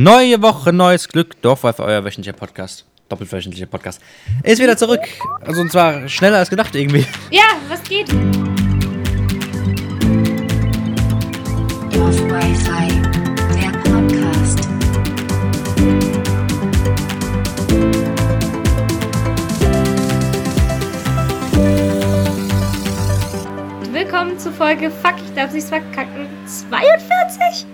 Neue 0.00 0.40
Woche, 0.40 0.72
neues 0.72 1.08
Glück. 1.08 1.42
Dorfwife, 1.42 1.82
euer 1.82 2.04
wöchentlicher 2.04 2.32
Podcast. 2.32 2.84
Doppelwöchentlicher 3.08 3.66
Podcast. 3.66 4.00
Ist 4.44 4.62
wieder 4.62 4.76
zurück. 4.76 5.00
Also 5.40 5.60
und 5.60 5.72
zwar 5.72 6.08
schneller 6.08 6.38
als 6.38 6.50
gedacht 6.50 6.72
irgendwie. 6.76 7.04
Ja, 7.32 7.42
was 7.68 7.82
geht? 7.82 8.08
Dorf 11.92 12.16
Wi-Fi, 12.30 13.02
der 13.58 13.72
Podcast. 13.90 14.68
Willkommen 23.90 24.38
zu 24.38 24.52
Folge 24.52 24.92
Fuck, 24.92 25.16
ich 25.26 25.34
darf 25.34 25.52
nichts 25.52 25.70
verkacken. 25.70 26.28
42? 26.46 27.66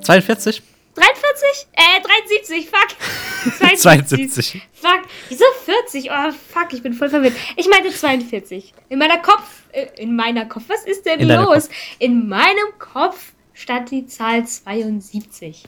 42? 0.00 0.71
43? 0.94 1.68
Äh, 1.72 2.02
73, 2.02 2.68
fuck. 2.68 3.78
72. 3.78 4.62
Fuck. 4.74 5.02
Wieso 5.28 5.44
40? 5.64 6.10
Oh, 6.10 6.32
fuck, 6.32 6.72
ich 6.72 6.82
bin 6.82 6.92
voll 6.92 7.08
verwirrt. 7.08 7.34
Ich 7.56 7.68
meinte 7.68 7.90
42. 7.90 8.74
In 8.90 8.98
meiner 8.98 9.18
Kopf, 9.18 9.62
äh, 9.72 9.86
in 9.96 10.14
meiner 10.14 10.44
Kopf, 10.44 10.64
was 10.68 10.84
ist 10.84 11.06
denn 11.06 11.20
In 11.20 11.28
los? 11.28 11.70
In 11.98 12.28
meinem 12.28 12.78
Kopf 12.78 13.32
stand 13.54 13.90
die 13.90 14.06
Zahl 14.06 14.46
72. 14.46 15.64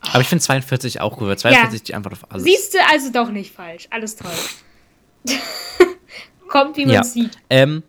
Aber 0.00 0.20
ich 0.20 0.26
finde 0.26 0.42
42 0.42 1.00
auch 1.00 1.16
gut, 1.16 1.28
weil 1.28 1.38
42 1.38 1.74
ist 1.74 1.88
die 1.88 1.94
Antwort 1.94 2.14
auf 2.14 2.30
alles. 2.30 2.44
Siehst 2.44 2.74
du, 2.74 2.78
also 2.90 3.12
doch 3.12 3.30
nicht 3.30 3.54
falsch. 3.54 3.86
Alles 3.90 4.16
toll. 4.16 4.30
Kommt, 6.48 6.76
wie 6.76 6.86
man 6.86 6.94
ja. 6.94 7.04
sieht. 7.04 7.38
Ähm, 7.50 7.84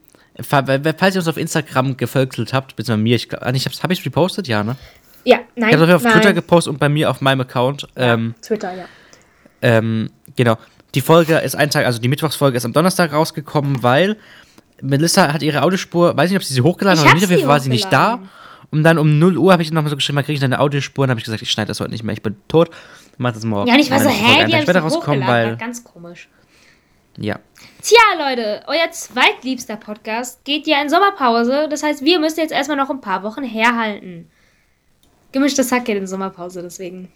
falls 0.48 1.15
ihr 1.15 1.20
uns 1.20 1.27
auf 1.27 1.37
Instagram 1.37 1.98
gefolgt 1.98 2.37
habt, 2.53 2.75
beziehungsweise 2.75 3.01
mir, 3.01 3.15
ich 3.15 3.29
glaube, 3.29 3.51
ich 3.55 3.65
hab's, 3.65 3.81
hab 3.81 3.91
ich's 3.91 4.05
repostet? 4.05 4.48
Ja, 4.48 4.63
ne? 4.63 4.75
Ja, 5.23 5.39
nein. 5.55 5.70
Ich 5.70 5.77
hab's 5.80 5.91
auf 5.91 6.03
nein. 6.03 6.13
Twitter 6.13 6.34
gepostet 6.34 6.73
und 6.73 6.80
bei 6.80 6.89
mir 6.89 7.09
auf 7.09 7.21
meinem 7.21 7.41
Account. 7.41 7.88
Ähm, 7.95 8.35
Twitter, 8.41 8.73
ja. 8.75 8.85
Ähm, 9.62 10.09
genau. 10.35 10.57
Die 10.95 11.01
Folge 11.01 11.37
ist 11.37 11.55
ein 11.55 11.70
Tag, 11.70 11.85
also 11.85 11.99
die 11.99 12.07
Mittwochsfolge 12.07 12.57
ist 12.57 12.65
am 12.65 12.73
Donnerstag 12.73 13.13
rausgekommen, 13.13 13.82
weil 13.84 14.18
Melissa 14.82 15.32
hat 15.32 15.41
ihre 15.41 15.62
Audiospur, 15.62 16.18
weiß 16.18 16.29
nicht, 16.29 16.37
ob 16.37 16.43
sie 16.43 16.54
sie 16.54 16.62
hochgeladen 16.62 16.99
hat 16.99 17.05
oder 17.05 17.15
nicht, 17.15 17.23
auf 17.23 17.29
jeden 17.29 17.43
Fall 17.43 17.49
war 17.49 17.60
sie 17.60 17.70
nicht 17.70 17.91
da. 17.93 18.20
Und 18.71 18.84
dann 18.84 18.98
um 18.98 19.20
0 19.20 19.37
Uhr 19.37 19.51
habe 19.51 19.62
ich 19.62 19.71
nochmal 19.71 19.90
so 19.90 19.95
geschrieben, 19.95 20.18
kriege 20.20 20.34
ich 20.34 20.40
deine 20.40 20.60
Audiospur? 20.60 21.04
Und 21.04 21.10
habe 21.10 21.20
ich 21.20 21.26
gesagt, 21.26 21.41
ich 21.41 21.51
schneide 21.51 21.67
das 21.67 21.79
heute 21.79 21.91
nicht 21.91 22.04
mehr, 22.04 22.13
ich 22.13 22.23
bin 22.23 22.35
tot. 22.48 22.70
Mach 23.17 23.34
das 23.34 23.43
morgen. 23.43 23.67
Ja, 23.67 23.76
und 23.76 23.82
ich 23.82 23.91
war 23.91 23.99
so, 23.99 24.10
hä, 24.10 24.45
die 24.45 24.55
haben 24.55 24.63
später 24.63 24.79
es 24.79 24.93
rauskommen, 24.93 25.27
weil, 25.27 25.57
Ganz 25.57 25.84
komisch. 25.84 26.29
ja. 27.17 27.40
Tja, 27.82 27.98
Leute, 28.17 28.63
euer 28.67 28.90
zweitliebster 28.91 29.76
Podcast 29.76 30.43
geht 30.45 30.67
ja 30.67 30.82
in 30.82 30.90
Sommerpause. 30.90 31.67
Das 31.70 31.84
heißt, 31.84 32.04
wir 32.04 32.20
müssen 32.20 32.40
jetzt 32.40 32.51
erstmal 32.51 32.77
noch 32.77 32.90
ein 32.90 33.01
paar 33.01 33.23
Wochen 33.23 33.43
herhalten. 33.43 34.29
Gemischtes 35.32 35.71
Hack 35.71 35.85
geht 35.85 35.98
in 35.98 36.07
Sommerpause, 36.07 36.62
deswegen. 36.62 37.12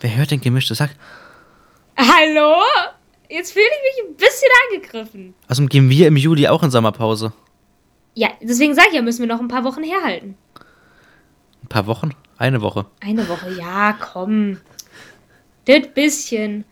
Wer 0.00 0.16
hört 0.16 0.30
denn 0.32 0.40
gemischtes 0.40 0.78
Sack? 0.78 0.90
Hallo? 1.96 2.56
Jetzt 3.28 3.52
fühle 3.52 3.64
ich 3.64 4.04
mich 4.04 4.10
ein 4.10 4.16
bisschen 4.16 4.48
angegriffen. 4.68 5.34
Außerdem 5.48 5.68
gehen 5.68 5.90
wir 5.90 6.08
im 6.08 6.16
Juli 6.16 6.48
auch 6.48 6.62
in 6.62 6.70
Sommerpause. 6.70 7.32
Ja, 8.14 8.28
deswegen 8.42 8.74
sage 8.74 8.88
ich 8.90 8.94
ja, 8.96 9.02
müssen 9.02 9.20
wir 9.20 9.28
noch 9.28 9.40
ein 9.40 9.48
paar 9.48 9.64
Wochen 9.64 9.82
herhalten. 9.82 10.36
Ein 11.62 11.68
paar 11.68 11.86
Wochen? 11.86 12.10
Eine 12.36 12.60
Woche. 12.60 12.86
Eine 13.00 13.28
Woche, 13.28 13.52
ja, 13.52 13.96
komm. 13.98 14.58
Das 15.64 15.86
bisschen. 15.94 16.64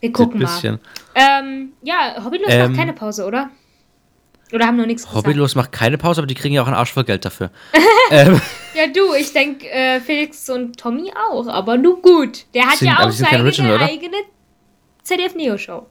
Wir 0.00 0.12
gucken 0.12 0.40
bisschen. 0.40 0.80
mal. 1.14 1.40
Ähm, 1.40 1.72
ja, 1.82 2.22
Hobbylos 2.24 2.48
Ähm, 2.50 2.68
macht 2.72 2.78
keine 2.78 2.92
Pause, 2.92 3.24
oder? 3.24 3.50
Oder 4.52 4.66
haben 4.66 4.76
noch 4.76 4.86
nichts 4.86 5.02
gesagt? 5.02 5.16
Hobbylos 5.26 5.54
macht 5.54 5.72
keine 5.72 5.98
Pause, 5.98 6.20
aber 6.20 6.26
die 6.26 6.34
kriegen 6.34 6.54
ja 6.54 6.62
auch 6.62 6.66
einen 6.66 6.76
Arsch 6.76 6.92
voll 6.92 7.04
Geld 7.04 7.24
dafür. 7.24 7.50
ähm, 8.10 8.40
Ja, 8.74 8.86
du, 8.86 9.14
ich 9.14 9.32
denke, 9.32 9.68
äh, 9.70 10.00
Felix 10.00 10.48
und 10.48 10.78
Tommy 10.78 11.12
auch, 11.30 11.46
aber 11.48 11.76
nur 11.76 12.00
gut. 12.00 12.46
Der 12.54 12.66
hat 12.66 12.78
Sind- 12.78 12.88
ja 12.88 13.00
auch 13.06 13.10
seine 13.10 13.42
Original, 13.42 13.78
eigene 13.82 14.16
ZDF-Neo-Show. 15.02 15.86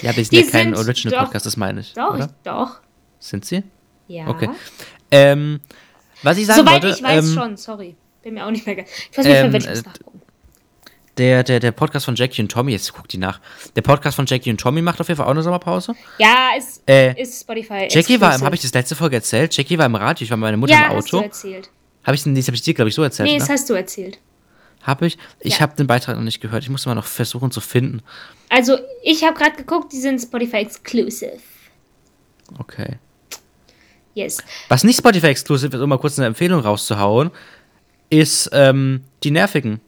ja, 0.00 0.10
aber 0.10 0.12
die 0.12 0.24
sind 0.24 0.32
Die 0.32 0.36
ja 0.36 0.50
kein 0.50 0.74
Original-Podcast, 0.74 1.46
das 1.46 1.56
meine 1.56 1.80
ich. 1.80 1.92
Doch, 1.94 2.14
oder? 2.14 2.26
ich, 2.26 2.30
doch. 2.44 2.80
Sind 3.18 3.44
sie? 3.44 3.62
Ja. 4.08 4.28
Okay. 4.28 4.48
Ähm, 5.10 5.60
was 6.22 6.38
ich 6.38 6.46
sagen 6.46 6.60
Soweit 6.60 6.82
wollte, 6.82 6.96
ich 6.96 7.02
weiß 7.02 7.28
ähm, 7.28 7.34
schon, 7.34 7.56
sorry. 7.56 7.96
Bin 8.22 8.34
mir 8.34 8.46
auch 8.46 8.50
nicht 8.50 8.66
mehr 8.66 8.76
ge- 8.76 8.84
Ich 9.10 9.18
weiß 9.18 9.24
nicht 9.26 9.34
ähm, 9.36 9.54
ich 9.54 9.68
muss 9.68 9.78
äh. 9.80 9.82
Der, 11.18 11.42
der, 11.42 11.60
der 11.60 11.72
Podcast 11.72 12.06
von 12.06 12.14
Jackie 12.14 12.40
und 12.40 12.50
Tommy, 12.50 12.72
jetzt 12.72 12.90
guckt 12.94 13.12
die 13.12 13.18
nach. 13.18 13.38
Der 13.76 13.82
Podcast 13.82 14.16
von 14.16 14.24
Jackie 14.24 14.50
und 14.50 14.58
Tommy 14.58 14.80
macht 14.80 14.98
auf 15.00 15.08
jeden 15.08 15.18
Fall 15.18 15.26
auch 15.26 15.30
eine 15.32 15.42
Sommerpause. 15.42 15.94
Ja, 16.18 16.50
ist, 16.56 16.82
Äh, 16.88 17.20
ist 17.20 17.42
Spotify. 17.42 17.86
Jackie 17.90 18.18
war, 18.18 18.28
exclusive. 18.30 18.44
habe 18.46 18.54
ich 18.56 18.62
das 18.62 18.72
letzte 18.72 18.96
Folge 18.96 19.16
erzählt? 19.16 19.54
Jackie 19.54 19.76
war 19.76 19.84
im 19.86 19.94
Radio, 19.94 20.24
ich 20.24 20.30
war 20.30 20.38
mit 20.38 20.42
meiner 20.42 20.56
Mutter 20.56 20.72
Ja, 20.72 20.86
im 20.90 20.96
hast 20.96 21.12
du 21.12 21.18
Auto. 21.18 21.26
erzählt. 21.26 21.70
Habe 22.04 22.14
ich, 22.14 22.22
das 22.24 22.46
habe 22.46 22.54
ich 22.54 22.62
dir, 22.62 22.72
glaube 22.72 22.88
ich, 22.88 22.94
so 22.94 23.02
erzählt. 23.02 23.28
Nee, 23.28 23.34
ne? 23.34 23.40
das 23.40 23.50
hast 23.50 23.68
du 23.68 23.74
erzählt. 23.74 24.18
Habe 24.82 25.06
ich? 25.06 25.18
Ich 25.40 25.54
Ja. 25.56 25.60
habe 25.60 25.76
den 25.76 25.86
Beitrag 25.86 26.16
noch 26.16 26.24
nicht 26.24 26.40
gehört. 26.40 26.62
Ich 26.62 26.70
muss 26.70 26.86
mal 26.86 26.94
noch 26.94 27.04
versuchen 27.04 27.50
zu 27.50 27.60
finden. 27.60 28.02
Also, 28.48 28.78
ich 29.02 29.22
habe 29.22 29.36
gerade 29.36 29.54
geguckt, 29.56 29.92
die 29.92 30.00
sind 30.00 30.18
Spotify 30.18 30.56
exclusive. 30.56 31.38
Okay. 32.58 32.96
Yes. 34.14 34.38
Was 34.68 34.82
nicht 34.82 34.98
Spotify 34.98 35.26
exklusiv 35.28 35.72
ist, 35.72 35.80
um 35.80 35.88
mal 35.88 35.98
kurz 35.98 36.18
eine 36.18 36.26
Empfehlung 36.26 36.60
rauszuhauen, 36.60 37.30
ist 38.10 38.50
ähm, 38.52 39.04
die 39.22 39.30
Nervigen. 39.30 39.80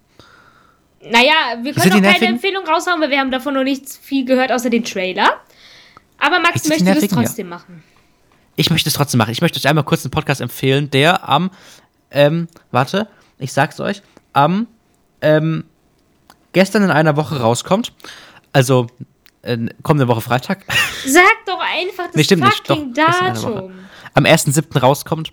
Naja, 1.10 1.32
wir 1.62 1.72
können 1.74 2.04
auch 2.04 2.12
keine? 2.12 2.26
Empfehlung 2.26 2.66
raushauen, 2.66 3.00
weil 3.00 3.10
wir 3.10 3.18
haben 3.18 3.30
davon 3.30 3.54
noch 3.54 3.64
nicht 3.64 3.88
viel 3.88 4.24
gehört, 4.24 4.52
außer 4.52 4.70
den 4.70 4.84
Trailer. 4.84 5.40
Aber 6.18 6.40
Max 6.40 6.68
möchte 6.68 6.84
das 6.84 6.94
Nervigen? 6.94 7.16
Ja. 7.16 7.22
trotzdem 7.22 7.48
machen. 7.48 7.82
Ich 8.56 8.70
möchte 8.70 8.88
es 8.88 8.94
trotzdem 8.94 9.18
machen. 9.18 9.32
Ich 9.32 9.40
möchte 9.40 9.58
euch 9.58 9.68
einmal 9.68 9.84
kurz 9.84 10.04
einen 10.04 10.10
Podcast 10.10 10.40
empfehlen, 10.40 10.90
der 10.90 11.28
am, 11.28 11.50
ähm, 12.10 12.48
warte, 12.70 13.08
ich 13.38 13.52
sag's 13.52 13.80
euch, 13.80 14.02
am, 14.32 14.66
ähm, 15.20 15.64
gestern 16.52 16.84
in 16.84 16.90
einer 16.90 17.16
Woche 17.16 17.40
rauskommt. 17.40 17.92
Also, 18.52 18.86
äh, 19.42 19.58
kommende 19.82 20.08
Woche 20.08 20.20
Freitag. 20.20 20.64
Sag 21.06 21.22
doch 21.46 21.60
einfach 21.60 22.06
das 22.06 22.14
Nee, 22.14 22.24
stimmt 22.24 22.44
nicht. 22.44 22.70
Doch, 22.70 22.76
fucking 22.76 22.94
eine 22.96 23.36
Woche. 23.36 23.50
Datum. 23.52 23.72
Am 24.14 24.24
1.7. 24.24 24.78
rauskommt. 24.78 25.32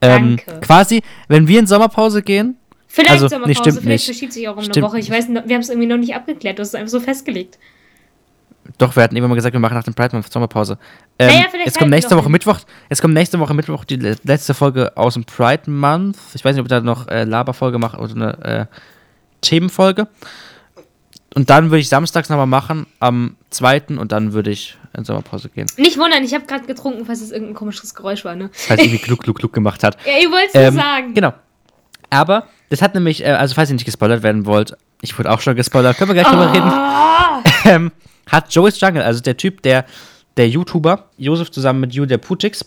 Ähm, 0.00 0.36
Danke. 0.44 0.60
quasi, 0.60 1.02
wenn 1.28 1.48
wir 1.48 1.60
in 1.60 1.66
Sommerpause 1.66 2.22
gehen, 2.22 2.58
Vielleicht 2.88 3.10
Also, 3.10 3.24
nee, 3.26 3.30
Sommerpause, 3.30 3.58
stimmt 3.58 3.74
vielleicht 3.82 3.86
nicht. 3.88 4.04
verschiebt 4.06 4.32
sich 4.32 4.48
auch 4.48 4.56
um 4.56 4.62
Stimmt 4.62 4.76
eine 4.78 4.86
Woche. 4.86 4.98
Ich 4.98 5.10
weiß, 5.10 5.28
wir 5.28 5.40
haben 5.40 5.50
es 5.60 5.68
irgendwie 5.68 5.88
noch 5.88 5.96
nicht 5.98 6.14
abgeklärt. 6.14 6.58
Du 6.58 6.62
hast 6.62 6.68
es 6.68 6.74
einfach 6.74 6.90
so 6.90 7.00
festgelegt. 7.00 7.58
Doch, 8.78 8.96
wir 8.96 9.02
hatten 9.04 9.14
irgendwann 9.14 9.30
mal 9.30 9.34
gesagt, 9.36 9.52
wir 9.52 9.60
machen 9.60 9.74
nach 9.74 9.84
dem 9.84 9.94
Pride 9.94 10.14
Month 10.16 10.32
Sommerpause. 10.32 10.78
Ähm, 11.18 11.28
Naja, 11.28 11.44
vielleicht 11.50 11.66
jetzt 11.66 11.78
kommt 11.78 11.90
nächste 11.90 12.16
Woche 12.16 12.24
hin. 12.24 12.32
Mittwoch. 12.32 12.58
Jetzt 12.90 13.00
kommt 13.00 13.14
nächste 13.14 13.38
Woche 13.38 13.54
Mittwoch 13.54 13.84
die 13.84 13.96
le- 13.96 14.16
letzte 14.24 14.54
Folge 14.54 14.96
aus 14.96 15.14
dem 15.14 15.24
Pride 15.24 15.70
Month. 15.70 16.16
Ich 16.34 16.44
weiß 16.44 16.54
nicht, 16.54 16.60
ob 16.60 16.66
ich 16.66 16.70
da 16.70 16.80
noch 16.80 17.06
äh, 17.08 17.24
Laberfolge 17.24 17.78
mache 17.78 17.98
oder 17.98 18.12
eine 18.14 18.44
äh, 18.44 18.66
Themenfolge. 19.40 20.08
Und 21.34 21.50
dann 21.50 21.66
würde 21.70 21.80
ich 21.80 21.88
samstags 21.88 22.28
nochmal 22.28 22.46
machen, 22.46 22.86
am 22.98 23.36
2. 23.50 23.82
und 23.98 24.10
dann 24.10 24.32
würde 24.32 24.50
ich 24.50 24.76
in 24.96 25.04
Sommerpause 25.04 25.50
gehen. 25.50 25.66
Nicht 25.76 25.98
wundern, 25.98 26.24
ich 26.24 26.32
habe 26.34 26.46
gerade 26.46 26.66
getrunken, 26.66 27.04
falls 27.04 27.20
es 27.20 27.30
irgendein 27.30 27.54
komisches 27.54 27.94
Geräusch 27.94 28.24
war, 28.24 28.34
ne? 28.34 28.48
Falls 28.52 28.80
irgendwie 28.82 28.98
Gluck, 28.98 29.20
Gluck, 29.22 29.38
Gluck 29.38 29.52
gemacht 29.52 29.82
hat. 29.84 29.98
Ja, 30.06 30.18
ihr 30.20 30.30
wollt 30.30 30.48
es 30.48 30.54
Ähm, 30.54 30.74
sagen. 30.74 31.14
Genau. 31.14 31.34
Aber 32.08 32.46
das 32.68 32.82
hat 32.82 32.94
nämlich, 32.94 33.22
äh, 33.24 33.28
also 33.30 33.54
falls 33.54 33.70
ihr 33.70 33.74
nicht 33.74 33.84
gespoilert 33.84 34.22
werden 34.22 34.46
wollt, 34.46 34.76
ich 35.02 35.16
wurde 35.18 35.30
auch 35.30 35.40
schon 35.40 35.56
gespoilert, 35.56 35.96
können 35.96 36.10
wir 36.10 36.14
gleich 36.14 36.26
drüber 36.28 36.52
reden. 36.52 36.68
Ah, 36.68 37.42
ähm, 37.64 37.92
hat 38.30 38.52
Joey's 38.52 38.80
Jungle, 38.80 39.02
also 39.02 39.20
der 39.20 39.36
Typ, 39.36 39.62
der, 39.62 39.84
der 40.36 40.48
YouTuber, 40.48 41.10
Josef 41.16 41.50
zusammen 41.50 41.80
mit 41.80 41.94
Julia 41.94 42.18
Putix, 42.18 42.64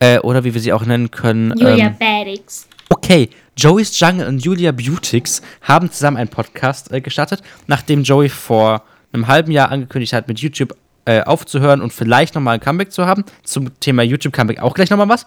äh, 0.00 0.18
oder 0.18 0.44
wie 0.44 0.52
wir 0.52 0.60
sie 0.60 0.72
auch 0.72 0.84
nennen 0.84 1.10
können. 1.10 1.52
Julia 1.56 1.86
Ähm, 1.86 1.96
Badix. 1.98 2.66
okay, 2.90 3.30
Joey's 3.56 3.98
Jungle 3.98 4.26
und 4.26 4.44
Julia 4.44 4.72
Beautix 4.72 5.42
haben 5.62 5.90
zusammen 5.90 6.16
einen 6.16 6.28
Podcast 6.28 6.90
äh, 6.92 7.00
gestartet, 7.00 7.42
nachdem 7.66 8.02
Joey 8.02 8.28
vor 8.28 8.82
einem 9.12 9.28
halben 9.28 9.52
Jahr 9.52 9.70
angekündigt 9.70 10.12
hat, 10.12 10.26
mit 10.28 10.38
YouTube 10.40 10.74
äh, 11.04 11.22
aufzuhören 11.22 11.80
und 11.82 11.92
vielleicht 11.92 12.34
nochmal 12.34 12.54
ein 12.54 12.60
Comeback 12.60 12.92
zu 12.92 13.06
haben. 13.06 13.24
Zum 13.44 13.78
Thema 13.80 14.02
YouTube-Comeback 14.02 14.60
auch 14.60 14.74
gleich 14.74 14.88
nochmal 14.90 15.08
was. 15.08 15.26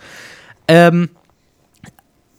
Ähm, 0.67 1.09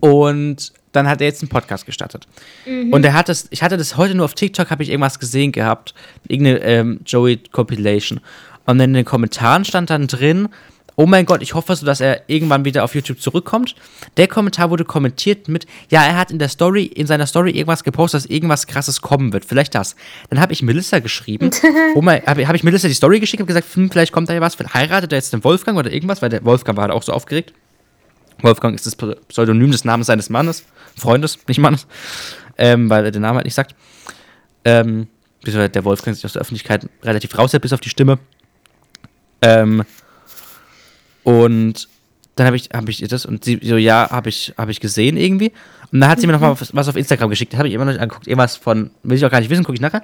und 0.00 0.72
dann 0.96 1.08
hat 1.08 1.20
er 1.20 1.26
jetzt 1.26 1.42
einen 1.42 1.48
Podcast 1.48 1.86
gestartet. 1.86 2.26
Und 2.66 3.04
er 3.04 3.12
hat 3.12 3.28
das, 3.28 3.46
ich 3.50 3.62
hatte 3.62 3.76
das 3.76 3.96
heute 3.96 4.14
nur 4.14 4.24
auf 4.24 4.34
TikTok, 4.34 4.70
habe 4.70 4.82
ich 4.82 4.90
irgendwas 4.90 5.18
gesehen 5.18 5.52
gehabt, 5.52 5.94
irgendeine 6.26 6.60
ähm, 6.60 7.00
Joey 7.04 7.38
Compilation. 7.52 8.20
Und 8.64 8.80
in 8.80 8.94
den 8.94 9.04
Kommentaren 9.04 9.64
stand 9.64 9.90
dann 9.90 10.08
drin, 10.08 10.48
oh 10.96 11.06
mein 11.06 11.26
Gott, 11.26 11.42
ich 11.42 11.54
hoffe 11.54 11.76
so, 11.76 11.86
dass 11.86 12.00
er 12.00 12.22
irgendwann 12.28 12.64
wieder 12.64 12.82
auf 12.82 12.94
YouTube 12.94 13.20
zurückkommt. 13.20 13.76
Der 14.16 14.26
Kommentar 14.26 14.70
wurde 14.70 14.84
kommentiert 14.84 15.48
mit, 15.48 15.66
ja, 15.90 16.02
er 16.02 16.16
hat 16.16 16.30
in 16.30 16.38
der 16.38 16.48
Story, 16.48 16.84
in 16.84 17.06
seiner 17.06 17.26
Story 17.26 17.50
irgendwas 17.50 17.84
gepostet, 17.84 18.24
dass 18.24 18.30
irgendwas 18.30 18.66
krasses 18.66 19.02
kommen 19.02 19.32
wird. 19.32 19.44
Vielleicht 19.44 19.74
das. 19.74 19.94
Dann 20.30 20.40
habe 20.40 20.52
ich 20.52 20.62
Melissa 20.62 20.98
geschrieben, 20.98 21.50
oh 21.94 22.02
mein, 22.02 22.22
habe 22.26 22.48
hab 22.48 22.54
ich 22.56 22.64
Melissa 22.64 22.88
die 22.88 22.94
Story 22.94 23.20
geschickt 23.20 23.42
und 23.42 23.46
gesagt, 23.46 23.66
hm, 23.74 23.90
vielleicht 23.90 24.12
kommt 24.12 24.28
da 24.28 24.34
ja 24.34 24.40
was, 24.40 24.56
heiratet 24.72 25.12
er 25.12 25.18
jetzt 25.18 25.32
den 25.32 25.44
Wolfgang 25.44 25.78
oder 25.78 25.92
irgendwas, 25.92 26.22
weil 26.22 26.30
der 26.30 26.44
Wolfgang 26.44 26.76
war 26.76 26.84
halt 26.84 26.92
auch 26.92 27.02
so 27.02 27.12
aufgeregt. 27.12 27.52
Wolfgang 28.42 28.74
ist 28.74 28.86
das 28.86 28.96
Pseudonym 29.28 29.70
des 29.70 29.84
Namens 29.84 30.08
seines 30.08 30.28
Mannes, 30.28 30.64
Freundes, 30.96 31.38
nicht 31.46 31.58
Mannes, 31.58 31.86
ähm, 32.58 32.88
weil 32.90 33.04
er 33.04 33.10
den 33.10 33.22
Namen 33.22 33.36
halt 33.36 33.46
nicht 33.46 33.54
sagt. 33.54 33.74
Ähm, 34.64 35.08
der 35.44 35.84
Wolfgang 35.84 36.16
sich 36.16 36.24
aus 36.24 36.32
der 36.32 36.42
Öffentlichkeit 36.42 36.88
relativ 37.02 37.38
raushält, 37.38 37.62
bis 37.62 37.72
auf 37.72 37.80
die 37.80 37.88
Stimme. 37.88 38.18
Ähm, 39.42 39.84
und 41.22 41.88
dann 42.34 42.46
habe 42.46 42.56
ich, 42.56 42.70
hab 42.72 42.88
ich 42.88 43.00
ihr 43.00 43.08
das 43.08 43.26
und 43.26 43.44
sie 43.44 43.60
so, 43.62 43.76
ja, 43.76 44.08
habe 44.10 44.28
ich, 44.28 44.54
hab 44.56 44.68
ich 44.68 44.80
gesehen 44.80 45.16
irgendwie. 45.16 45.52
Und 45.92 46.00
dann 46.00 46.10
hat 46.10 46.20
sie 46.20 46.26
mir 46.26 46.32
noch 46.32 46.40
mal 46.40 46.60
was, 46.60 46.74
was 46.74 46.88
auf 46.88 46.96
Instagram 46.96 47.30
geschickt. 47.30 47.52
Das 47.52 47.58
habe 47.58 47.68
ich 47.68 47.74
immer 47.74 47.84
noch 47.84 47.92
nicht 47.92 48.00
angeguckt. 48.00 48.26
Irgendwas 48.26 48.56
von, 48.56 48.90
will 49.02 49.16
ich 49.16 49.24
auch 49.24 49.30
gar 49.30 49.40
nicht 49.40 49.50
wissen, 49.50 49.64
gucke 49.64 49.74
ich 49.74 49.80
nachher. 49.80 50.02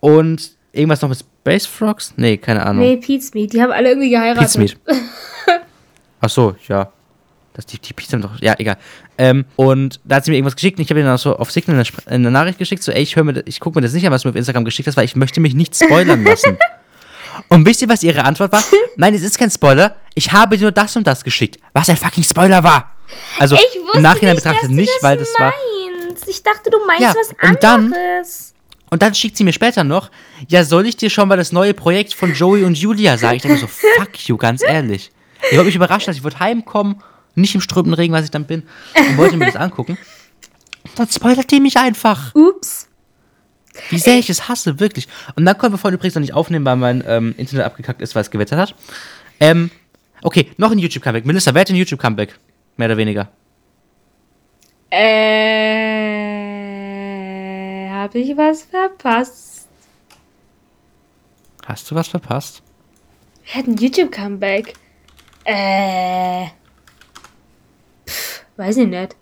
Und 0.00 0.50
irgendwas 0.72 1.00
noch 1.00 1.08
mit 1.08 1.18
Space 1.18 1.66
Frogs? 1.66 2.14
Nee, 2.16 2.36
keine 2.36 2.66
Ahnung. 2.66 2.84
Nee, 2.84 2.96
Pete's 2.96 3.32
Meat. 3.34 3.52
Die 3.52 3.62
haben 3.62 3.72
alle 3.72 3.90
irgendwie 3.90 4.10
geheiratet. 4.10 4.40
Pete's 4.40 4.58
Meat. 4.58 4.76
Ach 6.20 6.28
so, 6.28 6.56
ja. 6.68 6.92
Das, 7.58 7.66
die, 7.66 7.80
die 7.80 7.92
Pizza 7.92 8.12
haben 8.12 8.22
doch, 8.22 8.40
ja, 8.40 8.54
egal. 8.58 8.76
Ähm, 9.18 9.44
und 9.56 9.98
da 10.04 10.16
hat 10.16 10.24
sie 10.24 10.30
mir 10.30 10.36
irgendwas 10.36 10.54
geschickt 10.54 10.78
und 10.78 10.84
ich 10.84 10.90
habe 10.90 11.00
ihr 11.00 11.04
dann 11.06 11.16
auch 11.16 11.18
so 11.18 11.36
auf 11.36 11.50
Signal 11.50 11.82
eine, 12.06 12.30
Nachricht 12.30 12.56
geschickt, 12.60 12.84
so, 12.84 12.92
ey, 12.92 13.02
ich 13.02 13.16
höre 13.16 13.24
mir, 13.24 13.32
das- 13.32 13.42
ich 13.46 13.58
gucke 13.58 13.76
mir 13.76 13.82
das 13.82 13.92
nicht 13.94 14.06
an, 14.06 14.12
was 14.12 14.22
du 14.22 14.28
mir 14.28 14.30
auf 14.30 14.36
Instagram 14.36 14.64
geschickt 14.64 14.86
hast, 14.86 14.96
weil 14.96 15.06
ich 15.06 15.16
möchte 15.16 15.40
mich 15.40 15.54
nicht 15.54 15.74
spoilern 15.74 16.22
lassen. 16.22 16.56
und 17.48 17.66
wisst 17.66 17.82
ihr, 17.82 17.88
was 17.88 18.04
ihre 18.04 18.24
Antwort 18.24 18.52
war? 18.52 18.62
Nein, 18.96 19.12
es 19.12 19.22
ist 19.22 19.36
kein 19.40 19.50
Spoiler. 19.50 19.96
Ich 20.14 20.30
habe 20.30 20.56
dir 20.56 20.62
nur 20.62 20.70
das 20.72 20.94
und 20.94 21.04
das 21.04 21.24
geschickt. 21.24 21.58
Was 21.72 21.88
ein 21.90 21.96
fucking 21.96 22.22
Spoiler 22.22 22.62
war. 22.62 22.92
Also, 23.40 23.56
Ich 23.56 23.62
wusste 23.82 23.96
im 23.96 24.02
Nachhinein 24.04 24.34
nicht, 24.36 24.44
betrachtet 24.44 24.70
dass 24.70 24.76
nicht, 24.76 24.92
du 25.00 25.02
weil 25.02 25.16
das 25.18 25.32
das 25.32 25.40
war. 25.40 25.52
meinst. 26.06 26.28
Ich 26.28 26.42
dachte, 26.44 26.70
du 26.70 26.78
meinst 26.86 27.02
Ja, 27.02 27.14
was 27.18 27.50
und 27.50 27.62
dann- 27.64 27.92
anderes. 27.92 28.54
Und 28.90 29.02
dann 29.02 29.14
schickt 29.16 29.36
sie 29.36 29.42
mir 29.44 29.52
später 29.52 29.82
noch, 29.84 30.10
ja, 30.48 30.62
soll 30.64 30.86
ich 30.86 30.96
dir 30.96 31.10
schon 31.10 31.28
mal 31.28 31.36
das 31.36 31.50
neue 31.52 31.74
Projekt 31.74 32.14
von 32.14 32.32
Joey 32.32 32.62
und 32.64 32.78
Julia 32.78 33.18
sagen? 33.18 33.34
Ich 33.36 33.42
dachte 33.42 33.54
mir 33.54 33.60
so, 33.60 33.66
fuck 33.98 34.16
you, 34.28 34.36
ganz 34.36 34.62
ehrlich. 34.62 35.10
Ich 35.50 35.52
wollte 35.56 35.66
mich 35.66 35.74
überraschen, 35.76 36.06
dass 36.06 36.16
ich 36.16 36.24
wollte 36.24 36.40
heimkommen, 36.40 37.02
nicht 37.40 37.54
im 37.54 37.60
strömenden 37.60 37.94
Regen, 37.94 38.12
was 38.12 38.24
ich 38.24 38.30
dann 38.30 38.44
bin, 38.44 38.62
und 38.96 39.16
wollte 39.16 39.36
mir 39.36 39.46
das 39.46 39.56
angucken. 39.60 39.98
Und 40.84 40.98
dann 40.98 41.08
spoilert 41.08 41.50
die 41.50 41.60
mich 41.60 41.76
einfach. 41.76 42.34
Ups. 42.34 42.88
Wie 43.90 43.98
sehr 43.98 44.18
ich 44.18 44.28
es 44.28 44.48
hasse, 44.48 44.80
wirklich. 44.80 45.06
Und 45.36 45.44
dann 45.44 45.56
konnten 45.56 45.74
wir 45.74 45.78
vorhin 45.78 45.96
übrigens 45.96 46.16
noch 46.16 46.20
nicht 46.20 46.34
aufnehmen, 46.34 46.64
weil 46.64 46.76
mein 46.76 47.04
ähm, 47.06 47.34
Internet 47.36 47.66
abgekackt 47.66 48.00
ist, 48.02 48.14
weil 48.14 48.22
es 48.22 48.30
gewettert 48.30 48.58
hat. 48.58 48.74
Ähm, 49.40 49.70
okay, 50.22 50.50
noch 50.56 50.72
ein 50.72 50.78
YouTube-Comeback. 50.78 51.24
Melissa, 51.24 51.54
wer 51.54 51.60
hat 51.60 51.70
ein 51.70 51.76
YouTube-Comeback? 51.76 52.38
Mehr 52.76 52.88
oder 52.88 52.96
weniger. 52.96 53.28
Äh, 54.90 55.58
habe 57.90 58.18
ich 58.18 58.36
was 58.36 58.62
verpasst? 58.62 59.68
Hast 61.66 61.90
du 61.90 61.94
was 61.94 62.08
verpasst? 62.08 62.62
Wir 63.44 63.54
hatten 63.54 63.76
YouTube-Comeback. 63.76 64.74
Äh. 65.44 66.46
Weiß 68.58 68.76
ich 68.76 68.86
nicht. 68.88 69.16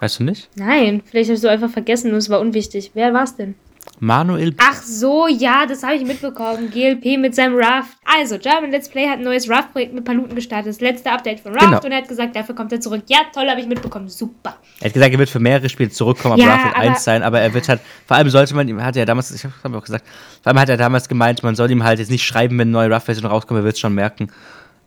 Weißt 0.00 0.20
du 0.20 0.24
nicht? 0.24 0.48
Nein, 0.56 1.02
vielleicht 1.04 1.30
hast 1.30 1.42
du 1.44 1.48
einfach 1.48 1.70
vergessen 1.70 2.10
und 2.12 2.18
es 2.18 2.28
war 2.30 2.40
unwichtig. 2.40 2.90
Wer 2.94 3.12
war's 3.14 3.34
denn? 3.36 3.54
Manuel 4.00 4.54
Ach 4.58 4.80
so, 4.82 5.26
ja, 5.28 5.64
das 5.66 5.82
habe 5.82 5.94
ich 5.94 6.04
mitbekommen. 6.04 6.70
GLP 6.70 7.16
mit 7.18 7.34
seinem 7.34 7.56
Raft. 7.56 7.96
Also, 8.04 8.38
German 8.38 8.70
Let's 8.70 8.88
Play 8.88 9.08
hat 9.08 9.18
ein 9.18 9.24
neues 9.24 9.48
Raft-Projekt 9.48 9.92
mit 9.94 10.04
Paluten 10.04 10.34
gestartet. 10.36 10.68
Das 10.68 10.80
letzte 10.80 11.10
Update 11.10 11.40
von 11.40 11.52
Raft 11.52 11.64
Genau. 11.66 11.84
und 11.84 11.90
er 11.90 11.98
hat 11.98 12.08
gesagt, 12.08 12.36
dafür 12.36 12.54
kommt 12.54 12.70
er 12.72 12.80
zurück. 12.80 13.02
Ja, 13.08 13.18
toll, 13.34 13.48
habe 13.48 13.60
ich 13.60 13.66
mitbekommen. 13.66 14.08
Super. 14.08 14.56
Er 14.80 14.86
hat 14.86 14.94
gesagt, 14.94 15.12
er 15.12 15.18
wird 15.18 15.30
für 15.30 15.40
mehrere 15.40 15.68
Spiele 15.68 15.90
zurückkommen, 15.90 16.34
aber 16.34 16.42
Ja, 16.42 16.52
Raft 16.54 16.64
wird 16.66 16.76
eins 16.76 17.02
sein, 17.04 17.22
aber 17.22 17.40
er 17.40 17.52
wird 17.54 17.68
halt, 17.68 17.80
vor 18.06 18.16
allem 18.16 18.28
sollte 18.30 18.54
man 18.54 18.68
ihm, 18.68 18.82
hat 18.82 18.94
er 18.96 19.00
ja 19.00 19.06
damals, 19.06 19.32
ich 19.32 19.44
habe 19.64 19.76
auch 19.76 19.84
gesagt, 19.84 20.04
vor 20.42 20.50
allem 20.50 20.60
hat 20.60 20.68
er 20.68 20.76
damals 20.76 21.08
gemeint, 21.08 21.42
man 21.42 21.54
soll 21.56 21.70
ihm 21.70 21.82
halt 21.82 21.98
jetzt 21.98 22.10
nicht 22.10 22.24
schreiben, 22.24 22.56
wenn 22.58 22.68
eine 22.68 22.72
neue 22.72 22.90
Raft-Version 22.90 23.26
rauskommt, 23.26 23.58
er 23.60 23.64
wird 23.64 23.74
es 23.74 23.80
schon 23.80 23.94
merken. 23.94 24.30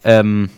Ähm, 0.04 0.50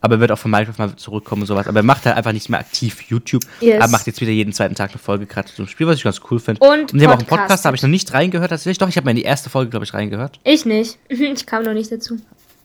aber 0.00 0.16
er 0.16 0.20
wird 0.20 0.32
auch 0.32 0.38
von 0.38 0.50
Minecraft 0.50 0.78
mal 0.78 0.96
zurückkommen 0.96 1.42
und 1.42 1.46
sowas. 1.46 1.66
Aber 1.66 1.80
er 1.80 1.82
macht 1.82 2.06
halt 2.06 2.16
einfach 2.16 2.32
nicht 2.32 2.48
mehr 2.48 2.60
aktiv 2.60 3.02
YouTube. 3.08 3.42
Yes. 3.60 3.80
Er 3.80 3.88
macht 3.88 4.06
jetzt 4.06 4.20
wieder 4.20 4.30
jeden 4.32 4.52
zweiten 4.52 4.74
Tag 4.74 4.90
eine 4.90 4.98
Folge 4.98 5.26
gerade 5.26 5.52
zum 5.52 5.66
Spiel, 5.68 5.86
was 5.86 5.96
ich 5.96 6.04
ganz 6.04 6.20
cool 6.30 6.40
finde. 6.40 6.66
Und 6.66 6.92
wir 6.94 7.02
haben 7.06 7.14
auch 7.14 7.18
einen 7.18 7.26
Podcast. 7.26 7.64
Da 7.64 7.68
habe 7.68 7.76
ich 7.76 7.82
noch 7.82 7.90
nicht 7.90 8.12
reingehört 8.12 8.50
tatsächlich. 8.50 8.78
Doch, 8.78 8.88
ich 8.88 8.96
habe 8.96 9.04
mir 9.04 9.10
in 9.10 9.16
die 9.18 9.24
erste 9.24 9.50
Folge, 9.50 9.70
glaube 9.70 9.84
ich, 9.84 9.92
reingehört. 9.94 10.40
Ich 10.44 10.64
nicht. 10.64 10.98
Ich 11.08 11.46
kam 11.46 11.64
noch 11.64 11.74
nicht 11.74 11.92
dazu. 11.92 12.16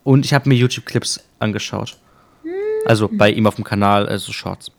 Und 0.03 0.23
ich 0.25 0.33
habe 0.33 0.47
mir 0.47 0.55
YouTube-Clips 0.55 1.19
angeschaut. 1.39 1.97
Also 2.85 3.09
bei 3.11 3.31
ihm 3.31 3.47
auf 3.47 3.55
dem 3.55 3.63
Kanal, 3.63 4.07
also 4.07 4.31
Shorts. 4.31 4.71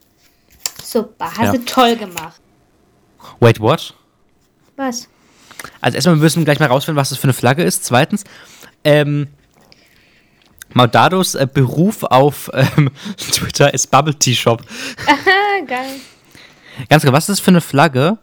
Super, 0.83 1.27
hast 1.37 1.39
Ja. 1.43 1.53
du 1.53 1.65
toll 1.65 1.97
gemacht. 1.97 2.41
Wait, 3.41 3.59
what? 3.61 3.95
Was? 4.77 5.09
Also 5.81 5.97
erstmal 5.97 6.17
müssen 6.17 6.41
wir 6.41 6.45
gleich 6.45 6.61
mal 6.61 6.67
rausfinden, 6.67 6.97
was 7.01 7.09
das 7.09 7.19
für 7.19 7.25
eine 7.25 7.33
Flagge 7.33 7.65
ist. 7.65 7.85
Zweitens, 7.85 8.25
ähm, 8.85 9.27
Maudados 10.77 11.35
äh, 11.35 11.49
Beruf 11.51 12.03
auf 12.03 12.51
ähm, 12.53 12.91
Twitter 13.17 13.73
ist 13.73 13.91
Bubble 13.91 14.15
Tea 14.15 14.35
Shop. 14.35 14.63
Geil. 15.67 15.87
Ganz 16.91 17.03
genau, 17.03 17.17
was 17.17 17.25
ist 17.25 17.39
das 17.39 17.41
für 17.41 17.51
eine 17.51 17.63
Flagge? 17.63 18.19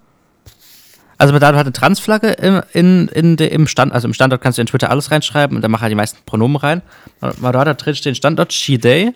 Also 1.18 1.34
Maudado 1.34 1.58
hat 1.58 1.66
eine 1.66 1.74
Transflagge 1.74 2.30
im, 2.34 2.62
in, 2.74 3.08
in 3.08 3.38
de, 3.38 3.48
im 3.48 3.66
Stand, 3.66 3.92
also 3.92 4.08
im 4.08 4.14
Standort 4.14 4.42
kannst 4.42 4.60
du 4.60 4.62
in 4.62 4.68
Twitter 4.68 4.92
alles 4.92 5.10
reinschreiben 5.10 5.56
und 5.56 5.64
da 5.64 5.68
machen 5.68 5.82
halt 5.82 5.92
die 5.92 5.96
meisten 5.96 6.20
Pronomen 6.28 6.58
rein. 6.58 6.82
Maudado 7.40 7.72
hat 7.72 7.84
drin 7.84 7.96
stehen 7.96 8.14
Standort 8.14 8.54
She 8.54 8.78
Day, 8.78 9.14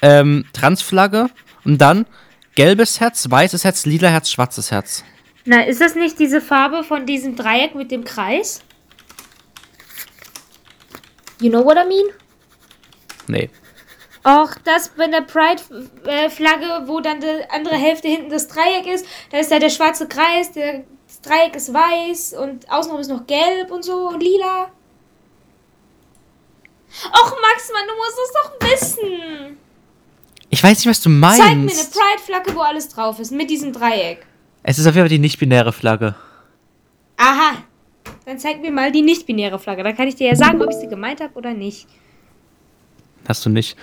ähm, 0.00 0.44
Transflagge 0.52 1.28
und 1.64 1.78
dann 1.78 2.06
gelbes 2.54 3.00
Herz, 3.00 3.28
weißes 3.28 3.64
Herz, 3.64 3.84
lila 3.84 4.08
Herz, 4.10 4.30
schwarzes 4.30 4.70
Herz. 4.70 5.02
Na, 5.44 5.62
ist 5.62 5.80
das 5.80 5.96
nicht 5.96 6.20
diese 6.20 6.40
Farbe 6.40 6.84
von 6.84 7.04
diesem 7.04 7.34
Dreieck 7.34 7.74
mit 7.74 7.90
dem 7.90 8.04
Kreis? 8.04 8.62
You 11.40 11.50
know 11.50 11.64
what 11.64 11.76
I 11.76 11.88
mean? 11.88 12.06
Nee. 13.28 13.50
Och, 14.24 14.56
das 14.64 14.88
bei 14.96 15.06
der 15.06 15.20
Pride-Flagge, 15.20 16.88
wo 16.88 17.00
dann 17.00 17.20
die 17.20 17.48
andere 17.50 17.76
Hälfte 17.76 18.08
hinten 18.08 18.28
das 18.28 18.48
Dreieck 18.48 18.86
ist, 18.92 19.06
da 19.30 19.38
ist 19.38 19.52
da 19.52 19.60
der 19.60 19.70
schwarze 19.70 20.08
Kreis, 20.08 20.50
der, 20.50 20.82
das 21.06 21.20
Dreieck 21.20 21.54
ist 21.54 21.72
weiß 21.72 22.34
und 22.34 22.68
außenrum 22.68 23.00
ist 23.00 23.08
noch 23.08 23.26
gelb 23.26 23.70
und 23.70 23.84
so 23.84 24.08
und 24.08 24.20
lila. 24.20 24.72
Och, 27.04 27.36
Max, 27.40 27.70
Mann, 27.72 27.86
du 27.86 27.94
musst 27.96 28.18
es 28.24 28.32
doch 28.32 28.52
wissen. 28.68 29.58
Ich 30.50 30.62
weiß 30.62 30.78
nicht, 30.78 30.88
was 30.88 31.00
du 31.00 31.08
meinst. 31.08 31.38
Zeig 31.38 31.56
mir 31.56 31.70
eine 31.70 31.70
Pride-Flagge, 31.70 32.54
wo 32.56 32.60
alles 32.60 32.88
drauf 32.88 33.20
ist, 33.20 33.30
mit 33.30 33.48
diesem 33.48 33.72
Dreieck. 33.72 34.26
es 34.64 34.78
ist 34.78 34.86
auf 34.86 34.94
jeden 34.94 35.04
Fall 35.04 35.08
die 35.08 35.18
nicht-binäre 35.20 35.72
Flagge. 35.72 36.16
Aha. 37.16 37.62
Dann 38.24 38.38
zeig 38.40 38.60
mir 38.60 38.72
mal 38.72 38.90
die 38.90 39.02
nicht-binäre 39.02 39.58
Flagge. 39.60 39.84
Da 39.84 39.92
kann 39.92 40.08
ich 40.08 40.16
dir 40.16 40.28
ja 40.28 40.34
sagen, 40.34 40.60
ob 40.60 40.70
ich 40.70 40.76
sie 40.76 40.88
gemeint 40.88 41.20
habe 41.20 41.34
oder 41.34 41.54
nicht. 41.54 41.86
Hast 43.28 43.44
du 43.44 43.50
nicht. 43.50 43.76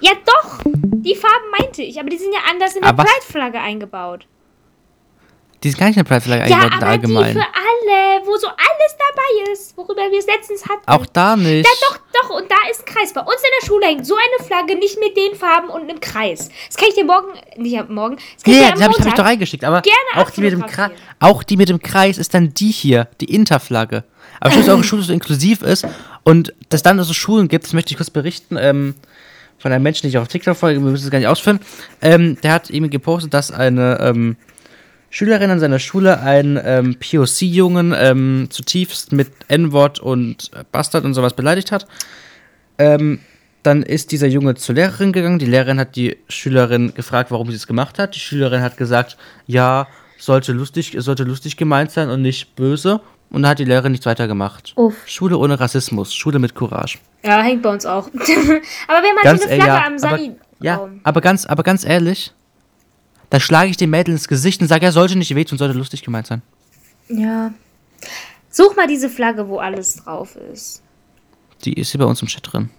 Ja, 0.00 0.12
doch. 0.24 0.60
Die 0.64 1.14
Farben 1.14 1.50
meinte 1.58 1.82
ich, 1.82 1.98
aber 1.98 2.08
die 2.10 2.18
sind 2.18 2.32
ja 2.32 2.40
anders 2.50 2.74
in 2.74 2.82
der 2.82 2.90
Aber 2.90 3.04
was- 3.04 3.10
Pride-Flagge 3.12 3.60
eingebaut. 3.60 4.26
Die 5.62 5.68
ist 5.68 5.78
gar 5.78 5.86
nicht 5.86 5.96
in 5.96 6.04
der 6.04 6.08
Pride-Flagge 6.08 6.50
Ja, 6.50 6.56
eingebaut, 6.56 6.76
aber 6.82 6.86
allgemein. 6.86 7.34
die 7.34 7.40
für 7.40 7.46
alle, 7.46 8.26
wo 8.26 8.36
so 8.36 8.46
alles 8.46 8.96
dabei 8.98 9.52
ist, 9.52 9.76
worüber 9.76 10.02
wir 10.10 10.18
es 10.18 10.26
letztens 10.26 10.64
hatten. 10.68 10.82
Auch 10.86 11.06
da 11.06 11.34
nicht. 11.34 11.66
Ja, 11.66 11.72
doch, 11.88 11.98
doch, 12.12 12.30
und 12.36 12.50
da 12.50 12.56
ist 12.70 12.80
ein 12.86 12.94
Kreis. 12.94 13.12
Bei 13.14 13.22
uns 13.22 13.36
in 13.36 13.50
der 13.60 13.66
Schule 13.66 13.86
hängt 13.86 14.06
so 14.06 14.14
eine 14.14 14.46
Flagge 14.46 14.76
nicht 14.76 15.00
mit 15.00 15.16
den 15.16 15.34
Farben 15.34 15.68
und 15.70 15.82
einem 15.82 15.98
Kreis. 15.98 16.50
Das 16.68 16.76
kann 16.76 16.88
ich 16.90 16.94
dir 16.94 17.04
morgen, 17.06 17.28
nicht 17.56 17.88
morgen, 17.88 18.16
das 18.34 18.44
kann 18.44 18.54
Ja, 18.54 18.60
ich 18.60 18.66
dir 18.66 18.72
am 18.72 18.78
die 18.78 18.82
habe 18.82 18.82
ich, 18.82 18.82
hab 18.84 18.90
ich 18.90 18.98
Montag- 19.06 19.16
doch 19.16 19.24
reingeschickt. 19.24 19.64
Aber 19.64 19.80
gerne 19.80 19.96
auch 20.26 20.30
die, 20.30 20.40
mit 20.42 20.52
dem 20.52 20.66
Kreis, 20.66 20.90
auch 21.20 21.42
die 21.42 21.56
mit 21.56 21.68
dem 21.70 21.80
Kreis 21.80 22.18
ist 22.18 22.34
dann 22.34 22.52
die 22.52 22.70
hier, 22.70 23.08
die 23.20 23.34
Interflagge. 23.34 24.04
Aber 24.40 24.52
schön, 24.52 24.60
dass 24.60 24.68
eure 24.68 24.84
Schule 24.84 25.02
so 25.02 25.12
inklusiv 25.12 25.62
ist 25.62 25.86
und 26.24 26.54
dass 26.68 26.82
dann 26.82 27.02
so 27.02 27.12
Schulen 27.12 27.48
gibt, 27.48 27.64
das 27.64 27.72
möchte 27.72 27.92
ich 27.92 27.96
kurz 27.96 28.10
berichten, 28.10 28.56
ähm, 28.58 28.94
von 29.58 29.72
einem 29.72 29.82
Menschen, 29.82 30.02
den 30.02 30.10
ich 30.10 30.18
auf 30.18 30.28
TikTok 30.28 30.56
folge, 30.56 30.80
wir 30.80 30.90
müssen 30.90 31.04
es 31.04 31.10
gar 31.10 31.18
nicht 31.18 31.28
ausführen. 31.28 31.60
Ähm, 32.02 32.38
der 32.42 32.52
hat 32.52 32.70
eben 32.70 32.90
gepostet, 32.90 33.32
dass 33.32 33.50
eine 33.50 33.98
ähm, 34.00 34.36
Schülerin 35.10 35.50
an 35.50 35.60
seiner 35.60 35.78
Schule 35.78 36.20
einen 36.20 36.60
ähm, 36.62 36.96
POC-Jungen 36.96 37.94
ähm, 37.96 38.48
zutiefst 38.50 39.12
mit 39.12 39.30
N-Wort 39.48 39.98
und 39.98 40.50
Bastard 40.72 41.04
und 41.04 41.14
sowas 41.14 41.34
beleidigt 41.34 41.72
hat. 41.72 41.86
Ähm, 42.78 43.20
dann 43.62 43.82
ist 43.82 44.12
dieser 44.12 44.26
Junge 44.26 44.54
zur 44.54 44.74
Lehrerin 44.74 45.12
gegangen. 45.12 45.38
Die 45.38 45.46
Lehrerin 45.46 45.80
hat 45.80 45.96
die 45.96 46.18
Schülerin 46.28 46.94
gefragt, 46.94 47.30
warum 47.30 47.50
sie 47.50 47.56
es 47.56 47.66
gemacht 47.66 47.98
hat. 47.98 48.14
Die 48.14 48.20
Schülerin 48.20 48.62
hat 48.62 48.76
gesagt, 48.76 49.16
ja, 49.46 49.88
sollte 50.18 50.52
lustig, 50.52 50.94
sollte 50.98 51.24
lustig 51.24 51.56
gemeint 51.56 51.90
sein 51.90 52.08
und 52.08 52.22
nicht 52.22 52.54
böse. 52.54 53.00
Und 53.30 53.42
dann 53.42 53.50
hat 53.50 53.58
die 53.58 53.64
Lehrerin 53.64 53.92
nichts 53.92 54.06
weiter 54.06 54.28
gemacht. 54.28 54.72
Uff. 54.76 54.94
Schule 55.06 55.36
ohne 55.38 55.58
Rassismus, 55.58 56.14
Schule 56.14 56.38
mit 56.38 56.54
Courage. 56.54 56.98
Ja, 57.24 57.42
hängt 57.42 57.62
bei 57.62 57.72
uns 57.72 57.84
auch. 57.84 58.06
aber 58.08 58.22
wir 58.22 59.10
haben 59.10 59.24
halt 59.24 59.40
so 59.40 59.46
eine 59.46 59.52
äh, 59.52 59.56
Flagge 59.56 59.66
ja, 59.66 59.86
am 59.86 59.92
aber, 59.94 59.98
Sani. 59.98 60.36
ja, 60.60 60.76
Raum. 60.76 61.00
aber 61.02 61.20
ganz, 61.20 61.44
aber 61.46 61.62
ganz 61.62 61.84
ehrlich, 61.84 62.32
da 63.30 63.40
schlage 63.40 63.70
ich 63.70 63.76
dem 63.76 63.90
Mädel 63.90 64.12
ins 64.12 64.28
Gesicht 64.28 64.62
und 64.62 64.68
sage, 64.68 64.86
er 64.86 64.92
sollte 64.92 65.18
nicht 65.18 65.34
wehtun, 65.34 65.58
sollte 65.58 65.76
lustig 65.76 66.02
gemeint 66.02 66.28
sein. 66.28 66.42
Ja. 67.08 67.52
Such 68.48 68.76
mal 68.76 68.86
diese 68.86 69.10
Flagge, 69.10 69.48
wo 69.48 69.58
alles 69.58 69.96
drauf 69.96 70.36
ist. 70.36 70.82
Die 71.64 71.74
ist 71.74 71.90
hier 71.90 71.98
bei 71.98 72.06
uns 72.06 72.22
im 72.22 72.28
Chat 72.28 72.52
drin. 72.52 72.70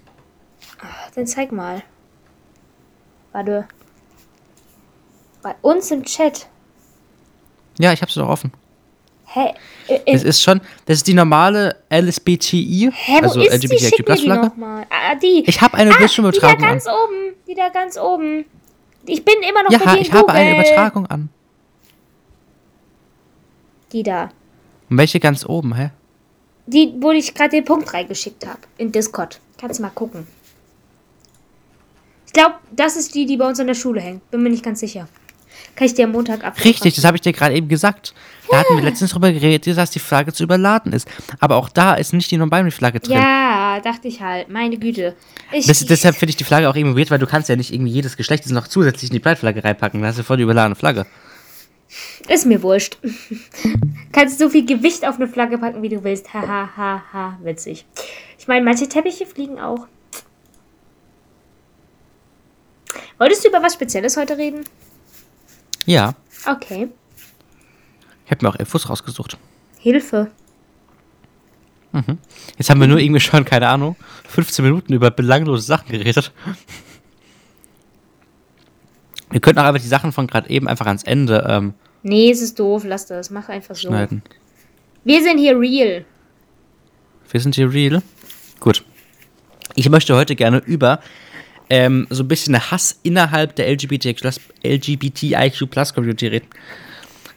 Dann 1.16 1.28
zeig 1.28 1.52
mal. 1.52 1.84
Warte. 3.32 3.68
Bei 5.42 5.56
uns 5.62 5.92
im 5.92 6.04
Chat. 6.04 6.48
Ja, 7.80 7.92
ich 7.94 8.02
habe 8.02 8.12
sie 8.12 8.20
doch 8.20 8.30
offen. 8.30 8.52
Hä? 9.38 9.54
Äh, 9.88 10.00
Es 10.06 10.24
äh, 10.24 10.30
ist 10.30 10.42
schon, 10.42 10.62
das 10.86 10.98
ist 10.98 11.08
die 11.08 11.14
normale 11.14 11.76
LSBTI, 11.92 12.90
hä, 12.94 13.20
also 13.22 13.40
mir 13.40 13.50
die 13.50 13.68
LGBTIQ-Flagge. 13.68 14.48
nochmal. 14.48 14.86
Ah, 14.90 15.16
die. 15.16 15.44
Ich 15.48 15.62
habe 15.62 15.76
eine 15.76 15.90
ah, 15.90 15.94
die 15.94 15.94
da 15.94 16.00
Bildschirmübertragung 16.00 16.64
an. 16.64 16.70
ganz 16.72 16.88
oben. 16.88 17.36
Die 17.48 17.54
da 17.56 17.70
ganz 17.70 17.98
oben. 17.98 18.46
Ich 19.06 19.24
bin 19.24 19.36
immer 19.48 19.64
noch 19.64 19.72
Ja, 19.72 19.80
bei 19.84 20.00
ich 20.00 20.12
habe 20.12 20.30
eine. 20.30 20.54
Übertragung 20.54 21.06
an. 21.08 21.30
Die 23.94 24.04
da. 24.04 24.30
Und 24.90 24.98
welche 24.98 25.20
ganz 25.20 25.46
oben, 25.46 25.76
hä? 25.76 25.92
Die, 26.66 26.94
wo 27.00 27.12
ich 27.12 27.34
gerade 27.34 27.52
den 27.52 27.64
Punkt 27.66 27.94
reingeschickt 27.94 28.46
habe. 28.46 28.60
In 28.78 28.92
Discord. 28.92 29.40
Kannst 29.58 29.80
mal 29.80 29.90
gucken. 29.90 30.28
Ich 32.26 32.34
glaube, 32.34 32.56
das 32.72 32.98
ist 32.98 33.16
die, 33.16 33.26
die 33.26 33.38
bei 33.38 33.48
uns 33.48 33.60
an 33.60 33.68
der 33.68 33.74
Schule 33.74 34.02
hängt. 34.02 34.30
Bin 34.32 34.44
mir 34.44 34.50
nicht 34.50 34.64
ganz 34.64 34.82
sicher. 34.82 35.08
Kann 35.78 35.86
ich 35.86 35.94
dir 35.94 36.06
am 36.06 36.12
Montag 36.12 36.44
ab. 36.44 36.56
Richtig, 36.66 36.96
das 36.96 37.06
habe 37.06 37.18
ich 37.18 37.22
dir 37.22 37.34
gerade 37.34 37.54
eben 37.54 37.68
gesagt. 37.68 38.16
Da 38.50 38.58
hatten 38.58 38.76
wir 38.78 38.84
letztens 38.84 39.12
drüber 39.12 39.32
geredet, 39.32 39.78
dass 39.78 39.92
die 39.92 40.00
Flagge 40.00 40.34
zu 40.34 40.42
überladen 40.42 40.92
ist. 40.92 41.08
Aber 41.40 41.56
auch 41.56 41.70
da 41.70 41.94
ist 41.94 42.14
nicht 42.14 42.32
die 42.32 42.38
Non-Binary-Flagge 42.38 43.00
drin. 43.00 43.14
Ja, 43.14 43.80
dachte 43.84 44.08
ich 44.08 44.20
halt. 44.20 44.50
Meine 44.50 44.78
Güte. 44.78 45.16
Ich, 45.52 45.68
Das, 45.68 45.86
deshalb 45.86 46.16
finde 46.16 46.32
ich 46.32 46.36
die 46.36 46.46
Flagge 46.46 46.68
auch 46.68 46.76
irgendwie 46.76 47.00
weird, 47.00 47.12
weil 47.12 47.20
du 47.20 47.28
kannst 47.28 47.48
ja 47.50 47.56
nicht 47.56 47.72
irgendwie 47.72 47.92
jedes 47.92 48.18
Geschlecht 48.18 48.50
noch 48.50 48.68
zusätzlich 48.68 49.12
in 49.12 49.14
die 49.14 49.20
Pride-Flagge 49.20 49.64
reinpacken. 49.64 50.02
Da 50.02 50.08
hast 50.08 50.18
du 50.18 50.24
voll 50.24 50.38
die 50.38 50.44
überladene 50.44 50.76
Flagge. 50.76 51.06
Ist 52.28 52.48
mir 52.48 52.64
wurscht. 52.64 52.98
Kannst 54.12 54.40
so 54.40 54.50
viel 54.50 54.66
Gewicht 54.66 55.08
auf 55.08 55.18
eine 55.18 55.28
Flagge 55.28 55.60
packen, 55.60 55.84
wie 55.84 55.90
du 55.90 56.04
willst. 56.04 56.34
Ha, 56.34 56.42
ha, 56.42 56.70
ha, 56.76 57.04
ha. 57.14 57.40
Witzig. 57.44 57.86
Ich 58.40 58.48
meine, 58.48 58.66
manche 58.66 58.90
Teppiche 58.90 59.28
fliegen 59.28 59.60
auch. 59.60 59.88
Wolltest 63.20 63.46
du 63.46 63.50
über 63.50 63.62
was 63.62 63.76
Spezielles 63.76 64.18
heute 64.18 64.38
reden? 64.38 64.64
Ja, 65.88 66.14
Okay. 66.46 66.90
ich 68.26 68.32
habe 68.32 68.46
mir 68.46 68.50
auch 68.52 68.56
Infos 68.58 68.88
rausgesucht. 68.90 69.38
Hilfe. 69.80 70.30
Jetzt 72.60 72.70
haben 72.70 72.80
wir 72.80 72.88
nur 72.88 73.00
irgendwie 73.00 73.20
schon, 73.22 73.44
keine 73.44 73.68
Ahnung, 73.70 73.96
15 74.28 74.64
Minuten 74.64 74.94
über 74.94 75.10
belanglose 75.10 75.64
Sachen 75.66 75.90
geredet. 75.92 76.32
Wir 79.32 79.40
könnten 79.40 79.60
auch 79.60 79.64
einfach 79.66 79.82
die 79.82 79.88
Sachen 79.88 80.12
von 80.12 80.28
gerade 80.28 80.48
eben 80.52 80.68
einfach 80.68 80.86
ans 80.86 81.02
Ende 81.04 81.44
ähm, 81.50 81.74
Nee, 82.04 82.30
es 82.30 82.42
ist 82.42 82.60
doof. 82.60 82.84
Lass 82.86 83.08
das. 83.08 83.32
Mach 83.32 83.50
einfach 83.50 83.76
so. 83.76 83.88
schneiden. 83.88 84.22
Wir 85.04 85.24
sind 85.24 85.40
hier 85.40 85.58
real. 85.60 86.06
Wir 87.32 87.40
sind 87.42 87.56
hier 87.56 87.72
real. 87.74 88.04
Gut. 88.60 88.86
Ich 89.74 89.90
möchte 89.90 90.16
heute 90.16 90.36
gerne 90.36 90.60
über 90.60 91.00
ähm, 91.70 92.08
so 92.10 92.24
ein 92.24 92.28
bisschen 92.28 92.72
Hass 92.72 93.00
innerhalb 93.04 93.56
der 93.56 93.70
LGBTIQ 93.70 94.22
LGBTIQ 94.64 95.70
Community 95.94 96.28
reden. 96.28 96.48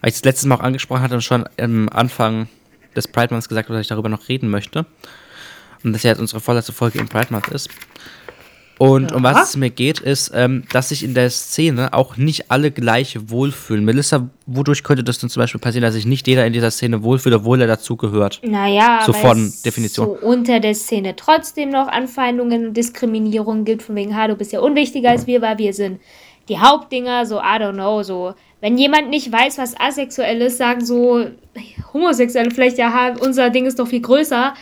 Weil 0.01 0.11
ich 0.11 0.15
das 0.15 0.25
letztes 0.25 0.47
Mal 0.47 0.57
auch 0.57 0.61
angesprochen 0.61 1.03
hatte 1.03 1.15
und 1.15 1.23
schon 1.23 1.45
am 1.59 1.89
Anfang 1.89 2.49
des 2.97 3.09
Pride 3.09 3.33
Months 3.33 3.49
gesagt 3.49 3.69
habe, 3.69 3.77
dass 3.77 3.85
ich 3.85 3.89
darüber 3.89 4.09
noch 4.09 4.29
reden 4.29 4.49
möchte. 4.49 4.87
Und 5.83 5.93
das 5.93 6.03
ja 6.03 6.11
jetzt 6.11 6.21
unsere 6.21 6.41
vorletzte 6.41 6.73
Folge 6.73 6.99
im 6.99 7.09
Pride 7.09 7.29
Month 7.31 7.49
ist. 7.49 7.71
Und 8.81 9.13
um 9.13 9.23
was 9.23 9.51
es 9.51 9.57
mir 9.59 9.69
geht, 9.69 10.01
ist, 10.01 10.33
ähm, 10.35 10.63
dass 10.73 10.89
sich 10.89 11.05
in 11.05 11.13
der 11.13 11.29
Szene 11.29 11.93
auch 11.93 12.17
nicht 12.17 12.51
alle 12.51 12.71
gleich 12.71 13.19
wohlfühlen. 13.27 13.85
Melissa, 13.85 14.31
wodurch 14.47 14.85
könnte 14.85 15.05
das 15.05 15.19
denn 15.19 15.29
zum 15.29 15.43
Beispiel 15.43 15.61
passieren, 15.61 15.83
dass 15.83 15.93
sich 15.93 16.07
nicht 16.07 16.27
jeder 16.27 16.47
in 16.47 16.55
dieser 16.55 16.71
Szene 16.71 17.03
wohlfühlt, 17.03 17.35
obwohl 17.35 17.61
er 17.61 17.67
dazugehört? 17.67 18.41
Naja, 18.43 19.03
So 19.05 19.13
von 19.13 19.53
Definition. 19.67 20.07
so 20.07 20.27
unter 20.27 20.61
der 20.61 20.75
Szene 20.75 21.15
trotzdem 21.15 21.69
noch 21.69 21.89
Anfeindungen 21.89 22.69
und 22.69 22.75
Diskriminierung 22.75 23.67
gibt, 23.67 23.83
von 23.83 23.97
wegen, 23.97 24.17
ha, 24.17 24.29
du 24.29 24.35
bist 24.35 24.51
ja 24.51 24.61
unwichtiger 24.61 25.11
als 25.11 25.27
wir, 25.27 25.43
weil 25.43 25.59
wir 25.59 25.75
sind 25.75 26.01
die 26.49 26.59
Hauptdinger, 26.59 27.27
so, 27.27 27.37
I 27.37 27.59
don't 27.61 27.75
know, 27.75 28.03
so. 28.03 28.33
Wenn 28.63 28.79
jemand 28.79 29.11
nicht 29.11 29.31
weiß, 29.31 29.59
was 29.59 29.79
asexuell 29.79 30.41
ist, 30.41 30.57
sagen 30.57 30.83
so 30.83 31.27
Homosexuelle 31.93 32.51
vielleicht, 32.51 32.79
ja, 32.79 33.15
unser 33.21 33.51
Ding 33.51 33.67
ist 33.67 33.79
doch 33.79 33.89
viel 33.89 34.01
größer. 34.01 34.55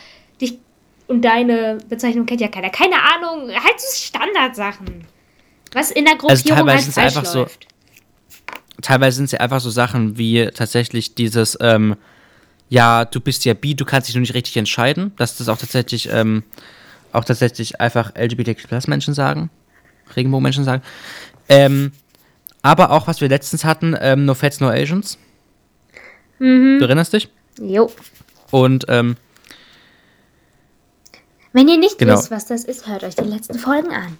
Und 1.09 1.23
deine 1.23 1.79
Bezeichnung 1.89 2.25
kennt 2.27 2.39
ja 2.39 2.47
keiner. 2.49 2.69
Keine 2.69 2.95
Ahnung, 2.95 3.49
halt 3.49 3.79
so 3.79 3.87
Standardsachen. 3.95 5.05
Was 5.73 5.89
in 5.91 6.05
der 6.05 6.15
Gruppierung 6.15 6.57
teilweise 6.59 6.85
halt 6.85 6.93
falsch 6.93 7.17
einfach 7.17 7.25
so- 7.25 7.39
läuft. 7.39 7.67
teilweise 8.81 9.17
sind 9.17 9.25
es 9.25 9.31
ja 9.31 9.39
einfach 9.39 9.59
so 9.59 9.69
Sachen 9.71 10.17
wie 10.19 10.45
tatsächlich 10.53 11.15
dieses, 11.15 11.57
ähm, 11.61 11.95
ja, 12.69 13.05
du 13.05 13.19
bist 13.21 13.43
ja 13.43 13.55
bi, 13.55 13.73
du 13.75 13.85
kannst 13.85 14.07
dich 14.07 14.15
nur 14.15 14.21
nicht 14.21 14.35
richtig 14.35 14.55
entscheiden, 14.57 15.11
dass 15.17 15.35
das 15.37 15.49
auch 15.49 15.57
tatsächlich, 15.57 16.09
ähm, 16.13 16.43
auch 17.11 17.25
tatsächlich 17.25 17.81
einfach 17.81 18.13
LGBTQ-Menschen 18.15 19.15
sagen, 19.15 19.49
Regenbogenmenschen 20.15 20.63
sagen. 20.63 20.83
Ähm, 21.49 21.91
aber 22.61 22.91
auch, 22.91 23.07
was 23.07 23.19
wir 23.19 23.29
letztens 23.29 23.63
hatten, 23.65 23.95
ähm, 23.99 24.25
No 24.25 24.35
Fats, 24.35 24.59
No 24.59 24.69
Asians. 24.69 25.17
Mhm. 26.37 26.77
Du 26.79 26.85
erinnerst 26.85 27.13
dich? 27.13 27.29
Jo. 27.59 27.91
Und, 28.51 28.85
ähm, 28.89 29.17
Wenn 31.53 31.67
ihr 31.67 31.77
nicht 31.77 31.97
Genau. 31.97 32.17
wisst, 32.17 32.31
was 32.31 32.45
das 32.45 32.63
ist, 32.63 32.87
hört 32.87 33.03
euch 33.03 33.15
die 33.15 33.23
letzten 33.23 33.57
Folgen 33.57 33.91
an. 33.91 34.17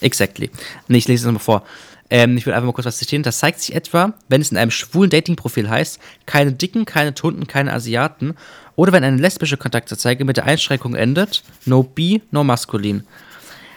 Exactly. 0.00 0.50
Nee, 0.88 0.98
ich 0.98 1.08
lese 1.08 1.22
es 1.22 1.26
nochmal 1.26 1.42
vor. 1.42 1.62
Ähm, 2.10 2.36
ich 2.36 2.46
will 2.46 2.52
einfach 2.52 2.66
mal 2.66 2.72
kurz 2.72 2.86
was 2.86 2.98
zitieren. 2.98 3.22
Das 3.22 3.38
zeigt 3.38 3.60
sich 3.60 3.74
etwa, 3.74 4.12
wenn 4.28 4.40
es 4.40 4.52
in 4.52 4.58
einem 4.58 4.70
schwulen 4.70 5.10
Dating-Profil 5.10 5.68
heißt, 5.68 5.98
keine 6.26 6.52
Dicken, 6.52 6.84
keine 6.84 7.14
Tunden, 7.14 7.46
keine 7.46 7.72
Asiaten. 7.72 8.34
Oder 8.76 8.92
wenn 8.92 9.02
eine 9.04 9.16
lesbische 9.16 9.56
Kontaktanzeige 9.56 10.24
mit 10.24 10.36
der 10.36 10.44
Einschränkung 10.44 10.94
endet, 10.94 11.42
no 11.64 11.82
bi, 11.82 12.22
no 12.30 12.44
maskulin. 12.44 13.04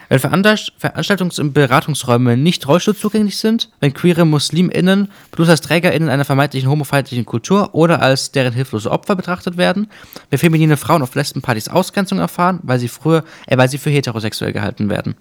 Wenn 0.09 0.19
Veranstalt- 0.19 0.73
Veranstaltungs- 0.81 1.39
und 1.39 1.53
Beratungsräume 1.53 2.35
nicht 2.35 2.67
Rollstuhl 2.67 2.95
zugänglich 2.95 3.37
sind, 3.37 3.69
wenn 3.79 3.93
queere 3.93 4.25
MuslimInnen 4.25 5.11
bloß 5.31 5.49
als 5.49 5.61
TrägerInnen 5.61 6.09
einer 6.09 6.25
vermeintlichen 6.25 6.67
homofeindlichen 6.67 7.25
Kultur 7.25 7.69
oder 7.73 8.01
als 8.01 8.31
deren 8.31 8.53
hilflose 8.53 8.89
Opfer 8.89 9.15
betrachtet 9.15 9.57
werden, 9.57 9.87
wenn 10.31 10.39
feminine 10.39 10.77
Frauen 10.77 11.03
auf 11.03 11.13
Lesbenpartys 11.13 11.69
Ausgrenzung 11.69 12.17
erfahren, 12.17 12.59
weil 12.63 12.79
sie 12.79 12.87
früher, 12.87 13.23
äh, 13.45 13.55
weil 13.57 13.69
sie 13.69 13.77
für 13.77 13.91
heterosexuell 13.91 14.51
gehalten 14.51 14.89
werden. 14.89 15.15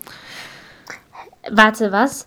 Warte, 1.50 1.92
was? 1.92 2.26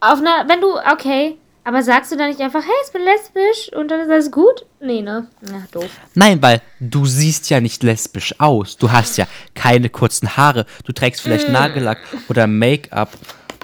Auf 0.00 0.18
einer, 0.18 0.48
wenn 0.48 0.60
du, 0.60 0.68
okay, 0.92 1.36
aber 1.66 1.82
sagst 1.82 2.12
du 2.12 2.16
dann 2.16 2.28
nicht 2.28 2.40
einfach, 2.40 2.62
hey, 2.62 2.74
ich 2.86 2.92
bin 2.92 3.02
lesbisch 3.02 3.76
und 3.76 3.90
dann 3.90 4.00
ist 4.00 4.08
alles 4.08 4.30
gut? 4.30 4.64
Nee, 4.80 5.02
ne? 5.02 5.26
Ja, 5.50 5.64
doof. 5.72 5.90
Nein, 6.14 6.40
weil 6.40 6.62
du 6.78 7.06
siehst 7.06 7.50
ja 7.50 7.60
nicht 7.60 7.82
lesbisch 7.82 8.36
aus. 8.38 8.76
Du 8.76 8.92
hast 8.92 9.18
ja 9.18 9.26
keine 9.54 9.88
kurzen 9.90 10.36
Haare. 10.36 10.64
Du 10.84 10.92
trägst 10.92 11.22
vielleicht 11.22 11.48
Nagellack 11.48 11.98
oder 12.28 12.46
Make-up 12.46 13.10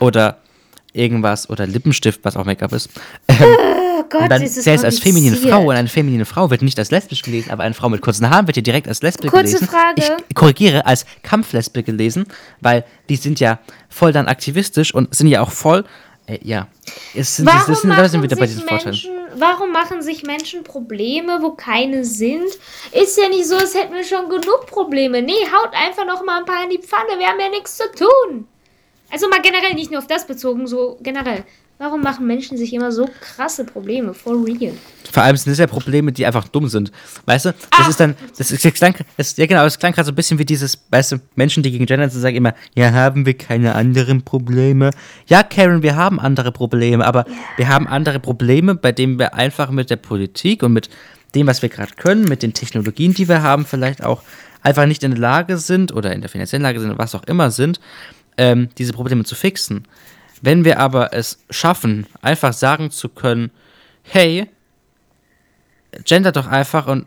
oder 0.01 0.39
irgendwas 0.93 1.49
oder 1.49 1.65
Lippenstift, 1.65 2.25
was 2.25 2.37
auch 2.37 2.45
Make-up 2.45 2.73
ist. 2.73 2.91
Ähm, 3.29 3.47
Oh 4.03 4.05
Gott, 4.09 4.23
und 4.23 4.29
dann 4.31 4.43
ist 4.43 4.57
es 4.57 4.65
zählst 4.65 4.85
als 4.85 4.99
feminine. 4.99 5.37
Frau 5.37 5.69
und 5.69 5.77
eine 5.77 5.89
feminine 5.89 6.25
Frau 6.25 6.51
wird 6.51 6.63
nicht 6.63 6.79
als 6.79 6.91
lesbisch 6.91 7.23
gelesen, 7.23 7.51
aber 7.51 7.63
eine 7.63 7.75
Frau 7.75 7.89
mit 7.89 8.01
kurzen 8.01 8.29
Haaren 8.31 8.47
wird 8.47 8.57
hier 8.57 8.63
direkt 8.63 8.89
als 8.89 9.03
lesbisch 9.03 9.31
Kurze 9.31 9.45
gelesen. 9.45 9.69
Frage. 9.69 10.03
Ich 10.29 10.35
korrigiere, 10.35 10.87
als 10.87 11.07
Kampflesbe 11.23 11.83
gelesen, 11.83 12.27
weil 12.61 12.85
die 13.09 13.17
sind 13.17 13.39
ja 13.39 13.61
voll 13.89 14.13
dann 14.13 14.27
aktivistisch 14.27 14.93
und 14.93 15.15
sind 15.15 15.29
ja 15.29 15.41
auch 15.41 15.51
voll, 15.51 15.85
äh, 16.27 16.39
ja. 16.43 16.69
Es 17.15 17.37
sind, 17.37 17.47
Warum, 17.47 17.75
sind, 17.75 17.91
da 17.91 18.09
sind 18.09 18.23
wieder 18.23 18.37
bei 18.37 18.47
sich 18.47 18.57
diesen 18.57 18.69
Vorteilen. 18.69 18.91
Menschen, 18.91 19.13
warum 19.37 19.73
machen 19.73 20.03
sich 20.03 20.23
Menschen 20.23 20.63
Probleme, 20.63 21.43
wo 21.43 21.53
keine 21.53 22.05
sind? 22.05 22.49
Ist 22.93 23.19
ja 23.19 23.29
nicht 23.29 23.47
so, 23.47 23.57
als 23.57 23.75
hätten 23.75 23.95
wir 23.95 24.05
schon 24.05 24.29
genug 24.29 24.67
Probleme. 24.67 25.23
Nee, 25.23 25.47
haut 25.53 25.73
einfach 25.75 26.07
noch 26.07 26.25
mal 26.25 26.39
ein 26.39 26.45
paar 26.45 26.65
in 26.65 26.71
die 26.71 26.79
Pfanne. 26.79 27.19
Wir 27.19 27.29
haben 27.29 27.41
ja 27.41 27.49
nichts 27.49 27.77
zu 27.77 27.85
tun. 27.93 28.47
Also 29.11 29.29
mal 29.29 29.43
generell, 29.43 29.75
nicht 29.75 29.91
nur 29.91 29.99
auf 29.99 30.07
das 30.07 30.27
bezogen, 30.27 30.67
so 30.67 30.99
generell. 31.03 31.45
Warum 31.83 32.01
machen 32.01 32.29
Menschen 32.29 32.57
sich 32.57 32.73
immer 32.73 32.93
so 32.93 33.09
krasse 33.21 33.65
Probleme? 33.65 34.15
For 34.15 34.35
real. 34.47 34.73
Vor 35.11 35.21
allem 35.25 35.37
sind 35.37 35.51
das 35.51 35.59
ja 35.59 35.67
Probleme, 35.67 36.13
die 36.13 36.25
einfach 36.25 36.47
dumm 36.47 36.69
sind. 36.69 36.93
Weißt 37.27 37.47
du? 37.47 37.49
Das 37.73 37.87
Ah. 37.87 37.89
ist 37.89 37.99
dann, 37.99 38.15
das 38.39 38.53
ist, 38.53 38.65
das 38.65 38.73
klang, 38.75 38.95
das, 39.17 39.37
ja 39.37 39.47
genau, 39.47 39.65
das 39.65 39.81
klang 39.81 39.93
gerade 39.93 40.07
so 40.07 40.13
ein 40.13 40.15
bisschen 40.15 40.39
wie 40.39 40.45
dieses, 40.45 40.79
weißt 40.91 41.11
du, 41.11 41.17
Menschen, 41.35 41.65
die 41.65 41.73
gegen 41.73 41.85
Gender 41.87 42.09
sind, 42.09 42.21
sagen 42.21 42.37
immer, 42.37 42.55
ja, 42.77 42.93
haben 42.93 43.27
wir 43.27 43.37
keine 43.37 43.75
anderen 43.75 44.23
Probleme. 44.23 44.91
Ja, 45.27 45.43
Karen, 45.43 45.83
wir 45.83 45.97
haben 45.97 46.21
andere 46.21 46.53
Probleme, 46.53 47.05
aber 47.05 47.25
wir 47.57 47.67
haben 47.67 47.89
andere 47.89 48.21
Probleme, 48.21 48.77
bei 48.77 48.93
denen 48.93 49.19
wir 49.19 49.35
einfach 49.35 49.73
mit 49.73 49.91
der 49.91 49.97
Politik 49.97 50.63
und 50.63 50.73
mit 50.73 50.89
dem, 51.35 51.49
was 51.49 51.63
wir 51.63 51.69
gerade 51.69 51.95
können, 51.97 52.27
mit 52.27 52.45
den 52.45 52.55
Technologien, 52.55 53.13
die 53.13 53.29
wir 53.29 53.43
haben, 53.43 53.67
vielleicht 53.67 54.05
auch 54.05 54.23
einfach 54.63 54.87
nicht 54.87 55.03
in 55.03 55.11
der 55.11 55.21
Lage 55.21 55.59
sind 55.59 55.93
oder 55.93 56.13
in 56.13 56.21
der 56.21 56.31
finanziellen 56.31 56.63
Lage 56.63 56.79
sind, 56.79 56.97
was 56.97 57.17
auch 57.17 57.25
immer 57.25 57.51
sind, 57.51 57.81
ähm, 58.37 58.69
diese 58.79 58.93
Probleme 58.93 59.25
zu 59.25 59.35
fixen. 59.35 59.85
Wenn 60.43 60.65
wir 60.65 60.79
aber 60.79 61.15
es 61.15 61.39
schaffen, 61.51 62.07
einfach 62.21 62.53
sagen 62.53 62.91
zu 62.91 63.09
können, 63.09 63.51
hey, 64.03 64.49
gender 66.05 66.33
doch 66.33 66.47
einfach 66.47 66.87
und 66.87 67.07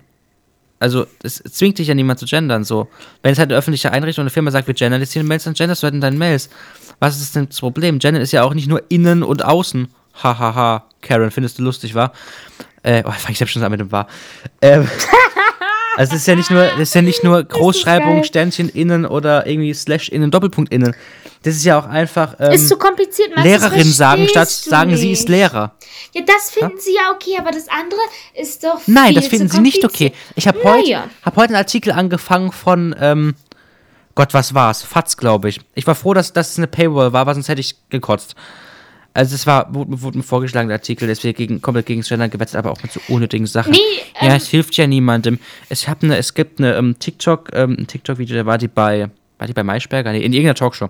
also 0.79 1.05
es 1.23 1.41
zwingt 1.43 1.77
dich 1.77 1.87
ja 1.87 1.95
niemand 1.95 2.19
zu 2.19 2.25
gendern 2.25 2.63
so. 2.63 2.89
Wenn 3.21 3.31
es 3.31 3.39
halt 3.39 3.49
eine 3.49 3.57
öffentliche 3.57 3.91
Einrichtung 3.91 4.23
oder 4.23 4.27
eine 4.27 4.33
Firma 4.33 4.51
sagt, 4.51 4.67
wir 4.67 4.73
gendern 4.73 5.01
jetzt 5.01 5.13
hier 5.13 5.23
Mails, 5.23 5.43
dann 5.43 5.53
genderst 5.53 5.83
du 5.83 5.85
halt 5.85 5.93
in 5.93 6.01
deinen 6.01 6.17
Mails. 6.17 6.49
Was 6.99 7.19
ist 7.19 7.35
denn 7.35 7.47
das 7.47 7.59
Problem? 7.59 7.99
Gendern 7.99 8.21
ist 8.21 8.31
ja 8.31 8.43
auch 8.43 8.53
nicht 8.53 8.67
nur 8.67 8.83
innen 8.89 9.23
und 9.23 9.43
außen. 9.43 9.87
Hahaha, 10.21 10.39
ha, 10.39 10.55
ha. 10.55 10.85
Karen, 11.01 11.31
findest 11.31 11.59
du 11.59 11.63
lustig, 11.63 11.93
wa? 11.93 12.11
Äh, 12.83 13.03
oh, 13.05 13.11
ich 13.29 13.41
hab 13.41 13.49
schon 13.49 13.63
an 13.63 13.71
mit 13.71 13.79
dem 13.79 13.91
war. 13.91 14.07
Ähm, 14.61 14.87
also 15.97 16.13
es 16.13 16.21
ist 16.21 16.27
ja 16.27 16.35
nicht 16.35 16.51
nur, 16.51 16.63
es 16.73 16.79
ist 16.79 16.95
ja 16.95 17.01
nicht 17.01 17.23
nur 17.23 17.43
Großschreibung. 17.43 18.23
Sternchen 18.23 18.69
innen 18.69 19.05
oder 19.05 19.47
irgendwie 19.47 19.73
Slash 19.73 20.09
innen, 20.09 20.31
Doppelpunkt 20.31 20.71
innen. 20.71 20.95
Das 21.45 21.55
ist 21.55 21.63
ja 21.63 21.77
auch 21.77 21.85
einfach 21.85 22.35
ähm, 22.39 22.53
ist 22.53 22.67
zu 22.67 22.75
kompliziert, 22.75 23.29
Max, 23.29 23.43
das 23.43 23.61
Lehrerin 23.61 23.91
sagen, 23.91 24.27
statt 24.27 24.49
sagen, 24.49 24.97
sie 24.97 25.11
ist 25.11 25.29
nicht. 25.29 25.29
Lehrer. 25.29 25.75
Ja, 26.11 26.23
das 26.25 26.49
finden 26.49 26.79
sie 26.79 26.95
ja 26.95 27.11
okay, 27.13 27.37
aber 27.37 27.51
das 27.51 27.67
andere 27.67 27.99
ist 28.33 28.63
doch 28.63 28.81
Nein, 28.87 29.13
das 29.13 29.27
finden 29.27 29.47
sie 29.47 29.59
nicht 29.59 29.85
okay. 29.85 30.11
Ich 30.33 30.47
habe 30.47 30.57
heute, 30.63 30.81
Naja. 30.81 31.03
hab 31.21 31.35
heute 31.35 31.49
einen 31.49 31.57
Artikel 31.57 31.91
angefangen 31.91 32.51
von, 32.51 32.95
ähm, 32.99 33.35
Gott, 34.15 34.33
was 34.33 34.55
war's? 34.55 34.81
Fatz, 34.81 35.17
glaube 35.17 35.49
ich. 35.49 35.61
Ich 35.75 35.85
war 35.85 35.93
froh, 35.93 36.15
dass 36.15 36.33
das 36.33 36.57
eine 36.57 36.65
Paywall 36.65 37.13
war, 37.13 37.27
weil 37.27 37.35
sonst 37.35 37.47
hätte 37.47 37.61
ich 37.61 37.75
gekotzt. 37.89 38.33
Also 39.13 39.35
es 39.35 39.45
war, 39.45 39.71
wurde, 39.71 40.01
wurde 40.01 40.17
mir 40.17 40.23
vorgeschlagen, 40.23 40.67
der 40.67 40.77
Artikel, 40.77 41.07
deswegen 41.07 41.37
gegen, 41.37 41.61
komplett 41.61 41.85
gegen 41.85 42.01
Gender 42.01 42.27
gewetzt, 42.27 42.55
aber 42.55 42.71
auch 42.71 42.81
mit 42.81 42.91
so 42.91 42.99
unnötigen 43.07 43.45
Sachen. 43.45 43.73
Nee, 43.73 43.77
ja, 44.19 44.29
ähm, 44.29 44.35
es 44.35 44.47
hilft 44.47 44.75
ja 44.77 44.87
niemandem. 44.87 45.37
Es, 45.69 45.87
hab 45.87 46.01
ne, 46.01 46.17
es 46.17 46.33
gibt 46.33 46.59
eine 46.59 46.75
ähm, 46.75 46.97
TikTok, 46.97 47.51
ähm, 47.53 47.75
ein 47.77 47.85
TikTok-Video, 47.85 48.35
da 48.35 48.47
war 48.47 48.57
die 48.57 48.67
bei 48.67 49.11
war 49.37 49.47
die 49.47 49.53
bei 49.53 49.63
Maischberger? 49.63 50.11
Nee, 50.11 50.23
in 50.23 50.33
irgendeiner 50.33 50.55
Talkshow. 50.55 50.89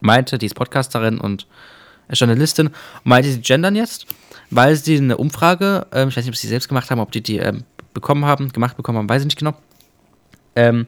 Meinte, 0.00 0.38
die 0.38 0.46
ist 0.46 0.54
Podcasterin 0.54 1.18
und 1.18 1.46
Journalistin, 2.12 2.70
meinte, 3.04 3.30
sie 3.30 3.40
gendern 3.40 3.76
jetzt, 3.76 4.06
weil 4.50 4.74
sie 4.76 4.96
eine 4.96 5.16
Umfrage, 5.16 5.86
ähm, 5.92 6.08
ich 6.08 6.16
weiß 6.16 6.24
nicht, 6.24 6.32
ob 6.32 6.36
sie 6.36 6.48
selbst 6.48 6.68
gemacht 6.68 6.90
haben, 6.90 7.00
ob 7.00 7.12
die 7.12 7.22
die 7.22 7.38
ähm, 7.38 7.64
bekommen 7.94 8.24
haben, 8.24 8.50
gemacht 8.52 8.76
bekommen 8.76 8.98
haben, 8.98 9.08
weiß 9.08 9.22
ich 9.22 9.26
nicht 9.26 9.38
genau. 9.38 9.54
Ähm, 10.56 10.86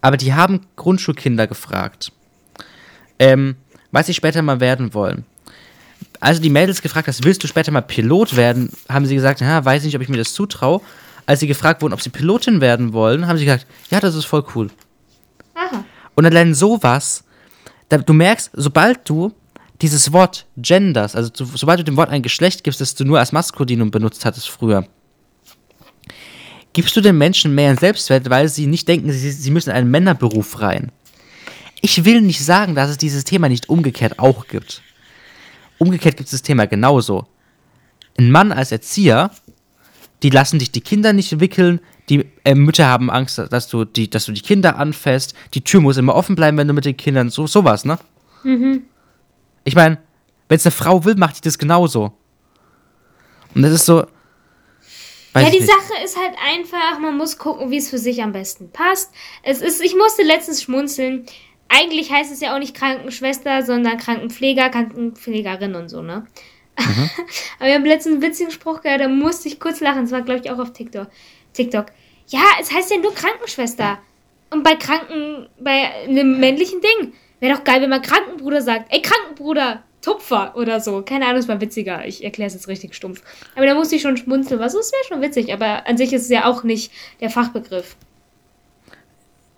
aber 0.00 0.16
die 0.16 0.34
haben 0.34 0.60
Grundschulkinder 0.76 1.46
gefragt, 1.46 2.12
ähm, 3.18 3.56
was 3.90 4.06
sie 4.06 4.14
später 4.14 4.42
mal 4.42 4.60
werden 4.60 4.92
wollen. 4.92 5.24
Also 6.20 6.42
die 6.42 6.50
Mädels 6.50 6.82
gefragt 6.82 7.08
hast, 7.08 7.24
willst 7.24 7.42
du 7.42 7.46
später 7.46 7.70
mal 7.72 7.80
Pilot 7.80 8.36
werden, 8.36 8.70
haben 8.88 9.06
sie 9.06 9.14
gesagt, 9.14 9.40
ja, 9.40 9.64
weiß 9.64 9.84
nicht, 9.84 9.96
ob 9.96 10.02
ich 10.02 10.08
mir 10.08 10.16
das 10.16 10.32
zutraue. 10.34 10.80
Als 11.26 11.40
sie 11.40 11.46
gefragt 11.46 11.80
wurden, 11.80 11.94
ob 11.94 12.02
sie 12.02 12.10
Pilotin 12.10 12.60
werden 12.60 12.92
wollen, 12.92 13.26
haben 13.26 13.38
sie 13.38 13.46
gesagt, 13.46 13.66
ja, 13.90 13.98
das 13.98 14.14
ist 14.14 14.26
voll 14.26 14.44
cool. 14.54 14.70
Aha. 15.54 15.84
Und 16.14 16.26
allein 16.26 16.54
sowas, 16.54 17.24
du 17.88 18.12
merkst, 18.12 18.50
sobald 18.54 19.08
du 19.08 19.32
dieses 19.80 20.12
Wort 20.12 20.46
genders, 20.56 21.16
also 21.16 21.30
so, 21.34 21.44
sobald 21.44 21.80
du 21.80 21.84
dem 21.84 21.96
Wort 21.96 22.10
ein 22.10 22.22
Geschlecht 22.22 22.64
gibst, 22.64 22.80
das 22.80 22.94
du 22.94 23.04
nur 23.04 23.18
als 23.18 23.32
Maskulinum 23.32 23.90
benutzt 23.90 24.24
hattest 24.24 24.48
früher, 24.48 24.86
gibst 26.72 26.96
du 26.96 27.00
den 27.00 27.18
Menschen 27.18 27.54
mehr 27.54 27.76
Selbstwert, 27.76 28.30
weil 28.30 28.48
sie 28.48 28.66
nicht 28.66 28.88
denken, 28.88 29.10
sie, 29.12 29.30
sie 29.30 29.50
müssen 29.50 29.70
in 29.70 29.76
einen 29.76 29.90
Männerberuf 29.90 30.60
rein. 30.60 30.92
Ich 31.80 32.04
will 32.04 32.20
nicht 32.20 32.42
sagen, 32.42 32.74
dass 32.74 32.90
es 32.90 32.98
dieses 32.98 33.24
Thema 33.24 33.48
nicht 33.48 33.68
umgekehrt 33.68 34.18
auch 34.18 34.46
gibt. 34.46 34.82
Umgekehrt 35.78 36.16
gibt 36.16 36.28
es 36.28 36.32
das 36.32 36.42
Thema 36.42 36.66
genauso. 36.66 37.26
Ein 38.16 38.30
Mann 38.30 38.52
als 38.52 38.72
Erzieher, 38.72 39.30
die 40.22 40.30
lassen 40.30 40.58
dich 40.58 40.72
die 40.72 40.80
Kinder 40.80 41.12
nicht 41.12 41.40
wickeln, 41.40 41.80
die 42.08 42.26
äh, 42.44 42.54
Mütter 42.54 42.86
haben 42.86 43.10
Angst, 43.10 43.38
dass 43.38 43.68
du, 43.68 43.84
die, 43.84 44.10
dass 44.10 44.26
du 44.26 44.32
die 44.32 44.42
Kinder 44.42 44.76
anfasst, 44.76 45.34
die 45.54 45.62
Tür 45.62 45.80
muss 45.80 45.96
immer 45.96 46.14
offen 46.14 46.36
bleiben, 46.36 46.58
wenn 46.58 46.68
du 46.68 46.74
mit 46.74 46.84
den 46.84 46.96
Kindern, 46.96 47.30
so 47.30 47.46
sowas, 47.46 47.84
ne? 47.84 47.98
Ich 49.64 49.74
meine, 49.74 49.98
wenn 50.48 50.56
es 50.56 50.66
eine 50.66 50.72
Frau 50.72 51.04
will, 51.04 51.14
macht 51.16 51.38
die 51.38 51.40
das 51.40 51.58
genauso. 51.58 52.12
Und 53.54 53.62
das 53.62 53.72
ist 53.72 53.86
so. 53.86 54.00
ja, 55.34 55.50
die 55.50 55.60
nicht. 55.60 55.66
Sache 55.66 56.04
ist 56.04 56.18
halt 56.18 56.34
einfach, 56.46 56.98
man 56.98 57.16
muss 57.16 57.38
gucken, 57.38 57.70
wie 57.70 57.78
es 57.78 57.88
für 57.88 57.98
sich 57.98 58.22
am 58.22 58.32
besten 58.32 58.70
passt. 58.70 59.10
Es 59.42 59.62
ist, 59.62 59.82
ich 59.82 59.96
musste 59.96 60.22
letztens 60.22 60.62
schmunzeln. 60.62 61.26
Eigentlich 61.68 62.12
heißt 62.12 62.30
es 62.30 62.40
ja 62.40 62.54
auch 62.54 62.58
nicht 62.58 62.74
Krankenschwester, 62.74 63.62
sondern 63.62 63.96
Krankenpfleger, 63.96 64.68
Krankenpflegerin 64.68 65.74
und 65.74 65.88
so, 65.88 66.02
ne? 66.02 66.26
Aber 66.76 67.68
wir 67.68 67.74
haben 67.74 67.84
letztens 67.84 68.14
einen 68.14 68.22
witzigen 68.22 68.50
Spruch 68.50 68.82
gehört, 68.82 69.00
da 69.00 69.08
musste 69.08 69.48
ich 69.48 69.60
kurz 69.60 69.80
lachen. 69.80 70.02
Das 70.02 70.10
war, 70.10 70.22
glaube 70.22 70.40
ich, 70.44 70.50
auch 70.50 70.58
auf 70.58 70.72
TikTok. 70.72 71.08
TikTok. 71.54 71.86
Ja, 72.28 72.42
es 72.60 72.72
heißt 72.72 72.90
ja 72.90 72.98
nur 72.98 73.14
Krankenschwester. 73.14 73.98
Und 74.50 74.62
bei 74.62 74.74
Kranken, 74.76 75.48
bei 75.58 75.90
einem 76.04 76.38
männlichen 76.38 76.80
Ding. 76.80 77.12
Wäre 77.40 77.56
doch 77.56 77.64
geil, 77.64 77.82
wenn 77.82 77.90
man 77.90 78.02
Krankenbruder 78.02 78.62
sagt. 78.62 78.92
Ey, 78.92 79.02
Krankenbruder, 79.02 79.82
Tupfer 80.00 80.54
oder 80.56 80.80
so. 80.80 81.02
Keine 81.02 81.26
Ahnung, 81.26 81.38
es 81.38 81.48
war 81.48 81.60
witziger. 81.60 82.06
Ich 82.06 82.22
erkläre 82.22 82.46
es 82.46 82.54
jetzt 82.54 82.68
richtig 82.68 82.94
stumpf. 82.94 83.22
Aber 83.56 83.66
da 83.66 83.74
musste 83.74 83.96
ich 83.96 84.02
schon 84.02 84.16
schmunzeln. 84.16 84.60
Was 84.60 84.74
es 84.74 84.92
wäre 84.92 85.04
schon 85.08 85.22
witzig, 85.22 85.52
aber 85.52 85.86
an 85.86 85.96
sich 85.96 86.12
ist 86.12 86.22
es 86.22 86.28
ja 86.28 86.46
auch 86.46 86.62
nicht 86.62 86.92
der 87.20 87.30
Fachbegriff. 87.30 87.96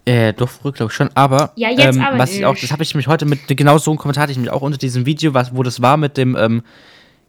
Äh, 0.05 0.33
doch, 0.33 0.49
früher 0.49 0.73
glaube 0.73 0.93
ich 0.93 0.97
schon, 0.97 1.11
aber. 1.15 1.53
Ja, 1.57 1.71
jetzt 1.71 1.97
ähm, 1.97 2.03
aber 2.03 2.19
was 2.19 2.33
ich 2.33 2.45
auch, 2.45 2.57
das 2.57 2.71
habe 2.71 2.85
ich 2.85 2.95
mich 2.95 3.09
heute 3.09 3.26
mit, 3.26 3.41
genau 3.49 3.76
so 3.79 3.91
einen 3.91 3.99
Kommentar 3.99 4.23
hatte 4.23 4.33
ich 4.33 4.38
mich 4.38 4.50
auch 4.50 4.62
unter 4.62 4.79
diesem 4.79 5.05
Video, 5.05 5.35
was, 5.35 5.55
wo 5.55 5.65
das 5.65 5.83
war 5.83 5.97
mit 5.97 6.17
dem, 6.17 6.37
ähm, 6.37 6.62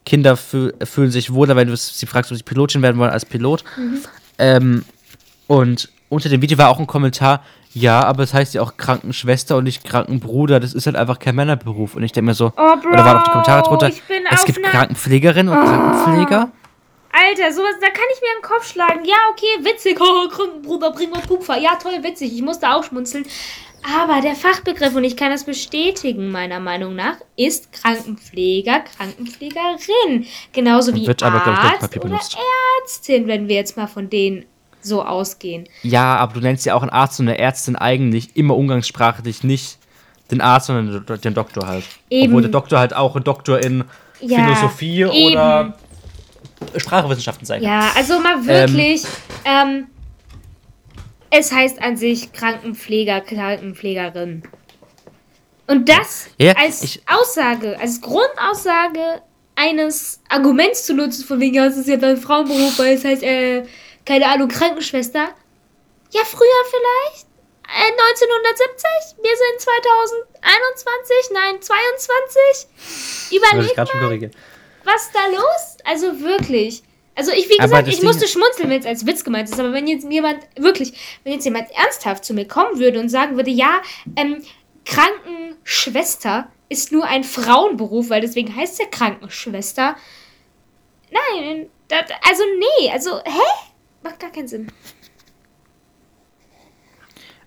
Kinder 0.08 0.38
fühl, 0.38 0.74
fühlen 0.84 1.12
sich 1.12 1.34
wohler, 1.34 1.58
wenn 1.58 1.68
du 1.68 1.76
sie 1.76 2.06
fragst, 2.06 2.32
ob 2.32 2.38
sie 2.38 2.44
Pilotin 2.44 2.82
werden 2.82 2.98
wollen 2.98 3.12
als 3.12 3.26
Pilot. 3.26 3.66
Mhm. 3.78 4.00
Ähm, 4.38 4.84
und 5.48 5.90
unter 6.10 6.30
dem 6.30 6.42
Video 6.42 6.58
war 6.58 6.70
auch 6.70 6.80
ein 6.80 6.88
Kommentar, 6.88 7.44
ja, 7.74 8.02
aber 8.04 8.24
es 8.24 8.34
heißt 8.34 8.54
ja 8.56 8.62
auch 8.62 8.78
Krankenschwester 8.78 9.58
und 9.58 9.66
nicht 9.66 9.84
Krankenbruder, 9.84 10.60
das 10.60 10.74
ist 10.74 10.86
halt 10.86 10.96
einfach 10.96 11.20
kein 11.20 11.36
Männerberuf. 11.36 11.96
Und 11.96 12.04
ich 12.04 12.12
denke 12.12 12.28
mir 12.28 12.34
so, 12.34 12.48
Oh, 12.58 12.76
Bro, 12.78 12.90
oder 12.90 13.06
waren 13.06 13.18
auch 13.18 13.24
die 13.24 13.30
Kommentare 13.32 13.64
drunter, 13.64 13.88
es 14.32 14.46
gibt 14.46 14.58
einer- 14.60 14.70
Krankenpflegerinnen 14.70 15.54
und 15.56 15.64
Krankenpfleger. 15.66 16.52
Alter, 17.12 17.52
sowas, 17.52 17.74
da 17.82 17.88
kann 17.88 18.06
ich 18.14 18.22
mir 18.22 18.30
einen 18.36 18.42
Kopf 18.44 18.68
schlagen. 18.72 19.04
Ja, 19.06 19.16
okay, 19.32 19.66
witzig. 19.66 19.98
Oh, 20.00 20.28
Krankenbruder, 20.30 20.92
bring 20.92 21.10
mal 21.10 21.22
Pupfer. 21.22 21.58
Ja, 21.58 21.76
toll, 21.76 21.94
witzig. 22.04 22.32
Ich 22.34 22.42
musste 22.44 22.70
auch 22.70 22.84
schmunzeln. 22.84 23.26
Aber 23.96 24.22
der 24.22 24.36
Fachbegriff, 24.36 24.96
und 24.96 25.04
ich 25.06 25.16
kann 25.16 25.32
das 25.32 25.46
bestätigen, 25.46 26.30
meiner 26.30 26.60
Meinung 26.60 26.96
nach, 26.96 27.16
ist 27.38 27.72
Krankenpfleger, 27.72 28.82
Krankenpflegerin. 28.98 30.26
Genauso 30.52 30.94
wie 30.94 31.08
wird 31.08 31.24
aber, 31.24 31.38
ich, 31.38 31.48
Arzt 31.48 31.80
Papier 31.80 32.02
oder 32.02 32.10
benutzt. 32.10 32.38
Ärztin, 32.84 33.28
wenn 33.28 33.48
wir 33.48 33.56
jetzt 33.56 33.78
mal 33.78 33.88
von 33.88 34.10
denen 34.10 34.46
so 34.82 35.04
ausgehen. 35.04 35.68
Ja, 35.84 36.18
aber 36.18 36.34
du 36.34 36.40
nennst 36.42 36.66
ja 36.66 36.76
auch 36.76 36.82
einen 36.82 36.90
Arzt 36.92 37.20
und 37.20 37.28
eine 37.30 37.38
Ärztin 37.38 37.76
eigentlich 37.76 38.36
immer 38.36 38.56
umgangssprachlich 38.58 39.44
nicht 39.44 39.78
den 40.32 40.42
Arzt, 40.42 40.68
sondern 40.68 41.06
den- 41.22 41.34
Doktor 41.34 41.68
halt. 41.68 41.86
Eben. 42.10 42.28
Obwohl 42.32 42.42
der 42.42 42.52
Doktor 42.52 42.80
halt 42.80 42.94
auch 42.96 43.16
ein 43.16 43.24
Doktor 43.24 43.60
in 43.64 43.86
Ja, 44.20 44.44
Philosophie 44.44 45.04
eben. 45.04 45.32
oder 45.32 45.78
Sprachwissenschaften 46.76 47.46
sein 47.46 47.62
kann. 47.62 47.70
Ja, 47.72 47.92
also 47.96 48.20
mal 48.20 48.46
wirklich, 48.46 49.04
ähm, 49.46 49.88
es 51.30 51.52
heißt 51.52 51.82
an 51.82 51.98
sich 51.98 52.32
Krankenpfleger, 52.34 53.22
Krankenpflegerin. 53.22 54.44
Und 55.68 55.90
das 55.90 56.28
Ja, 56.38 56.54
als 56.54 56.82
ich- 56.84 57.02
Aussage, 57.08 57.78
als 57.80 58.00
Grundaussage 58.02 59.22
eines 59.56 60.22
Arguments 60.30 60.86
zu 60.86 60.94
nutzen, 60.94 61.26
von 61.26 61.40
wegen, 61.40 61.56
ja, 61.56 61.66
es 61.66 61.78
ist 61.78 61.88
ja 61.88 61.98
ein 61.98 62.18
Frauenberuf, 62.18 62.78
weil 62.80 62.96
es 62.96 63.04
heißt, 63.04 63.24
äh, 63.24 63.64
keine 64.06 64.28
Ahnung, 64.28 64.48
Krankenschwester. 64.48 65.30
Ja, 66.12 66.22
früher 66.24 66.64
vielleicht? 66.70 67.28
Äh, 67.68 67.92
1970? 67.92 69.18
Wir 69.22 69.36
sind 69.36 69.62
2021? 69.62 71.32
Nein, 71.34 71.62
22? 71.62 72.68
Wollte 73.42 73.66
ich 73.66 73.78
Überleg 73.98 74.22
mal, 74.22 74.32
was 74.86 75.12
da 75.12 75.28
los? 75.28 75.78
Also 75.84 76.20
wirklich. 76.22 76.82
Also 77.18 77.32
ich, 77.32 77.50
wie 77.50 77.58
gesagt, 77.58 77.88
ich 77.88 77.96
Ding 77.96 78.06
musste 78.06 78.28
schmunzeln, 78.28 78.70
wenn 78.70 78.80
es 78.80 78.86
als 78.86 79.08
Witz 79.08 79.24
gemeint 79.24 79.50
ist. 79.50 79.60
Aber 79.60 79.74
wenn 79.74 79.88
jetzt 79.88 80.10
jemand, 80.10 80.38
wirklich, 80.56 80.94
wenn 81.24 81.34
jetzt 81.34 81.46
jemand 81.46 81.72
ernsthaft 81.72 82.24
zu 82.24 82.36
mir 82.36 82.48
kommen 82.48 82.80
würde 82.80 83.00
und 83.00 83.10
sagen 83.10 83.36
würde, 83.36 83.50
ja, 83.50 83.82
ähm, 84.16 84.44
Krankenschwester 84.86 86.48
ist 86.70 86.92
nur 86.92 87.06
ein 87.06 87.24
Frauenberuf, 87.24 88.12
weil 88.12 88.22
deswegen 88.22 88.56
heißt 88.56 88.74
es 88.74 88.80
ja 88.80 88.86
Krankenschwester. 88.86 89.96
Nein, 91.10 91.70
das, 91.88 92.02
also 92.30 92.44
nee, 92.60 92.92
also, 92.92 93.18
hä? 93.18 93.68
Macht 94.04 94.20
gar 94.20 94.32
keinen 94.32 94.48
Sinn. 94.48 94.72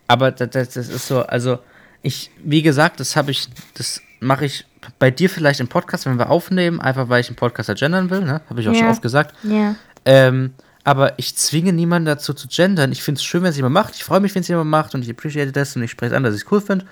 Aber 0.09 0.33
das, 0.33 0.51
das, 0.51 0.71
das 0.71 0.89
ist 0.89 1.07
so, 1.07 1.23
also 1.23 1.61
ich, 2.03 2.33
wie 2.43 2.63
gesagt, 2.63 2.99
das 2.99 3.15
habe 3.15 3.31
ich, 3.31 3.47
das 3.75 4.03
mache 4.19 4.47
ich 4.47 4.65
bei 4.99 5.11
dir 5.11 5.29
vielleicht 5.31 5.61
im 5.61 5.69
Podcast, 5.69 6.07
wenn 6.07 6.19
wir 6.19 6.31
aufnehmen, 6.31 6.81
einfach 6.81 7.09
weil 7.09 7.21
ich 7.21 7.29
einen 7.29 7.37
Podcaster 7.37 7.75
gendern 7.75 8.11
will, 8.11 8.21
ne? 8.23 8.41
Habe 8.49 8.61
ich 8.61 8.69
auch 8.69 8.75
schon 8.75 8.85
Ja. 8.85 8.91
oft 8.91 9.03
gesagt. 9.03 9.35
Ja. 9.43 9.75
Ähm, 10.05 10.55
aber 10.85 11.19
ich 11.19 11.37
zwinge 11.37 11.73
niemanden 11.75 12.07
dazu 12.07 12.33
zu 12.33 12.49
gendern. 12.49 12.91
Ich 12.91 13.03
finde 13.03 13.19
es 13.19 13.25
schön, 13.25 13.43
wenn 13.43 13.51
es 13.51 13.57
jemand 13.57 13.75
macht. 13.75 13.95
Ich 13.97 14.05
freue 14.05 14.21
mich, 14.21 14.35
wenn 14.35 14.41
es 14.43 14.49
jemand 14.49 14.71
macht 14.71 14.95
und 14.95 15.03
ich 15.03 15.11
appreciate 15.11 15.53
das 15.53 15.77
und 15.77 15.83
ich 15.83 15.91
spreche 15.91 16.13
es 16.13 16.17
an, 16.17 16.23
dass 16.23 16.35
ich 16.35 16.43
es 16.45 16.51
cool 16.53 16.61
finde. 16.63 16.87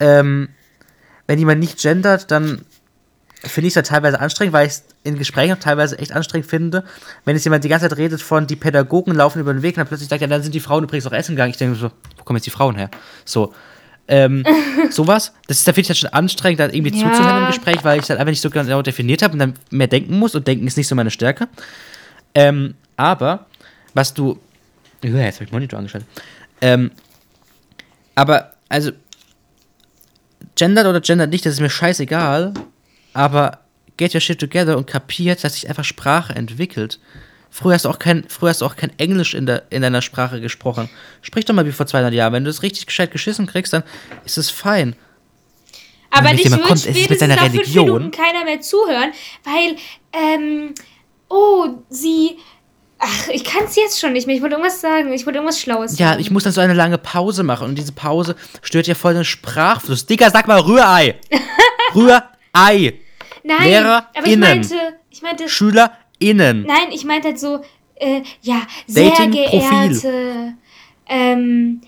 Ähm, 0.00 0.48
wenn 1.26 1.38
jemand 1.38 1.60
nicht 1.60 1.80
gendert, 1.80 2.30
dann 2.30 2.64
finde 3.42 3.66
ich 3.68 3.72
es 3.72 3.74
ja 3.74 3.82
teilweise 3.82 4.20
anstrengend, 4.20 4.54
weil 4.54 4.66
ich 4.66 4.72
es 4.72 4.84
in 5.02 5.18
Gesprächen 5.18 5.52
auch 5.54 5.58
teilweise 5.60 5.98
echt 5.98 6.12
anstrengend 6.12 6.48
finde, 6.48 6.84
wenn 7.26 7.36
jetzt 7.36 7.44
jemand 7.44 7.62
die 7.62 7.68
ganze 7.68 7.88
Zeit 7.88 7.98
redet 7.98 8.22
von, 8.22 8.46
die 8.46 8.56
Pädagogen 8.56 9.14
laufen 9.14 9.38
über 9.40 9.52
den 9.52 9.62
Weg 9.62 9.74
und 9.76 9.80
dann 9.80 9.86
plötzlich 9.86 10.08
sagt, 10.08 10.22
ja, 10.22 10.26
dann 10.28 10.42
sind 10.42 10.54
die 10.54 10.60
Frauen 10.60 10.84
übrigens 10.84 11.06
auch 11.06 11.12
essen 11.12 11.32
gegangen. 11.36 11.50
Ich 11.50 11.58
denke 11.58 11.76
so, 11.76 11.90
wo 12.16 12.24
kommen 12.24 12.38
jetzt 12.38 12.46
die 12.46 12.50
Frauen 12.50 12.74
her? 12.76 12.90
So. 13.26 13.52
Ähm, 14.06 14.44
sowas, 14.90 15.32
das 15.46 15.58
ist, 15.58 15.68
da 15.68 15.72
finde 15.72 15.82
ich 15.82 15.88
das 15.88 15.98
schon 15.98 16.10
anstrengend, 16.10 16.60
da 16.60 16.66
irgendwie 16.66 16.98
Ja. 16.98 17.10
zuzuhören 17.10 17.42
im 17.42 17.46
Gespräch, 17.46 17.82
weil 17.84 18.00
ich 18.00 18.08
halt 18.08 18.20
einfach 18.20 18.30
nicht 18.30 18.40
so 18.40 18.50
genau 18.50 18.82
definiert 18.82 19.22
habe 19.22 19.32
und 19.32 19.38
dann 19.38 19.54
mehr 19.70 19.86
denken 19.86 20.18
muss 20.18 20.34
und 20.34 20.46
denken 20.46 20.66
ist 20.66 20.76
nicht 20.76 20.88
so 20.88 20.94
meine 20.94 21.10
Stärke. 21.10 21.48
Ähm, 22.34 22.74
aber, 22.96 23.46
was 23.94 24.12
du. 24.14 24.38
Ja, 25.02 25.10
jetzt 25.18 25.36
habe 25.36 25.44
ich 25.44 25.52
Monitor 25.52 25.78
angeschaltet. 25.78 26.08
Ähm, 26.60 26.90
aber, 28.14 28.52
also, 28.68 28.92
gendert 30.56 30.86
oder 30.86 31.00
gendert 31.00 31.30
nicht, 31.30 31.44
das 31.46 31.54
ist 31.54 31.60
mir 31.60 31.70
scheißegal. 31.70 32.54
Aber 33.12 33.60
get 33.96 34.14
your 34.14 34.20
shit 34.20 34.38
together 34.38 34.76
und 34.76 34.86
kapiert, 34.86 35.44
dass 35.44 35.54
sich 35.54 35.68
einfach 35.68 35.84
Sprache 35.84 36.34
entwickelt. 36.34 36.98
Früher 37.56 37.74
hast 37.74 37.84
du 37.84 37.88
auch 37.88 38.00
kein, 38.00 38.24
früher 38.28 38.50
hast 38.50 38.62
du 38.62 38.66
auch 38.66 38.74
kein 38.74 38.90
Englisch 38.98 39.32
in, 39.32 39.46
der, 39.46 39.62
in 39.70 39.80
deiner 39.82 40.02
Sprache 40.02 40.40
gesprochen. 40.40 40.90
Sprich 41.22 41.44
doch 41.44 41.54
mal 41.54 41.64
wie 41.64 41.70
vor 41.70 41.86
200 41.86 42.12
Jahren. 42.12 42.32
Wenn 42.32 42.42
du 42.42 42.50
es 42.50 42.64
richtig 42.64 42.84
gescheit 42.86 43.12
geschissen 43.12 43.46
kriegst, 43.46 43.72
dann 43.72 43.84
ist 44.24 44.38
es 44.38 44.50
fein. 44.50 44.96
Aber 46.10 46.30
dich 46.30 46.50
wird 46.50 46.62
kommt, 46.62 46.80
spätestens 46.80 47.28
nach 47.28 47.38
fünf 47.38 47.54
Religion. 47.54 47.84
Minuten 47.86 48.10
keiner 48.10 48.44
mehr 48.44 48.60
zuhören, 48.60 49.12
weil, 49.44 49.76
ähm, 50.12 50.74
oh, 51.28 51.68
sie, 51.90 52.38
ach, 52.98 53.28
ich 53.28 53.44
kann 53.44 53.66
es 53.66 53.76
jetzt 53.76 54.00
schon 54.00 54.14
nicht 54.14 54.26
mehr. 54.26 54.34
Ich 54.34 54.42
wollte 54.42 54.56
irgendwas 54.56 54.80
sagen. 54.80 55.12
Ich 55.12 55.24
wollte 55.24 55.38
irgendwas 55.38 55.60
Schlaues 55.60 55.96
Ja, 55.96 56.08
sagen. 56.08 56.20
ich 56.22 56.32
muss 56.32 56.42
dann 56.42 56.52
so 56.52 56.60
eine 56.60 56.74
lange 56.74 56.98
Pause 56.98 57.44
machen 57.44 57.68
und 57.68 57.76
diese 57.76 57.92
Pause 57.92 58.34
stört 58.62 58.88
ja 58.88 58.96
voll 58.96 59.14
den 59.14 59.24
Sprachfluss. 59.24 60.06
Digga, 60.06 60.28
sag 60.28 60.48
mal 60.48 60.58
Rührei. 60.58 61.20
Rührei. 61.94 62.94
Nein, 63.44 63.62
LehrerInnen. 63.62 64.02
aber 64.16 64.26
ich 64.26 64.36
meinte, 64.38 64.74
ich 65.10 65.22
meinte, 65.22 65.48
SchülerInnen. 66.30 66.62
nein, 66.66 66.92
ich 66.92 67.04
meinte 67.04 67.28
halt 67.28 67.38
so, 67.38 67.60
äh, 67.96 68.22
ja, 68.42 68.62
sehr 68.86 69.26
geehrte, 69.28 70.54
ähm, 71.06 71.80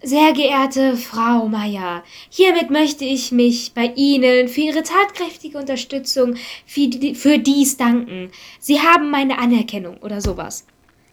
Sehr 0.00 0.32
geehrte 0.32 0.96
Frau 0.96 1.48
Meier, 1.48 2.04
hiermit 2.30 2.70
möchte 2.70 3.04
ich 3.04 3.32
mich 3.32 3.72
bei 3.74 3.92
Ihnen 3.96 4.46
für 4.46 4.60
Ihre 4.60 4.84
tatkräftige 4.84 5.58
Unterstützung 5.58 6.36
für, 6.66 6.86
die, 6.86 7.16
für 7.16 7.38
dies 7.38 7.76
danken. 7.76 8.30
Sie 8.60 8.78
haben 8.78 9.10
meine 9.10 9.40
Anerkennung 9.40 9.96
oder 9.96 10.20
sowas. 10.20 10.64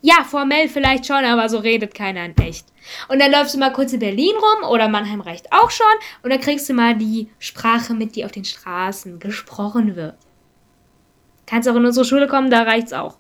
Ja, 0.02 0.24
formell 0.24 0.70
vielleicht 0.70 1.08
schon, 1.08 1.26
aber 1.26 1.50
so 1.50 1.58
redet 1.58 1.96
keiner 1.96 2.26
in 2.26 2.38
echt. 2.38 2.68
Und 3.08 3.20
dann 3.20 3.32
läufst 3.32 3.56
du 3.56 3.58
mal 3.58 3.74
kurz 3.74 3.92
in 3.92 4.00
Berlin 4.00 4.36
rum 4.36 4.70
oder 4.70 4.88
Mannheim 4.88 5.22
reicht 5.22 5.52
auch 5.52 5.72
schon 5.72 5.88
und 6.22 6.30
dann 6.30 6.40
kriegst 6.40 6.70
du 6.70 6.74
mal 6.74 6.96
die 6.96 7.30
Sprache 7.40 7.96
mit, 7.96 8.16
die 8.16 8.24
auf 8.24 8.32
den 8.32 8.46
Straßen 8.46 9.18
gesprochen 9.18 9.96
wird. 9.96 10.16
Kannst 11.46 11.70
auch 11.70 11.76
in 11.76 11.86
unsere 11.86 12.06
Schule 12.06 12.28
kommen, 12.28 12.50
da 12.50 12.64
reicht's 12.64 12.94
auch. 12.94 13.18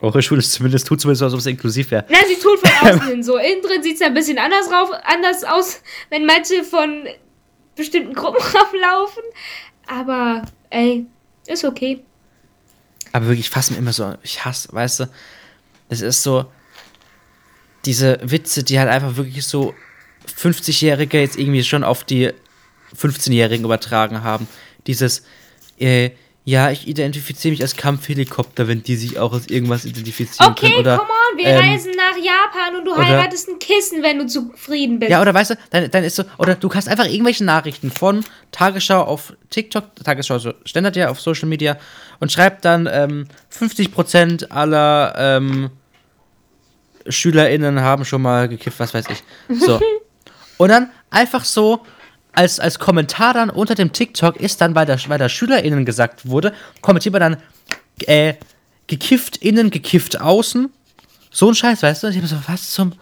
Eure 0.00 0.22
Schule 0.22 0.38
ist 0.40 0.52
zumindest, 0.52 0.86
tut 0.86 1.00
zumindest 1.00 1.20
so, 1.20 1.24
als 1.26 1.34
ob 1.34 1.40
es 1.40 1.46
inklusiv 1.46 1.90
wäre. 1.90 2.04
Na, 2.08 2.18
sie 2.26 2.40
tut 2.40 2.58
von 2.60 2.70
außen 2.88 3.08
hin 3.08 3.22
so. 3.22 3.36
Innen 3.36 3.62
drin 3.62 3.82
sieht 3.82 3.96
es 3.96 4.02
ein 4.02 4.14
bisschen 4.14 4.38
anders, 4.38 4.70
rauf, 4.70 4.90
anders 5.04 5.44
aus, 5.44 5.82
wenn 6.08 6.24
manche 6.24 6.64
von 6.64 7.06
bestimmten 7.76 8.14
Gruppen 8.14 8.42
rauflaufen. 8.42 9.22
Aber, 9.86 10.42
ey, 10.70 11.06
ist 11.46 11.64
okay. 11.64 12.02
Aber 13.12 13.26
wirklich, 13.26 13.46
ich 13.46 13.50
fasse 13.50 13.72
mir 13.72 13.78
immer 13.78 13.92
so, 13.92 14.14
ich 14.22 14.44
hasse, 14.44 14.72
weißt 14.72 15.00
du, 15.00 15.10
es 15.88 16.00
ist 16.00 16.22
so, 16.22 16.46
diese 17.84 18.20
Witze, 18.22 18.62
die 18.62 18.78
halt 18.78 18.88
einfach 18.88 19.16
wirklich 19.16 19.44
so 19.44 19.74
50-Jährige 20.38 21.20
jetzt 21.20 21.38
irgendwie 21.38 21.64
schon 21.64 21.82
auf 21.82 22.04
die 22.04 22.30
15-Jährigen 22.96 23.64
übertragen 23.64 24.22
haben. 24.22 24.46
Dieses, 24.86 25.24
äh, 25.80 26.10
ja, 26.44 26.70
ich 26.70 26.88
identifiziere 26.88 27.52
mich 27.52 27.62
als 27.62 27.76
Kampfhelikopter, 27.76 28.66
wenn 28.66 28.82
die 28.82 28.96
sich 28.96 29.18
auch 29.18 29.32
als 29.32 29.48
irgendwas 29.48 29.84
identifizieren 29.84 30.52
Okay, 30.52 30.66
können. 30.70 30.80
Oder, 30.80 30.96
come 30.96 31.10
on, 31.10 31.38
wir 31.38 31.44
ähm, 31.46 31.58
reisen 31.58 31.92
nach 31.92 32.16
Japan 32.16 32.76
und 32.76 32.86
du 32.86 32.92
oder- 32.92 33.06
heiratest 33.06 33.48
ein 33.50 33.58
Kissen, 33.58 34.02
wenn 34.02 34.18
du 34.18 34.26
zufrieden 34.26 34.98
bist. 34.98 35.10
Ja, 35.10 35.20
oder 35.20 35.34
weißt 35.34 35.50
du, 35.50 35.54
dann, 35.70 35.90
dann 35.90 36.02
ist 36.02 36.16
so, 36.16 36.24
oder 36.38 36.54
du 36.54 36.68
kannst 36.68 36.88
einfach 36.88 37.04
irgendwelche 37.06 37.44
Nachrichten 37.44 37.90
von 37.90 38.24
Tagesschau 38.52 39.02
auf 39.02 39.34
TikTok, 39.50 39.84
Tagesschau 40.02 40.38
so 40.38 40.54
standard 40.64 40.96
ja 40.96 41.10
auf 41.10 41.20
Social 41.20 41.46
Media 41.48 41.76
und 42.20 42.32
schreibt 42.32 42.64
dann 42.64 42.88
ähm, 42.90 43.26
50% 43.56 44.50
aller 44.50 45.14
ähm, 45.18 45.70
SchülerInnen 47.08 47.80
haben 47.80 48.04
schon 48.04 48.22
mal 48.22 48.48
gekifft, 48.48 48.80
was 48.80 48.94
weiß 48.94 49.04
ich. 49.10 49.22
So. 49.60 49.78
und 50.56 50.68
dann 50.70 50.90
einfach 51.10 51.44
so 51.44 51.82
als, 52.32 52.60
als 52.60 52.78
Kommentar 52.78 53.34
dann 53.34 53.50
unter 53.50 53.74
dem 53.74 53.92
TikTok 53.92 54.36
ist 54.36 54.60
dann, 54.60 54.74
weil 54.74 54.86
der, 54.86 54.98
weil 55.08 55.18
der 55.18 55.28
SchülerInnen 55.28 55.84
gesagt 55.84 56.28
wurde, 56.28 56.52
kommentiert 56.80 57.12
man 57.12 57.20
dann 57.20 57.36
äh, 58.06 58.34
gekifft 58.86 59.36
innen, 59.38 59.70
gekifft 59.70 60.20
außen. 60.20 60.70
So 61.30 61.48
ein 61.48 61.54
Scheiß, 61.54 61.82
weißt 61.82 62.02
du? 62.02 62.08
Ich 62.08 62.18
hab 62.18 62.26
so, 62.26 62.36
was 62.46 62.70
zum. 62.70 62.92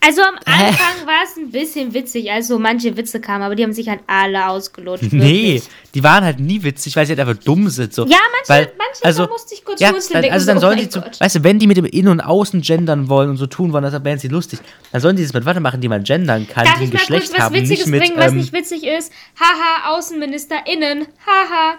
Also 0.00 0.22
am 0.22 0.36
Anfang 0.44 1.06
war 1.06 1.22
es 1.24 1.36
ein 1.36 1.50
bisschen 1.50 1.92
witzig, 1.92 2.30
als 2.30 2.46
so 2.48 2.58
manche 2.58 2.96
Witze 2.96 3.20
kamen, 3.20 3.42
aber 3.42 3.56
die 3.56 3.64
haben 3.64 3.72
sich 3.72 3.88
halt 3.88 4.00
alle 4.06 4.48
ausgelutscht. 4.48 5.12
Nee, 5.12 5.60
die 5.94 6.02
waren 6.04 6.24
halt 6.24 6.38
nie 6.38 6.62
witzig, 6.62 6.94
weil 6.96 7.04
sie 7.04 7.12
halt 7.16 7.20
einfach 7.28 7.42
dumm 7.42 7.68
sind. 7.68 7.92
So. 7.92 8.06
Ja, 8.06 8.16
manche- 8.32 8.72
manche, 8.78 9.16
da 9.18 9.26
musste 9.26 9.54
ich 9.54 9.64
kurz 9.64 9.80
ja, 9.80 9.92
dann, 9.92 10.24
Also 10.30 10.44
so, 10.44 10.50
dann 10.50 10.58
oh 10.58 10.60
sollen 10.60 10.90
zum, 10.90 11.02
Gott. 11.02 11.20
weißt 11.20 11.36
du, 11.36 11.44
wenn 11.44 11.58
die 11.58 11.66
mit 11.66 11.76
dem 11.76 11.84
Innen- 11.84 12.08
und 12.08 12.20
Außen 12.20 12.60
gendern 12.62 13.08
wollen 13.08 13.30
und 13.30 13.36
so 13.38 13.46
tun 13.46 13.72
wollen, 13.72 13.82
dann 13.90 14.04
wären 14.04 14.18
sie 14.18 14.28
lustig. 14.28 14.60
Dann 14.92 15.00
sollen 15.00 15.16
die 15.16 15.22
das 15.24 15.32
mit 15.34 15.44
Wörtern 15.44 15.62
machen, 15.64 15.80
die 15.80 15.88
man 15.88 16.04
gendern 16.04 16.46
kann, 16.48 16.64
Darf 16.64 16.74
die 16.78 16.84
ein 16.84 16.84
ich 16.84 16.92
mal 16.92 16.98
Geschlecht 17.00 17.26
kurz 17.26 17.38
was 17.38 17.44
haben, 17.46 17.54
Witziges 17.56 17.86
mit, 17.86 18.00
bringen, 18.00 18.16
was 18.16 18.30
ähm, 18.32 18.36
nicht 18.38 18.52
witzig 18.52 18.84
ist? 18.84 19.12
Haha, 19.38 19.96
AußenministerInnen. 19.96 21.06
Haha. 21.26 21.78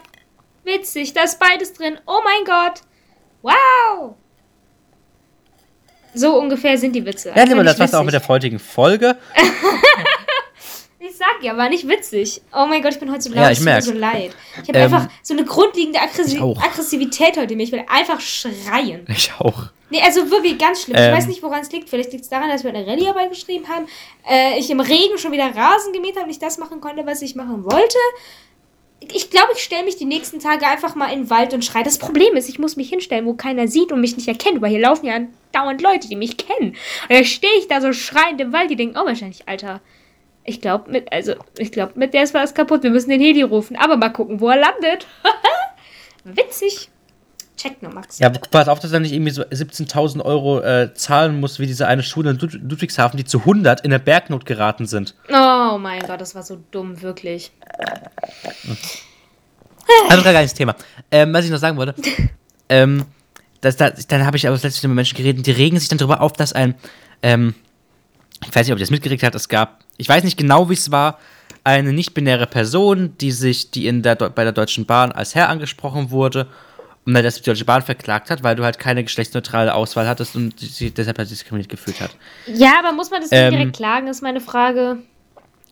Witzig, 0.65 1.13
da 1.13 1.23
ist 1.23 1.39
beides 1.39 1.73
drin. 1.73 1.97
Oh 2.05 2.19
mein 2.23 2.43
Gott. 2.45 2.81
Wow. 3.41 4.15
So 6.19 6.37
ungefähr 6.37 6.77
sind 6.77 6.93
die 6.93 7.05
Witze. 7.05 7.31
Ja, 7.35 7.43
lieber, 7.43 7.63
das 7.63 7.77
nicht 7.77 7.79
war's 7.79 7.93
auch 7.93 8.03
mit 8.03 8.13
der 8.13 8.27
heutigen 8.27 8.59
Folge. 8.59 9.17
Ich 11.01 11.15
sag 11.15 11.41
ja, 11.41 11.55
war 11.55 11.69
nicht 11.69 11.87
witzig. 11.87 12.41
Oh 12.53 12.65
mein 12.67 12.81
Gott, 12.81 12.93
ich 12.93 12.99
bin 12.99 13.09
heute 13.09 13.21
so 13.21 13.29
laut, 13.29 13.37
Ja, 13.45 13.51
ich 13.51 13.61
merk's. 13.61 13.85
so 13.85 13.93
leid. 13.93 14.31
Ich 14.61 14.67
habe 14.69 14.77
Ähm, 14.79 14.93
einfach 14.93 15.07
so 15.23 15.33
eine 15.33 15.45
grundlegende 15.45 15.99
Aggressi 15.99 16.35
ich 16.35 16.41
auch. 16.41 16.61
Aggressivität 16.61 17.37
heute 17.37 17.53
in 17.53 17.57
mir. 17.57 17.63
Ich 17.63 17.71
will 17.71 17.83
einfach 17.87 18.19
schreien. 18.19 19.05
Ich 19.07 19.31
auch. 19.39 19.63
Nee, 19.89 20.01
also 20.05 20.29
wirklich 20.29 20.57
ganz 20.57 20.83
schlimm. 20.83 20.97
Ähm. 20.97 21.11
Ich 21.11 21.17
weiß 21.17 21.27
nicht, 21.27 21.41
woran 21.41 21.61
es 21.61 21.71
liegt. 21.71 21.89
Vielleicht 21.89 22.11
liegt 22.11 22.25
es 22.25 22.29
daran, 22.29 22.49
dass 22.49 22.63
wir 22.65 22.73
eine 22.73 22.85
Rallye-Arbeit 22.85 23.29
geschrieben 23.29 23.65
haben. 23.69 23.85
Äh, 24.29 24.59
ich 24.59 24.69
im 24.69 24.81
Regen 24.81 25.17
schon 25.17 25.31
wieder 25.31 25.45
Rasen 25.55 25.93
gemäht 25.93 26.11
habe 26.15 26.23
und 26.23 26.27
nicht 26.27 26.41
das 26.41 26.57
machen 26.57 26.81
konnte, 26.81 27.05
was 27.05 27.21
ich 27.21 27.33
machen 27.35 27.63
wollte. 27.63 27.97
Ich 29.01 29.29
glaube, 29.29 29.53
ich 29.53 29.63
stelle 29.63 29.85
mich 29.85 29.95
die 29.95 30.05
nächsten 30.05 30.39
Tage 30.39 30.67
einfach 30.67 30.93
mal 30.95 31.11
in 31.11 31.21
den 31.21 31.29
Wald 31.29 31.53
und 31.53 31.63
schreie. 31.63 31.83
Das 31.83 31.97
Problem 31.97 32.35
ist, 32.35 32.49
ich 32.49 32.59
muss 32.59 32.75
mich 32.75 32.89
hinstellen, 32.89 33.25
wo 33.25 33.33
keiner 33.33 33.67
sieht 33.67 33.91
und 33.91 34.01
mich 34.01 34.17
nicht 34.17 34.27
erkennt, 34.27 34.61
weil 34.61 34.71
hier 34.71 34.81
laufen 34.81 35.05
ja 35.05 35.19
dauernd 35.51 35.81
Leute, 35.81 36.09
die 36.09 36.15
mich 36.15 36.37
kennen. 36.37 36.71
Und 36.71 37.09
dann 37.09 37.23
stehe 37.23 37.57
ich 37.59 37.67
da 37.67 37.81
so 37.81 37.93
schreiend 37.93 38.41
im 38.41 38.51
Wald, 38.51 38.69
die 38.69 38.75
denken, 38.75 38.97
oh, 38.99 39.05
wahrscheinlich, 39.05 39.47
Alter. 39.47 39.81
Ich 40.43 40.61
glaube, 40.61 40.91
mit, 40.91 41.11
also, 41.11 41.35
ich 41.57 41.71
glaube, 41.71 41.93
mit 41.95 42.13
der 42.13 42.23
ist 42.23 42.33
was 42.33 42.53
kaputt. 42.53 42.83
Wir 42.83 42.89
müssen 42.89 43.09
den 43.09 43.21
Heli 43.21 43.41
rufen. 43.41 43.75
Aber 43.75 43.97
mal 43.97 44.09
gucken, 44.09 44.41
wo 44.41 44.49
er 44.49 44.57
landet. 44.57 45.07
Witzig. 46.23 46.89
Check 47.59 47.81
nur, 47.81 47.93
Max. 47.93 48.19
Ja, 48.19 48.29
pass 48.29 48.69
auf, 48.69 48.79
dass 48.79 48.93
er 48.93 49.01
nicht 49.01 49.11
irgendwie 49.11 49.31
so 49.31 49.41
17.000 49.41 50.23
Euro 50.23 50.61
äh, 50.61 50.93
zahlen 50.93 51.41
muss, 51.41 51.59
wie 51.59 51.67
diese 51.67 51.87
eine 51.87 52.03
Schule 52.03 52.31
in 52.31 52.37
Lud 52.37 52.53
Ludwigshafen, 52.53 53.17
die 53.17 53.25
zu 53.25 53.39
100 53.39 53.81
in 53.81 53.91
der 53.91 53.99
Bergnot 53.99 54.45
geraten 54.45 54.85
sind. 54.85 55.13
Oh 55.27 55.77
mein 55.77 56.01
Gott, 56.07 56.21
das 56.21 56.35
war 56.35 56.43
so 56.43 56.63
dumm, 56.71 57.01
wirklich. 57.01 57.51
Also 60.07 60.23
gar 60.23 60.31
nicht 60.31 60.43
das 60.43 60.53
Thema. 60.53 60.73
Ähm, 61.11 61.33
was 61.33 61.43
ich 61.43 61.51
noch 61.51 61.57
sagen 61.57 61.75
wollte, 61.75 61.95
ähm, 62.69 63.05
das, 63.59 63.75
das, 63.75 64.07
dann 64.07 64.25
habe 64.25 64.37
ich 64.37 64.47
aber 64.47 64.55
letztens 64.55 64.83
mit 64.83 64.93
Menschen 64.93 65.17
geredet, 65.17 65.45
die 65.45 65.51
regen 65.51 65.77
sich 65.77 65.89
dann 65.89 65.97
darüber 65.97 66.21
auf, 66.21 66.31
dass 66.31 66.53
ein, 66.53 66.75
ähm, 67.21 67.55
ich 68.41 68.55
weiß 68.55 68.67
nicht, 68.67 68.71
ob 68.71 68.79
ihr 68.79 68.83
das 68.83 68.91
mitgekriegt 68.91 69.23
habt, 69.23 69.35
es 69.35 69.49
gab, 69.49 69.81
ich 69.97 70.07
weiß 70.07 70.23
nicht 70.23 70.37
genau, 70.37 70.69
wie 70.69 70.75
es 70.75 70.91
war, 70.91 71.19
eine 71.65 71.91
nicht-binäre 71.91 72.47
Person, 72.47 73.17
die 73.19 73.33
sich, 73.33 73.69
die 73.69 73.87
in 73.87 74.01
der, 74.01 74.15
bei 74.15 74.45
der 74.45 74.53
Deutschen 74.53 74.85
Bahn 74.85 75.11
als 75.11 75.35
Herr 75.35 75.49
angesprochen 75.49 76.09
wurde 76.09 76.47
und 77.09 77.15
dann 77.15 77.23
das 77.23 77.37
die 77.37 77.41
Deutsche 77.41 77.65
Bahn 77.65 77.81
verklagt 77.81 78.29
hat, 78.29 78.43
weil 78.43 78.55
du 78.55 78.63
halt 78.63 78.77
keine 78.77 79.03
geschlechtsneutrale 79.03 79.73
Auswahl 79.73 80.07
hattest 80.07 80.35
und 80.35 80.59
sie 80.59 80.91
deshalb 80.91 81.17
halt 81.17 81.31
diskriminiert 81.31 81.67
gefühlt 81.67 81.99
hat. 82.01 82.11
Ja, 82.45 82.73
aber 82.77 82.91
muss 82.91 83.09
man 83.09 83.21
das 83.21 83.31
Ähm, 83.31 83.49
direkt 83.49 83.77
klagen, 83.77 84.05
ist 84.05 84.21
meine 84.21 84.39
Frage. 84.39 84.99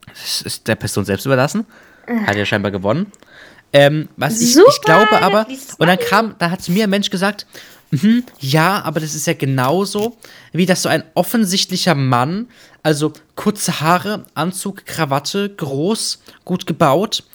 Das 0.07 0.41
ist 0.41 0.67
der 0.67 0.73
Person 0.73 1.05
selbst 1.05 1.27
überlassen. 1.27 1.67
Hat 2.25 2.35
ja 2.35 2.43
scheinbar 2.43 2.71
gewonnen. 2.71 3.11
Ähm, 3.71 4.09
was 4.17 4.41
ich, 4.41 4.55
Super, 4.55 4.71
ich 4.71 4.81
glaube 4.81 5.21
aber, 5.21 5.45
und 5.77 5.85
dann 5.85 5.99
kam, 5.99 6.33
da 6.39 6.49
hat 6.49 6.63
zu 6.63 6.71
mir 6.71 6.85
ein 6.85 6.89
Mensch 6.89 7.11
gesagt, 7.11 7.45
mhm, 7.91 8.23
ja, 8.39 8.81
aber 8.81 8.99
das 8.99 9.13
ist 9.13 9.27
ja 9.27 9.33
genauso, 9.33 10.17
wie 10.53 10.65
dass 10.65 10.81
so 10.81 10.89
ein 10.89 11.03
offensichtlicher 11.13 11.93
Mann, 11.93 12.47
also 12.81 13.13
kurze 13.35 13.79
Haare, 13.79 14.25
Anzug, 14.33 14.87
Krawatte, 14.87 15.49
groß, 15.49 16.23
gut 16.45 16.65
gebaut, 16.65 17.25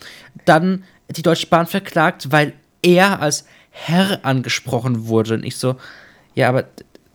dann 0.44 0.82
die 1.08 1.22
Deutsche 1.22 1.46
Bahn 1.46 1.68
verklagt, 1.68 2.32
weil 2.32 2.54
er 2.82 3.22
als 3.22 3.44
Herr 3.72 4.24
angesprochen 4.24 5.08
wurde. 5.08 5.34
Und 5.34 5.44
ich 5.44 5.56
so, 5.56 5.76
ja, 6.34 6.48
aber 6.48 6.64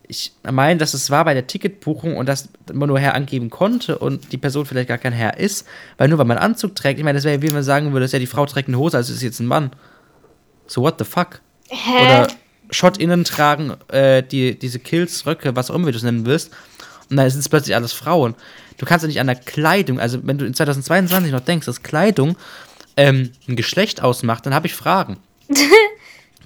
ich 0.07 0.31
meine, 0.49 0.79
dass 0.79 0.93
es 0.93 1.09
war 1.09 1.25
bei 1.25 1.33
der 1.33 1.47
Ticketbuchung 1.47 2.17
und 2.17 2.27
dass 2.27 2.49
man 2.73 2.87
nur 2.87 2.99
Herr 2.99 3.13
angeben 3.13 3.49
konnte 3.49 3.97
und 3.97 4.31
die 4.31 4.37
Person 4.37 4.65
vielleicht 4.65 4.87
gar 4.87 4.97
kein 4.97 5.13
Herr 5.13 5.37
ist, 5.37 5.67
weil 5.97 6.07
nur 6.07 6.17
weil 6.17 6.25
man 6.25 6.37
Anzug 6.37 6.75
trägt, 6.75 6.97
ich 6.97 7.05
meine, 7.05 7.17
das 7.17 7.25
wäre 7.25 7.41
wie 7.41 7.47
wenn 7.47 7.55
man 7.55 7.63
sagen 7.63 7.91
würde, 7.91 8.05
dass 8.05 8.13
ja 8.13 8.19
die 8.19 8.27
Frau 8.27 8.45
trägt 8.45 8.69
eine 8.69 8.77
Hose, 8.77 8.97
also 8.97 9.13
ist 9.13 9.21
jetzt 9.21 9.39
ein 9.39 9.47
Mann. 9.47 9.71
So 10.65 10.81
what 10.81 10.95
the 10.97 11.05
fuck? 11.05 11.41
Hä? 11.69 12.01
Oder 12.01 12.27
Schott-Innen 12.71 13.23
tragen 13.23 13.73
äh, 13.89 14.23
die, 14.23 14.57
diese 14.57 14.79
Kills, 14.79 15.25
Röcke, 15.25 15.55
was 15.55 15.69
auch 15.69 15.75
immer 15.75 15.91
du 15.91 15.97
es 15.97 16.03
nennen 16.03 16.25
willst. 16.25 16.51
Und 17.09 17.17
dann 17.17 17.29
sind 17.29 17.39
es 17.39 17.49
plötzlich 17.49 17.75
alles 17.75 17.93
Frauen. 17.93 18.35
Du 18.77 18.85
kannst 18.85 19.03
ja 19.03 19.07
nicht 19.07 19.19
an 19.19 19.27
der 19.27 19.37
Kleidung, 19.37 19.99
also 19.99 20.19
wenn 20.23 20.37
du 20.37 20.45
in 20.45 20.53
2022 20.53 21.31
noch 21.31 21.39
denkst, 21.41 21.65
dass 21.65 21.83
Kleidung 21.83 22.37
ähm, 22.95 23.31
ein 23.47 23.55
Geschlecht 23.55 24.01
ausmacht, 24.01 24.45
dann 24.45 24.53
habe 24.53 24.67
ich 24.67 24.73
Fragen. 24.73 25.17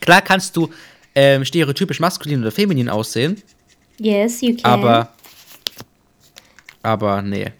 Klar 0.01 0.21
kannst 0.21 0.57
du 0.57 0.69
ähm, 1.15 1.45
stereotypisch 1.45 1.99
maskulin 1.99 2.41
oder 2.41 2.51
feminin 2.51 2.89
aussehen, 2.89 3.41
Yes, 3.97 4.41
you 4.41 4.55
can. 4.55 4.65
aber. 4.65 5.09
Aber 6.83 7.21
nee. 7.21 7.51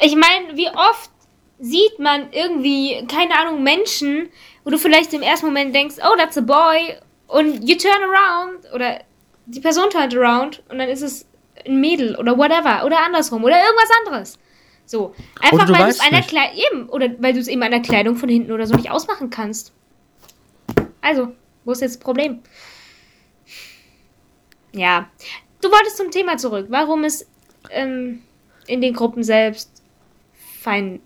Ich 0.00 0.14
meine, 0.14 0.56
wie 0.56 0.68
oft 0.68 1.10
sieht 1.58 1.98
man 1.98 2.30
irgendwie, 2.32 3.06
keine 3.06 3.38
Ahnung, 3.38 3.62
Menschen, 3.62 4.28
wo 4.64 4.70
du 4.70 4.78
vielleicht 4.78 5.14
im 5.14 5.22
ersten 5.22 5.46
Moment 5.46 5.74
denkst, 5.74 5.96
oh, 6.02 6.14
that's 6.18 6.36
a 6.36 6.42
boy, 6.42 6.94
und 7.28 7.66
you 7.66 7.76
turn 7.76 8.02
around, 8.02 8.72
oder 8.74 9.00
die 9.46 9.60
Person 9.60 9.88
turnt 9.88 10.14
around, 10.14 10.62
und 10.68 10.78
dann 10.78 10.88
ist 10.90 11.02
es 11.02 11.26
ein 11.64 11.80
Mädel, 11.80 12.14
oder 12.16 12.36
whatever, 12.36 12.84
oder 12.84 13.02
andersrum, 13.02 13.42
oder 13.42 13.56
irgendwas 13.56 13.90
anderes. 14.04 14.38
So. 14.84 15.14
Einfach 15.40 15.68
weil 15.70 15.84
du 15.84 15.88
es 15.88 16.10
nicht. 16.10 16.28
Kleidung, 16.28 16.58
eben, 16.58 16.88
oder 16.90 17.08
weil 17.18 17.32
du 17.32 17.40
es 17.40 17.48
eben 17.48 17.62
an 17.62 17.70
der 17.70 17.80
Kleidung 17.80 18.16
von 18.16 18.28
hinten 18.28 18.52
oder 18.52 18.66
so 18.66 18.74
nicht 18.74 18.90
ausmachen 18.90 19.30
kannst. 19.30 19.72
Also, 21.00 21.32
wo 21.66 21.72
ist 21.72 21.82
jetzt 21.82 21.96
das 21.96 22.00
Problem? 22.00 22.40
Ja. 24.72 25.10
Du 25.60 25.70
wolltest 25.70 25.96
zum 25.96 26.10
Thema 26.10 26.36
zurück. 26.36 26.66
Warum 26.70 27.04
es 27.04 27.26
ähm, 27.70 28.22
in 28.66 28.80
den 28.80 28.94
Gruppen 28.94 29.22
selbst 29.22 29.82
Feinde 30.60 31.00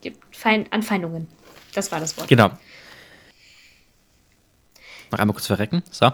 gibt, 0.00 0.36
Feind, 0.36 0.72
Anfeindungen. 0.72 1.28
Das 1.74 1.90
war 1.90 2.00
das 2.00 2.16
Wort. 2.16 2.28
Genau. 2.28 2.50
Noch 5.10 5.18
einmal 5.18 5.34
kurz 5.34 5.46
verrecken. 5.46 5.82
So. 5.90 6.10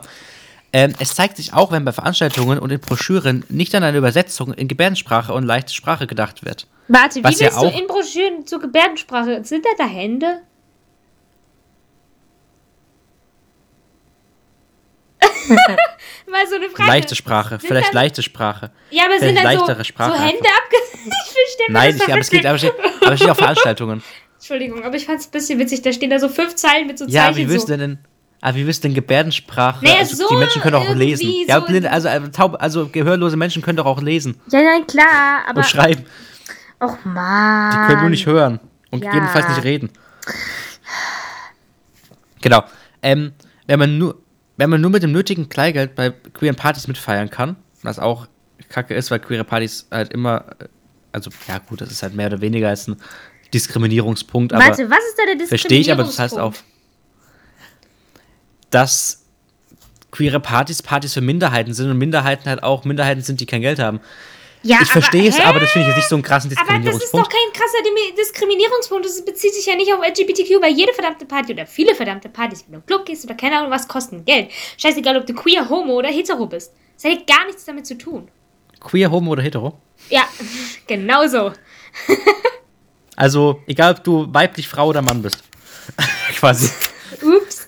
Ähm, 0.73 0.95
es 0.99 1.15
zeigt 1.15 1.37
sich 1.37 1.55
auch, 1.55 1.73
wenn 1.73 1.85
bei 1.85 1.93
Veranstaltungen 1.93 2.59
und 2.59 2.71
in 2.71 2.81
Broschüren 2.81 3.45
nicht 3.49 3.75
an 3.75 3.83
eine 3.83 3.99
Übersetzung 3.99 4.53
in 4.53 4.69
Gebärdensprache 4.69 5.33
und 5.33 5.45
leichte 5.45 5.73
Sprache 5.73 6.07
gedacht 6.07 6.45
wird. 6.45 6.67
Warte, 6.89 7.21
wie 7.21 7.25
Was 7.25 7.41
ja 7.41 7.51
willst 7.51 7.75
du 7.75 7.81
in 7.81 7.87
Broschüren 7.87 8.47
zur 8.47 8.61
Gebärdensprache? 8.61 9.45
Sind 9.45 9.65
da 9.65 9.71
da 9.79 9.87
Hände? 9.87 10.43
Mal 16.31 16.47
so 16.49 16.57
eine 16.57 16.69
Frage. 16.71 16.89
Leichte 16.89 17.15
Sprache, 17.15 17.59
Sind 17.59 17.69
vielleicht 17.69 17.89
dann- 17.89 17.95
leichte 17.95 18.23
Sprache. 18.23 18.71
Ja, 18.91 19.05
aber 19.05 19.19
sind 19.19 19.31
vielleicht 19.31 19.37
dann 19.45 19.53
so, 19.59 19.59
leichtere 19.67 19.85
Sprache 19.85 20.13
so 20.13 20.19
Hände 20.23 20.39
abge... 20.39 20.77
ich 20.95 21.33
verstehe 21.33 21.67
Nein, 21.71 21.93
das 21.99 22.07
ich, 22.07 22.13
aber 22.13 22.21
es 22.21 22.31
geht 22.31 22.47
aber 22.47 22.59
steht, 22.59 22.75
aber 23.05 23.17
steht 23.17 23.31
auf 23.31 23.39
Veranstaltungen. 23.39 24.03
Entschuldigung, 24.39 24.85
aber 24.85 24.97
ich 24.97 25.07
fand 25.07 25.21
es 25.21 25.27
ein 25.27 25.31
bisschen 25.33 25.59
witzig. 25.59 25.83
Da 25.83 25.93
stehen 25.93 26.11
da 26.11 26.19
so 26.19 26.29
fünf 26.29 26.55
Zeilen 26.55 26.87
mit 26.87 26.99
so 26.99 27.07
Ja, 27.07 27.25
Zeichen. 27.25 27.37
wie 27.39 27.49
wirst 27.49 27.67
so. 27.67 27.73
du 27.75 27.79
denn, 27.79 27.99
ah, 28.41 28.55
wie 28.55 28.67
wirst 28.67 28.85
du 28.85 28.89
denn 28.89 28.95
Gebärdensprache? 28.95 29.85
Naja, 29.85 29.99
also, 29.99 30.17
so 30.17 30.29
die 30.29 30.37
Menschen 30.37 30.63
können 30.63 30.73
doch 30.75 30.89
auch 30.89 30.95
lesen. 30.95 31.33
Ja, 31.47 31.61
so- 31.61 31.67
blinde, 31.67 31.91
also, 31.91 32.09
äh, 32.09 32.31
taub, 32.31 32.57
also 32.61 32.89
gehörlose 32.89 33.37
Menschen 33.37 33.63
können 33.63 33.77
doch 33.77 33.87
auch 33.87 34.01
lesen 34.01 34.41
Ja, 34.51 34.61
nein, 34.63 34.87
klar, 34.87 35.43
aber... 35.49 35.59
und 35.59 35.67
schreiben. 35.67 36.05
Och, 36.81 36.97
Mann. 37.05 37.71
Die 37.73 37.87
können 37.89 38.01
nur 38.03 38.11
nicht 38.11 38.27
hören 38.27 38.61
und 38.91 39.03
Ja. 39.03 39.11
gegebenenfalls 39.11 39.49
nicht 39.49 39.65
reden. 39.65 39.91
Genau. 42.41 42.63
Ähm, 43.03 43.33
wenn 43.67 43.79
man 43.79 43.99
nur, 43.99 44.21
wenn 44.59 44.68
man 44.68 44.81
nur 44.83 44.90
mit 44.90 45.03
dem 45.03 45.12
nötigen 45.12 45.49
Kleingeld 45.49 45.94
bei 45.94 46.11
queeren 46.11 46.57
Partys 46.57 46.87
mitfeiern 46.87 47.31
kann, 47.31 47.57
was 47.83 47.99
auch 47.99 48.27
kacke 48.68 48.94
ist, 48.94 49.11
weil 49.11 49.21
queere 49.21 49.44
Partys 49.44 49.87
halt 49.90 50.12
immer, 50.12 50.44
äh, 50.59 50.66
also 51.12 51.31
ja 51.47 51.59
gut, 51.59 51.81
das 51.81 51.90
ist 51.90 52.03
halt 52.03 52.14
mehr 52.14 52.27
oder 52.27 52.42
weniger 52.42 52.68
als 52.68 52.87
ein 52.88 52.97
Diskriminierungspunkt, 53.55 54.53
aber 54.53 54.62
Warte, 54.62 54.90
was 54.90 54.99
ist 54.99 55.16
da 55.16 55.35
der 55.35 55.47
verstehe 55.47 55.81
ich, 55.81 55.90
aber 55.90 56.03
das 56.03 56.18
heißt 56.18 56.38
auch, 56.38 56.53
Diskriminierungspunkt? 56.53 56.75
dass 58.71 59.25
queere 60.11 60.40
Partys 60.40 60.83
Partys 60.83 61.14
für 61.14 61.21
Minderheiten 61.21 61.73
sind 61.73 61.90
und 61.90 61.97
Minderheiten 61.97 62.49
halt 62.49 62.62
auch 62.62 62.85
Minderheiten 62.85 63.23
sind, 63.23 63.40
die 63.40 63.47
kein 63.47 63.62
Geld 63.62 63.79
haben. 63.79 64.01
Ja, 64.62 64.79
ich 64.83 64.90
verstehe 64.90 65.29
es, 65.29 65.38
aber 65.40 65.61
das 65.61 65.71
finde 65.71 65.88
ich 65.88 65.88
jetzt 65.88 65.97
nicht 65.99 66.09
so 66.09 66.16
einen 66.16 66.23
krassen 66.23 66.51
Aber 66.51 66.79
das 66.79 66.94
ist 66.97 67.03
Diskriminierungspunkt. 67.03 67.27
doch 67.27 67.31
kein 67.31 67.53
krasser 67.53 68.14
Diskriminierungspunkt. 68.18 69.05
Das 69.05 69.25
bezieht 69.25 69.55
sich 69.55 69.66
ja 69.66 69.77
nicht 69.77 69.92
auf 69.92 70.01
LGBTQ, 70.05 70.61
weil 70.61 70.73
jede 70.73 70.92
verdammte 70.92 71.27
Party 71.27 71.53
oder 71.53 71.66
viele 71.66 71.94
verdammte 71.94 72.29
Partys, 72.29 72.64
wenn 72.66 72.73
du 72.73 72.79
im 72.79 72.87
Club 72.87 73.07
gehst 73.07 73.25
oder 73.25 73.35
keine 73.35 73.59
Ahnung 73.59 73.71
was, 73.71 73.87
kosten 73.87 74.25
Geld. 74.25 74.51
Scheißegal, 74.77 75.16
ob 75.16 75.27
du 75.27 75.35
queer, 75.35 75.68
homo 75.68 75.94
oder 75.94 76.09
hetero 76.09 76.47
bist. 76.47 76.73
Das 77.01 77.11
hat 77.11 77.27
gar 77.27 77.47
nichts 77.47 77.64
damit 77.64 77.87
zu 77.87 77.97
tun. 77.97 78.29
Queer, 78.81 79.11
homo 79.11 79.31
oder 79.33 79.42
hetero? 79.42 79.79
Ja, 80.11 80.23
genau 80.87 81.27
so. 81.29 81.53
Also, 83.14 83.62
egal 83.66 83.92
ob 83.94 84.05
du 84.05 84.27
weiblich, 84.33 84.66
Frau 84.68 84.88
oder 84.88 85.03
Mann 85.03 85.23
bist. 85.23 85.42
Quasi. 86.38 86.71
Ups. 87.23 87.68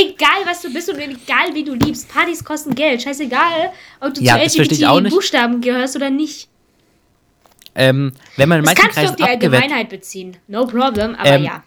Egal, 0.00 0.44
was 0.46 0.62
du 0.62 0.72
bist 0.72 0.88
und 0.88 0.98
egal, 1.00 1.54
wie 1.54 1.64
du 1.64 1.74
liebst. 1.74 2.08
Partys 2.08 2.44
kosten 2.44 2.74
Geld. 2.74 3.02
Scheißegal, 3.02 3.72
ob 4.00 4.14
du 4.14 4.20
Ja, 4.22 4.34
zu. 4.48 4.62
LGBT-Buchstaben 4.62 5.60
gehörst 5.60 5.96
oder 5.96 6.10
nicht. 6.10 6.48
Ähm, 7.74 8.12
wenn 8.36 8.48
man 8.48 8.60
in 8.60 8.64
Das 8.64 8.74
manchen 8.74 8.82
kannst 8.92 8.96
du 8.96 9.00
auf 9.12 9.16
Kreisen 9.16 9.40
die 9.40 9.46
Allgemeinheit 9.46 9.88
beziehen. 9.88 10.36
No 10.46 10.66
problem, 10.66 11.14
aber 11.16 11.28
Ähm, 11.28 11.44
ja. 11.44 11.62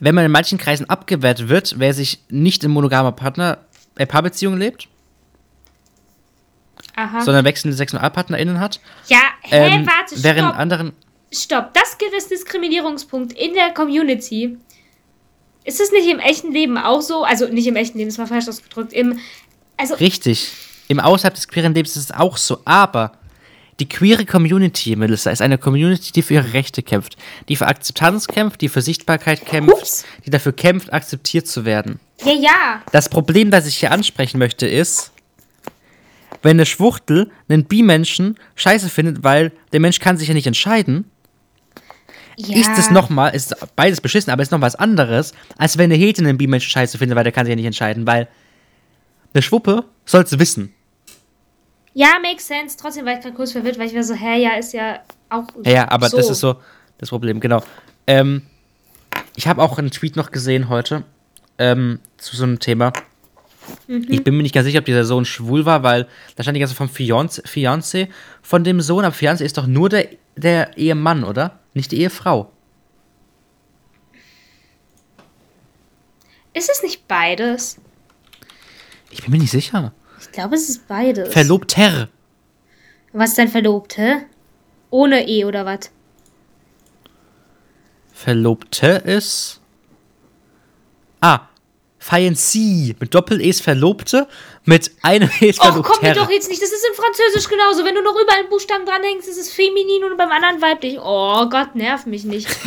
wenn 0.00 0.14
man 0.14 0.24
in 0.26 0.30
manchen 0.30 0.58
Kreisen 0.58 0.88
abgewehrt 0.88 1.48
wird, 1.48 1.78
wer 1.78 1.92
sich 1.94 2.20
nicht 2.28 2.64
in 2.64 2.70
monogamer 2.70 3.12
Partner, 3.12 3.58
äh, 3.96 4.06
Paarbeziehung 4.06 4.56
lebt, 4.56 4.88
Aha. 6.96 7.20
sondern 7.22 7.44
wechselnde 7.44 7.76
SexualpartnerInnen 7.76 8.58
hat, 8.60 8.80
ja, 9.08 9.18
hä, 9.42 9.68
ähm, 9.76 9.86
warte, 9.86 10.22
während 10.22 10.48
stopp. 10.48 10.58
anderen, 10.58 10.92
Stopp, 11.32 11.74
das 11.74 11.98
gilt 11.98 12.14
als 12.14 12.28
Diskriminierungspunkt 12.28 13.32
in 13.34 13.52
der 13.54 13.74
Community. 13.74 14.56
Ist 15.66 15.80
es 15.80 15.90
nicht 15.90 16.08
im 16.08 16.20
echten 16.20 16.52
Leben 16.52 16.78
auch 16.78 17.02
so? 17.02 17.24
Also 17.24 17.48
nicht 17.48 17.66
im 17.66 17.74
echten 17.76 17.98
Leben, 17.98 18.08
das 18.08 18.18
war 18.18 18.28
falsch 18.28 18.48
ausgedrückt. 18.48 18.92
Im, 18.92 19.18
also, 19.76 19.96
richtig, 19.96 20.52
im 20.86 21.00
Außerhalb 21.00 21.34
des 21.34 21.48
queeren 21.48 21.74
Lebens 21.74 21.96
ist 21.96 22.04
es 22.04 22.10
auch 22.12 22.36
so, 22.36 22.60
aber 22.64 23.12
die 23.80 23.88
queere 23.88 24.24
Community, 24.24 24.94
Melissa, 24.94 25.30
ist 25.30 25.42
eine 25.42 25.58
Community, 25.58 26.12
die 26.12 26.22
für 26.22 26.34
ihre 26.34 26.52
Rechte 26.52 26.82
kämpft, 26.82 27.16
die 27.48 27.56
für 27.56 27.66
Akzeptanz 27.66 28.28
kämpft, 28.28 28.60
die 28.60 28.68
für 28.68 28.80
Sichtbarkeit 28.80 29.44
kämpft, 29.44 29.72
Ups. 29.74 30.04
die 30.24 30.30
dafür 30.30 30.52
kämpft, 30.52 30.92
akzeptiert 30.92 31.48
zu 31.48 31.64
werden. 31.64 31.98
ja, 32.24 32.32
ja. 32.32 32.82
Das 32.92 33.08
Problem, 33.08 33.50
das 33.50 33.66
ich 33.66 33.76
hier 33.76 33.90
ansprechen 33.90 34.38
möchte, 34.38 34.66
ist, 34.66 35.10
wenn 36.42 36.58
eine 36.58 36.66
Schwuchtel 36.66 37.30
einen 37.48 37.64
Bi-Menschen 37.64 38.38
scheiße 38.54 38.88
findet, 38.88 39.24
weil 39.24 39.50
der 39.72 39.80
Mensch 39.80 39.98
kann 39.98 40.16
sich 40.16 40.28
ja 40.28 40.34
nicht 40.34 40.46
entscheiden, 40.46 41.10
ja. 42.36 42.58
ist 42.58 42.78
es 42.78 42.90
nochmal, 42.90 43.34
ist 43.34 43.54
beides 43.76 44.00
beschissen, 44.00 44.32
aber 44.32 44.42
ist 44.42 44.52
noch 44.52 44.60
was 44.60 44.76
anderes, 44.76 45.32
als 45.58 45.78
wenn 45.78 45.90
eine 45.90 45.94
Hete 45.94 46.22
einen 46.22 46.38
Bi-Menschen 46.38 46.70
scheiße 46.70 46.98
findet, 46.98 47.16
weil 47.16 47.24
der 47.24 47.32
kann 47.32 47.46
sich 47.46 47.50
ja 47.50 47.56
nicht 47.56 47.66
entscheiden, 47.66 48.06
weil 48.06 48.28
eine 49.34 49.42
Schwuppe 49.42 49.84
soll 50.04 50.22
es 50.22 50.38
wissen. 50.38 50.72
Ja, 51.94 52.18
makes 52.20 52.46
sense. 52.46 52.76
Trotzdem 52.76 53.06
war 53.06 53.14
ich 53.14 53.20
gerade 53.20 53.34
kurz 53.34 53.52
verwirrt, 53.52 53.78
weil 53.78 53.86
ich 53.86 53.94
war 53.94 54.02
so, 54.02 54.14
hä, 54.14 54.38
ja, 54.42 54.56
ist 54.56 54.74
ja 54.74 55.00
auch. 55.30 55.46
Ja, 55.64 55.72
ja, 55.72 55.90
aber 55.90 56.10
so. 56.10 56.18
das 56.18 56.28
ist 56.28 56.40
so 56.40 56.56
das 56.98 57.08
Problem, 57.08 57.40
genau. 57.40 57.62
Ähm, 58.06 58.42
ich 59.34 59.46
habe 59.46 59.62
auch 59.62 59.78
einen 59.78 59.90
Tweet 59.90 60.16
noch 60.16 60.30
gesehen 60.30 60.68
heute 60.68 61.04
ähm, 61.58 62.00
zu 62.18 62.36
so 62.36 62.44
einem 62.44 62.58
Thema. 62.58 62.92
Mhm. 63.88 64.06
Ich 64.08 64.24
bin 64.24 64.36
mir 64.36 64.42
nicht 64.42 64.54
ganz 64.54 64.66
sicher, 64.66 64.80
ob 64.80 64.84
dieser 64.84 65.04
Sohn 65.04 65.24
schwul 65.24 65.64
war, 65.64 65.82
weil 65.82 66.06
da 66.36 66.42
stand 66.42 66.56
die 66.56 66.60
ganze 66.60 66.74
vom 66.74 66.88
Fiancé, 66.88 67.46
Fiancé 67.46 68.08
von 68.42 68.64
dem 68.64 68.80
Sohn, 68.80 69.04
aber 69.04 69.14
Fiancé 69.14 69.44
ist 69.44 69.58
doch 69.58 69.66
nur 69.66 69.88
der, 69.88 70.08
der 70.36 70.76
Ehemann, 70.76 71.24
oder? 71.24 71.58
Nicht 71.76 71.92
die 71.92 72.00
Ehefrau. 72.00 72.50
Ist 76.54 76.70
es 76.70 76.82
nicht 76.82 77.06
beides? 77.06 77.78
Ich 79.10 79.20
bin 79.20 79.32
mir 79.32 79.38
nicht 79.40 79.50
sicher. 79.50 79.92
Ich 80.18 80.32
glaube, 80.32 80.54
es 80.54 80.70
ist 80.70 80.88
beides. 80.88 81.30
Verlobter. 81.30 82.08
Was 83.12 83.28
ist 83.28 83.38
dein 83.38 83.48
Verlobte? 83.48 84.24
Ohne 84.88 85.28
E 85.28 85.44
oder 85.44 85.66
was? 85.66 85.90
Verlobte 88.10 89.02
ist. 89.04 89.60
Ah, 91.20 91.40
Fiancé. 92.08 92.94
Mit 93.00 93.14
Doppel-E 93.14 93.48
ist 93.48 93.62
Verlobte, 93.62 94.28
mit 94.64 94.90
einem 95.02 95.30
E 95.40 95.48
ist 95.48 95.60
Och, 95.60 95.82
komm 95.82 95.96
mir 96.02 96.14
doch 96.14 96.30
jetzt 96.30 96.48
nicht. 96.48 96.62
Das 96.62 96.70
ist 96.70 96.86
in 96.88 96.94
Französisch 96.94 97.48
genauso. 97.48 97.84
Wenn 97.84 97.94
du 97.94 98.02
noch 98.02 98.14
überall 98.20 98.40
einen 98.40 98.48
Buchstaben 98.48 98.84
dranhängst, 98.86 99.28
ist 99.28 99.38
es 99.38 99.52
feminin 99.52 100.04
und 100.04 100.16
beim 100.16 100.30
anderen 100.30 100.60
weiblich. 100.62 100.98
Oh 101.00 101.48
Gott, 101.48 101.74
nerv 101.74 102.06
mich 102.06 102.24
nicht. 102.24 102.48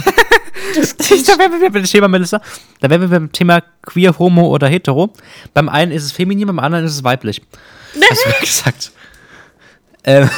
Das 0.75 0.95
Da 0.97 1.39
wären 1.39 1.60
wir 1.62 1.69
beim 1.71 1.86
Thema, 1.86 2.10
Melissa. 2.10 2.41
Da 2.82 2.89
wären 2.89 3.02
wir 3.02 3.08
beim 3.08 3.32
Thema 3.32 3.62
queer, 3.82 4.19
homo 4.19 4.49
oder 4.49 4.67
hetero. 4.67 5.13
Beim 5.54 5.69
einen 5.69 5.91
ist 5.93 6.04
es 6.04 6.12
feminin, 6.12 6.47
beim 6.47 6.60
anderen 6.60 6.86
ist 6.86 6.95
es 6.95 7.04
weiblich. 7.04 7.41
Hast 8.10 8.25
du 8.25 8.45
gesagt. 8.45 8.91
Ähm, 10.04 10.30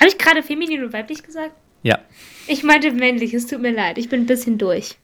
Habe 0.00 0.08
ich 0.08 0.16
gerade 0.16 0.42
feminin 0.42 0.82
und 0.84 0.92
weiblich 0.92 1.22
gesagt? 1.22 1.52
ja. 1.82 1.98
Ich 2.48 2.62
meinte 2.62 2.90
männlich, 2.92 3.34
es 3.34 3.46
tut 3.46 3.60
mir 3.60 3.72
leid. 3.72 3.98
Ich 3.98 4.08
bin 4.08 4.20
ein 4.22 4.26
bisschen 4.26 4.56
durch. 4.56 4.96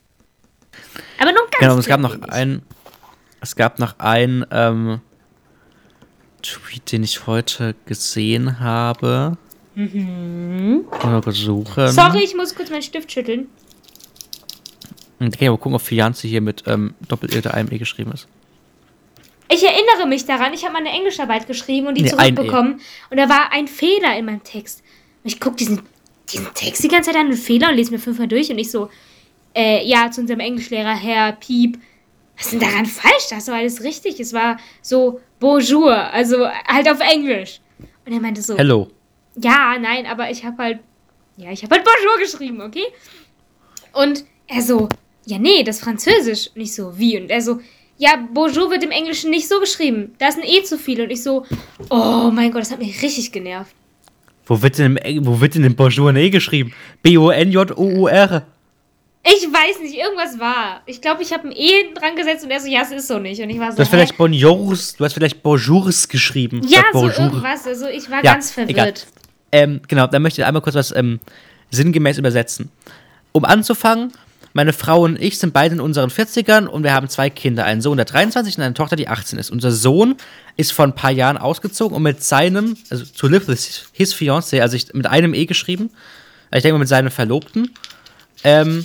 Aber 1.19 1.33
nur 1.33 1.43
ganz 1.51 1.59
Genau, 1.61 1.79
es 1.79 1.87
gab 1.87 2.01
noch 2.01 2.15
wenig. 2.15 2.33
ein, 2.33 2.63
es 3.43 3.57
gab 3.57 3.79
noch 3.81 3.99
ein 3.99 4.47
ähm, 4.51 5.01
Tweet, 6.43 6.93
den 6.93 7.03
ich 7.03 7.27
heute 7.27 7.75
gesehen 7.87 8.61
habe. 8.61 9.37
Mhm. 9.75 10.85
Mal 11.03 11.21
kurz 11.21 11.39
suchen. 11.39 11.89
Sorry, 11.89 12.23
ich 12.23 12.37
muss 12.37 12.55
kurz 12.55 12.71
meinen 12.71 12.83
Stift 12.83 13.11
schütteln. 13.11 13.49
Ich 15.19 15.41
mal 15.41 15.51
gucken, 15.51 15.75
ob 15.75 15.83
Fianzi 15.83 16.29
hier 16.29 16.41
mit 16.41 16.65
ähm, 16.67 16.95
Doppel-E 17.09 17.39
oder 17.39 17.55
einem 17.55 17.71
E 17.71 17.79
geschrieben 17.79 18.13
ist. 18.13 18.27
Ich 19.49 19.63
erinnere 19.65 20.09
mich 20.09 20.25
daran, 20.25 20.53
ich 20.53 20.65
habe 20.65 20.73
mal 20.73 20.81
eine 20.81 20.91
Englischarbeit 20.91 21.47
geschrieben 21.47 21.89
und 21.89 21.97
die 21.97 22.03
Nee, 22.03 22.09
E. 22.09 22.13
zurückbekommen. 22.13 22.81
Und 23.11 23.17
da 23.17 23.29
war 23.29 23.53
ein 23.53 23.69
Fehler 23.69 24.17
in 24.17 24.25
meinem 24.25 24.43
Text. 24.43 24.83
Und 25.23 25.33
ich 25.33 25.41
gucke 25.41 25.57
diesen, 25.57 25.83
diesen 26.33 26.53
Text 26.55 26.83
die 26.83 26.89
ganze 26.89 27.11
Zeit 27.11 27.21
an, 27.21 27.27
einen 27.27 27.37
Fehler 27.37 27.71
und 27.71 27.77
lese 27.77 27.93
mir 27.93 27.99
fünfmal 27.99 28.29
durch. 28.29 28.51
Und 28.51 28.59
ich 28.59 28.71
so, 28.71 28.89
äh, 29.55 29.87
ja, 29.87 30.11
zu 30.11 30.23
unserem 30.23 30.41
Englischlehrer, 30.41 30.95
Herr 30.95 31.33
Piep, 31.33 31.79
was 32.43 32.53
ist 32.53 32.61
denn 32.61 32.69
daran 32.69 32.87
falsch? 32.87 33.29
Das 33.31 33.47
war 33.47 33.57
alles 33.57 33.85
richtig. 33.85 34.19
Es 34.19 34.33
war 34.33 34.59
so 34.81 35.21
Bonjour, 35.39 35.95
also 35.95 36.49
halt 36.67 36.89
auf 36.91 36.99
Englisch. 36.99 37.61
Und 38.05 38.13
er 38.13 38.21
meinte 38.21 38.43
so, 38.43 38.59
Hello. 38.59 38.89
ja, 39.37 39.79
nein, 39.81 40.07
aber 40.07 40.29
ich 40.29 40.45
habe 40.45 40.61
halt, 40.61 40.79
ja, 41.37 41.53
ich 41.53 41.63
habe 41.63 41.77
halt 41.77 41.85
Bonjour 41.85 42.19
geschrieben, 42.19 42.61
okay? 42.61 42.85
Und 43.93 44.25
er 44.49 44.61
so, 44.61 44.89
ja, 45.25 45.39
nee, 45.39 45.63
das 45.63 45.77
ist 45.77 45.85
Französisch. 45.85 46.51
Und 46.55 46.63
ich 46.63 46.75
so, 46.75 46.99
wie? 46.99 47.17
Und 47.17 47.31
er 47.31 47.41
so, 47.43 47.61
ja, 47.97 48.27
Bonjour 48.33 48.71
wird 48.73 48.83
im 48.83 48.91
Englischen 48.91 49.31
nicht 49.31 49.47
so 49.47 49.61
geschrieben. 49.61 50.15
Da 50.19 50.27
ist 50.27 50.39
ein 50.39 50.45
E 50.45 50.65
zu 50.65 50.79
viel. 50.79 51.01
Und 51.01 51.11
ich 51.11 51.23
so, 51.23 51.47
oh 51.91 52.31
mein 52.33 52.51
Gott, 52.51 52.63
das 52.63 52.73
hat 52.73 52.81
mich 52.81 53.01
richtig 53.03 53.31
genervt. 53.31 53.73
Wo 54.47 54.61
wird 54.61 54.79
denn, 54.79 54.97
im, 54.97 55.25
wo 55.25 55.41
wird 55.41 55.55
denn 55.55 55.63
im 55.63 55.77
Bonjour 55.77 56.11
ein 56.11 56.17
E 56.17 56.29
geschrieben? 56.31 56.73
B-O-N-J-O-U-R. 57.05 58.47
Ich 59.25 59.45
weiß 59.47 59.81
nicht, 59.83 59.95
irgendwas 59.95 60.39
war. 60.41 60.83
Ich 60.87 61.01
glaube, 61.01 61.23
ich 61.23 61.33
habe 61.33 61.47
ein 61.49 61.53
E 61.53 61.69
hinten 61.83 61.95
dran 61.95 62.17
gesetzt 62.17 62.43
und 62.45 62.51
er 62.51 62.59
so, 62.61 62.67
ja, 62.67 62.83
es 62.83 62.91
ist 62.91 63.07
so 63.07 63.19
nicht. 63.21 63.41
Und 63.41 63.51
ich 63.51 63.59
war 63.61 63.71
so, 63.71 63.77
Du 63.77 63.83
hast 63.83 63.89
hä? 63.93 63.97
vielleicht 63.97 64.17
Bonjours, 64.17 64.97
du 64.97 65.05
hast 65.05 65.13
vielleicht 65.13 65.43
Bonjours 65.45 66.09
geschrieben. 66.09 66.61
ja, 66.67 66.83
so 66.93 67.01
Bonjour. 67.03 67.19
irgendwas. 67.27 67.67
Also 67.67 67.87
ich 67.87 68.11
war 68.11 68.25
Ja, 68.25 68.33
ganz 68.35 68.51
verwirrt. 68.51 69.07
Ähm, 69.53 69.81
genau, 69.87 70.07
dann 70.09 70.23
möchte 70.23 70.41
ich 70.41 70.47
einmal 70.47 70.63
kurz 70.63 70.75
was 70.75 70.93
ähm, 70.97 71.21
sinngemäß 71.71 72.19
übersetzen. 72.19 72.71
Um 73.33 73.45
anzufangen, 73.45 74.13
Meine 74.55 74.73
Frau 74.75 75.03
und 75.05 75.19
ich 75.23 75.39
sind 75.39 75.55
beide 75.55 75.77
in 75.77 75.81
unseren 75.81 76.11
40ern 76.11 76.67
und 76.67 76.83
wir 76.83 76.93
haben 76.93 77.09
zwei 77.09 77.31
Kinder, 77.31 77.65
einen 77.65 77.81
Sohn, 77.81 77.97
der 77.97 78.05
23 78.07 78.59
und 78.59 78.65
eine 78.65 78.75
Tochter, 78.75 78.97
die 78.97 79.09
18 79.09 79.39
ist. 79.39 79.51
Unser 79.51 79.71
Sohn 79.73 80.17
ist 80.59 80.73
vor 80.73 80.85
ein 80.85 80.95
paar 80.95 81.11
Jahren 81.13 81.39
ausgezogen 81.39 81.97
und 81.97 82.03
mit 82.03 82.23
seinem, 82.25 82.77
also 82.91 83.05
to 83.17 83.29
live 83.29 83.47
with 83.49 83.85
his 83.93 84.15
fiancé, 84.15 84.61
also 84.61 84.77
ich, 84.77 84.93
mit 84.93 85.07
einem 85.07 85.33
E 85.33 85.47
geschrieben, 85.47 85.91
ich 86.55 86.61
denke 86.63 86.73
mal 86.75 86.81
mit 86.81 86.89
seinem 86.89 87.11
Verlobten, 87.11 87.71
ähm, 88.45 88.85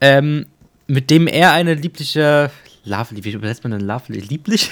ähm, 0.00 0.46
mit 0.86 1.10
dem 1.10 1.26
er 1.26 1.52
eine 1.52 1.74
liebliche, 1.74 2.50
lovely, 2.84 3.24
wie 3.24 3.32
übersetzt 3.32 3.64
man 3.64 3.72
denn 3.72 3.82
lovely, 3.82 4.20
lieblich? 4.20 4.70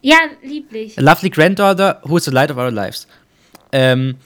Ja, 0.00 0.16
lieblich. 0.42 0.98
A 0.98 1.02
lovely 1.02 1.30
granddaughter 1.30 2.00
who 2.04 2.16
is 2.16 2.24
the 2.24 2.30
light 2.30 2.50
of 2.50 2.56
our 2.56 2.70
lives. 2.70 3.08
Ähm, 3.72 4.16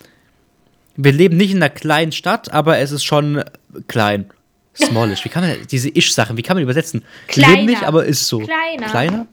wir 0.96 1.12
leben 1.12 1.36
nicht 1.36 1.50
in 1.50 1.56
einer 1.56 1.70
kleinen 1.70 2.12
Stadt, 2.12 2.52
aber 2.52 2.78
es 2.78 2.90
ist 2.90 3.04
schon 3.04 3.42
klein. 3.88 4.30
Smallish. 4.74 5.24
Wie 5.24 5.28
kann 5.28 5.46
man 5.46 5.66
diese 5.70 5.88
Ish-Sachen, 5.90 6.36
wie 6.36 6.42
kann 6.42 6.56
man 6.56 6.62
übersetzen? 6.62 7.04
Kleiner. 7.28 7.54
Leben 7.54 7.66
nicht, 7.66 7.82
aber 7.82 8.04
ist 8.04 8.26
so. 8.26 8.38
Kleiner. 8.38 8.86
Kleiner? 8.88 9.26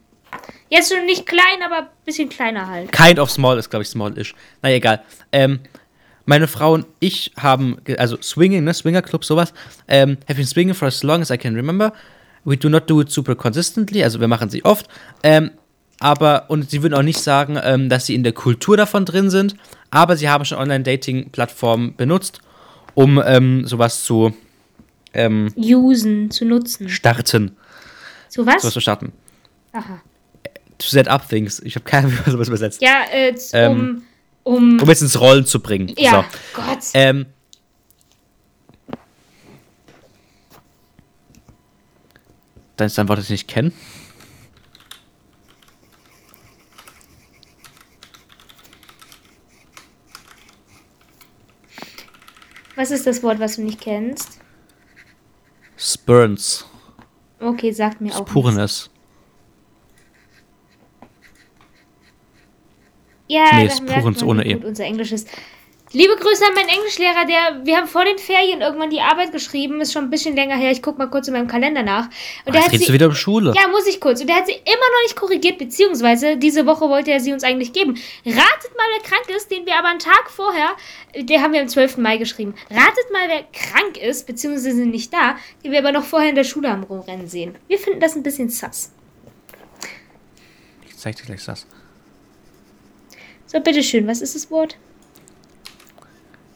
Jetzt 0.70 0.94
schon 0.94 1.06
nicht 1.06 1.26
klein, 1.26 1.62
aber 1.66 1.78
ein 1.80 1.88
bisschen 2.06 2.30
kleiner 2.30 2.68
halt. 2.68 2.92
Kind 2.92 3.20
of 3.20 3.32
small 3.32 3.58
ist, 3.58 3.70
glaube 3.70 3.84
ich, 3.84 3.90
smallish. 3.90 4.36
Naja, 4.62 4.76
egal. 4.76 5.04
Ähm, 5.32 5.60
meine 6.30 6.48
Frau 6.48 6.74
und 6.74 6.86
ich 7.00 7.32
haben, 7.38 7.78
also 7.98 8.16
Swinging, 8.22 8.64
ne, 8.64 8.72
Swinger 8.72 9.02
Club, 9.02 9.26
sowas, 9.26 9.52
ähm, 9.88 10.18
have 10.28 10.36
been 10.36 10.46
swinging 10.46 10.76
for 10.76 10.88
as 10.88 11.02
long 11.02 11.22
as 11.24 11.32
I 11.32 11.38
can 11.40 11.56
remember. 11.56 11.92
We 12.46 12.56
do 12.56 12.70
not 12.70 12.88
do 12.88 13.02
it 13.02 13.10
super 13.10 13.34
consistently, 13.36 14.04
also 14.04 14.20
wir 14.20 14.28
machen 14.28 14.48
sie 14.52 14.64
oft. 14.64 14.88
Ähm, 15.24 15.50
aber, 16.00 16.46
und 16.50 16.70
sie 16.70 16.84
würden 16.84 16.94
auch 16.94 17.02
nicht 17.02 17.20
sagen, 17.20 17.58
ähm, 17.64 17.90
dass 17.90 18.06
sie 18.06 18.14
in 18.14 18.22
der 18.22 18.34
Kultur 18.34 18.78
davon 18.78 19.06
drin 19.06 19.32
sind, 19.32 19.56
aber 19.90 20.16
sie 20.18 20.30
haben 20.30 20.46
schon 20.46 20.60
Online-Dating-Plattformen 20.60 21.96
benutzt, 21.96 22.42
um 22.94 23.20
ähm, 23.26 23.66
sowas 23.66 24.04
zu 24.04 24.32
ähm, 25.16 25.52
Usen, 25.58 26.30
zu 26.30 26.46
nutzen. 26.46 26.90
starten. 26.90 27.58
So 28.30 28.46
was? 28.46 28.62
Sowas 28.62 28.74
zu 28.76 28.82
starten. 28.82 29.14
Aha. 29.74 30.00
To 30.78 30.88
set 30.88 31.08
up 31.08 31.28
things. 31.28 31.60
Ich 31.66 31.74
habe 31.74 31.86
keine 31.86 32.08
Ahnung, 32.08 32.20
man 32.24 32.32
sowas 32.34 32.48
übersetzt. 32.50 32.82
Ja, 32.84 33.02
äh, 33.12 33.34
Ähm, 33.54 33.72
um, 33.72 34.04
um, 34.44 34.80
Um 34.82 34.90
es 34.90 35.02
ins 35.02 35.20
Rollen 35.20 35.46
zu 35.46 35.60
bringen. 35.60 35.94
ja, 35.98 36.12
So. 36.54 36.62
Gott. 36.62 36.80
Ähm, 36.94 37.26
dann 42.78 42.88
ist 42.88 42.98
ein 43.00 43.08
Wort, 43.10 43.20
das 43.20 43.26
ich 43.26 43.32
nicht 43.32 43.48
kenne. 43.48 43.72
was 52.76 52.92
ist 52.92 53.06
das 53.06 53.22
Wort, 53.24 53.40
was 53.40 53.58
du 53.58 53.64
nicht 53.64 53.82
kennst? 53.82 54.40
Spurns. 55.76 56.66
Okay, 57.40 57.72
sagt 57.72 58.00
mir 58.02 58.16
auch 58.16 58.34
nichts. 58.34 58.90
Ja, 63.30 63.56
Nee, 63.56 63.68
ist 63.68 63.82
man, 63.84 64.24
ohne 64.24 64.46
E. 64.46 64.56
unser 64.56 64.84
Englisch 64.84 65.12
ist. 65.12 65.28
Liebe 65.92 66.16
Grüße 66.16 66.46
an 66.46 66.54
meinen 66.54 66.70
Englischlehrer, 66.70 67.26
der, 67.26 67.66
wir 67.66 67.78
haben 67.78 67.88
vor 67.88 68.06
den 68.06 68.20
Ferien 68.20 68.62
irgendwann 68.62 68.92
die 68.92 69.02
Arbeit 69.02 69.32
geschrieben, 69.32 69.82
ist 69.82 69.92
schon 69.92 70.04
ein 70.04 70.10
bisschen 70.12 70.36
länger 70.36 70.56
her, 70.56 70.72
ich 70.72 70.84
guck 70.84 71.00
mal 71.00 71.08
kurz 71.10 71.28
in 71.28 71.34
meinem 71.34 71.48
Kalender 71.48 71.82
nach. 71.82 72.06
Und 72.46 72.54
der 72.54 72.62
Jetzt 72.62 72.74
hat 72.74 72.80
sie, 72.80 72.86
du 72.86 72.94
wieder 72.94 73.08
um 73.08 73.16
Schule. 73.16 73.54
ja, 73.56 73.68
muss 73.70 73.88
ich 73.88 74.00
kurz. 74.00 74.22
Und 74.22 74.28
der 74.28 74.36
hat 74.36 74.46
sie 74.46 74.54
immer 74.54 74.66
noch 74.66 75.02
nicht 75.04 75.16
korrigiert, 75.16 75.58
beziehungsweise 75.58 76.38
diese 76.38 76.68
Woche 76.68 76.88
wollte 76.90 77.10
er 77.12 77.20
sie 77.20 77.34
uns 77.34 77.44
eigentlich 77.44 77.74
geben. 77.74 77.96
Ratet 78.24 78.78
mal, 78.78 78.86
wer 78.98 79.02
krank 79.10 79.36
ist, 79.36 79.50
den 79.50 79.66
wir 79.66 79.78
aber 79.80 79.88
einen 79.88 79.98
Tag 79.98 80.30
vorher, 80.30 80.70
der 81.18 81.42
haben 81.42 81.54
wir 81.54 81.62
am 81.62 81.68
12. 81.68 81.98
Mai 81.98 82.18
geschrieben. 82.18 82.54
Ratet 82.70 83.12
mal, 83.12 83.28
wer 83.28 83.44
krank 83.52 83.98
ist, 83.98 84.28
beziehungsweise 84.28 84.76
sind 84.76 84.92
nicht 84.92 85.12
da, 85.12 85.38
den 85.64 85.72
wir 85.72 85.80
aber 85.80 85.92
noch 85.92 86.04
vorher 86.04 86.30
in 86.30 86.36
der 86.36 86.44
Schule 86.44 86.70
am 86.70 86.84
Rumrennen 86.84 87.28
sehen. 87.28 87.56
Wir 87.68 87.80
finden 87.80 88.00
das 88.00 88.16
ein 88.16 88.22
bisschen 88.22 88.50
sass. 88.50 88.92
Ich 90.88 90.98
zeig 90.98 91.16
dir 91.16 91.24
gleich 91.26 91.44
das. 91.46 91.66
So, 93.52 93.60
bitteschön, 93.60 94.06
was 94.06 94.22
ist 94.22 94.36
das 94.36 94.52
Wort? 94.52 94.78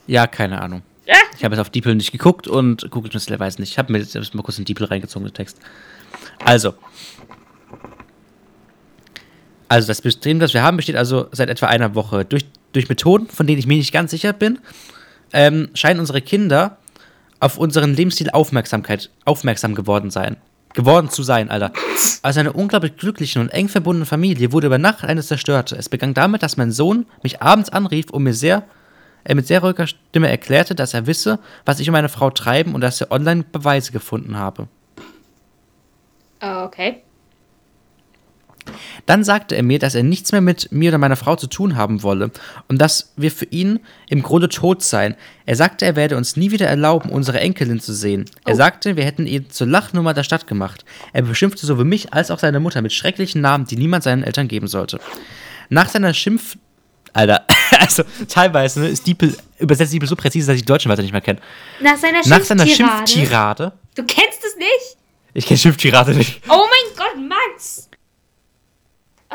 Ja, 0.06 0.28
keine 0.28 0.62
Ahnung. 0.62 0.84
Ah, 1.10 1.14
Ich 1.36 1.44
habe 1.44 1.56
jetzt 1.56 1.62
auf 1.62 1.72
DeepL 1.72 1.96
nicht 1.96 2.12
geguckt 2.12 2.48
und 2.48 2.92
Google 2.92 3.10
Translate 3.10 3.40
weiß 3.40 3.58
nicht. 3.58 3.72
Ich 3.72 3.80
habe 3.80 3.92
mir 3.92 3.98
jetzt 3.98 4.36
mal 4.36 4.44
kurz 4.44 4.60
in 4.60 4.66
DeepL 4.66 4.86
reingezogen, 4.86 5.28
den 5.28 5.34
Text. 5.34 5.58
Also. 6.46 6.76
Also 9.70 9.88
das 9.88 9.98
System, 9.98 10.40
das 10.40 10.54
wir 10.54 10.62
haben, 10.62 10.78
besteht 10.78 10.96
also 10.96 11.30
seit 11.32 11.50
etwa 11.50 11.66
einer 11.66 11.96
Woche. 11.96 12.26
Durch, 12.26 12.46
durch 12.74 12.88
Methoden, 12.90 13.26
von 13.28 13.48
denen 13.48 13.58
ich 13.58 13.66
mir 13.66 13.78
nicht 13.78 13.92
ganz 13.92 14.12
sicher 14.12 14.32
bin, 14.32 14.60
ähm, 15.32 15.70
scheinen 15.74 16.00
unsere 16.00 16.22
Kinder 16.22 16.78
auf 17.40 17.58
unseren 17.58 17.96
Lebensstil 17.96 18.30
Aufmerksamkeit, 18.30 19.10
aufmerksam 19.26 19.74
geworden 19.74 20.12
sein. 20.12 20.38
Geworden 20.74 21.10
zu 21.10 21.24
sein, 21.24 21.50
Alter. 21.50 21.72
Aus 22.24 22.38
einer 22.38 22.56
unglaublich 22.56 22.98
glücklichen 22.98 23.42
und 23.42 23.50
eng 23.50 23.70
verbundenen 23.70 24.08
Familie 24.08 24.52
wurde 24.52 24.68
über 24.68 24.78
Nacht 24.78 25.04
eine 25.04 25.22
zerstörte. 25.22 25.76
Es 25.76 25.90
begann 25.90 26.14
damit, 26.14 26.42
dass 26.42 26.58
mein 26.58 26.72
Sohn 26.72 27.06
mich 27.22 27.42
abends 27.42 27.70
anrief 27.70 28.10
und 28.10 28.24
mir 28.24 28.34
sehr 28.34 28.64
er 29.24 29.36
mit 29.36 29.48
sehr 29.48 29.62
ruhiger 29.62 29.88
Stimme 29.88 30.30
erklärte, 30.30 30.76
dass 30.76 30.94
er 30.94 31.08
wisse, 31.08 31.40
was 31.66 31.80
ich 31.80 31.88
und 31.88 31.94
meine 31.94 32.10
Frau 32.10 32.30
treiben 32.30 32.76
und 32.76 32.82
dass 32.82 33.00
er 33.02 33.12
online 33.12 33.44
Beweise 33.44 33.92
gefunden 33.92 34.38
habe. 34.38 34.68
Ah, 36.40 36.66
okay. 36.66 37.04
Dann 39.06 39.24
sagte 39.24 39.56
er 39.56 39.64
mir, 39.64 39.80
dass 39.80 39.96
er 39.96 40.04
nichts 40.04 40.32
mehr 40.32 40.42
mit 40.42 40.72
mir 40.72 40.90
oder 40.90 40.98
meiner 40.98 41.16
Frau 41.16 41.36
zu 41.36 41.48
tun 41.48 41.76
haben 41.76 42.04
wolle 42.04 42.32
und 42.68 42.80
dass 42.80 43.14
wir 43.18 43.32
für 43.32 43.46
ihn 43.46 43.80
im 44.08 44.24
Grunde 44.24 44.50
tot 44.50 44.82
seien. 44.82 45.16
Er 45.46 45.56
sagte, 45.56 45.86
er 45.86 45.96
werde 45.96 46.16
uns 46.18 46.38
nie 46.38 46.52
wieder 46.52 46.68
erlauben, 46.68 47.10
unsere 47.10 47.40
Enkelin 47.40 47.80
zu 47.80 47.94
sehen. 47.94 48.26
Er 48.46 48.54
Oh. 48.54 48.58
sagte, 48.58 48.96
wir 48.96 49.04
hätten 49.04 49.28
ihn 49.28 49.50
zur 49.50 49.68
Lachnummer 49.68 50.14
der 50.14 50.24
Stadt 50.24 50.48
gemacht. 50.48 50.86
Er 51.12 51.24
beschimpfte 51.24 51.66
sowohl 51.66 51.86
mich 51.86 52.14
als 52.14 52.32
auch 52.32 52.40
seine 52.40 52.60
Mutter 52.60 52.82
mit 52.82 52.94
schrecklichen 52.94 53.42
Namen, 53.42 53.66
die 53.66 53.76
niemand 53.76 54.04
seinen 54.04 54.24
Eltern 54.24 54.48
geben 54.48 54.68
sollte. 54.68 55.00
Nach 55.70 55.90
seiner 55.90 56.14
Schimpf... 56.14 56.58
Alter, 57.16 57.46
also 57.80 58.04
teilweise 58.28 58.80
ne, 58.80 58.88
ist 58.88 59.06
Diepel, 59.06 59.38
übersetzt 59.60 59.94
Diepel 59.94 60.10
so 60.10 60.16
präzise, 60.16 60.48
dass 60.48 60.56
ich 60.56 60.64
die 60.64 60.66
deutschen 60.68 60.90
Wörter 60.90 61.04
nicht 61.04 61.12
mehr 61.12 61.22
kenne. 61.22 61.40
Nach 61.80 61.96
seiner 61.96 62.26
Nach 62.26 62.44
seiner 62.44 62.66
Schimpftirade. 62.66 63.08
Schimpftirade. 63.12 63.72
Du 63.96 64.04
kennst 64.04 64.44
es 64.44 64.56
nicht? 64.58 64.98
Ich 65.36 65.46
kenne 65.46 65.60
Schimpftirade 65.60 66.16
nicht. 66.16 66.42
Oh 66.50 66.64
mein 66.64 66.98
Gott, 66.98 67.30
Max! 67.30 67.88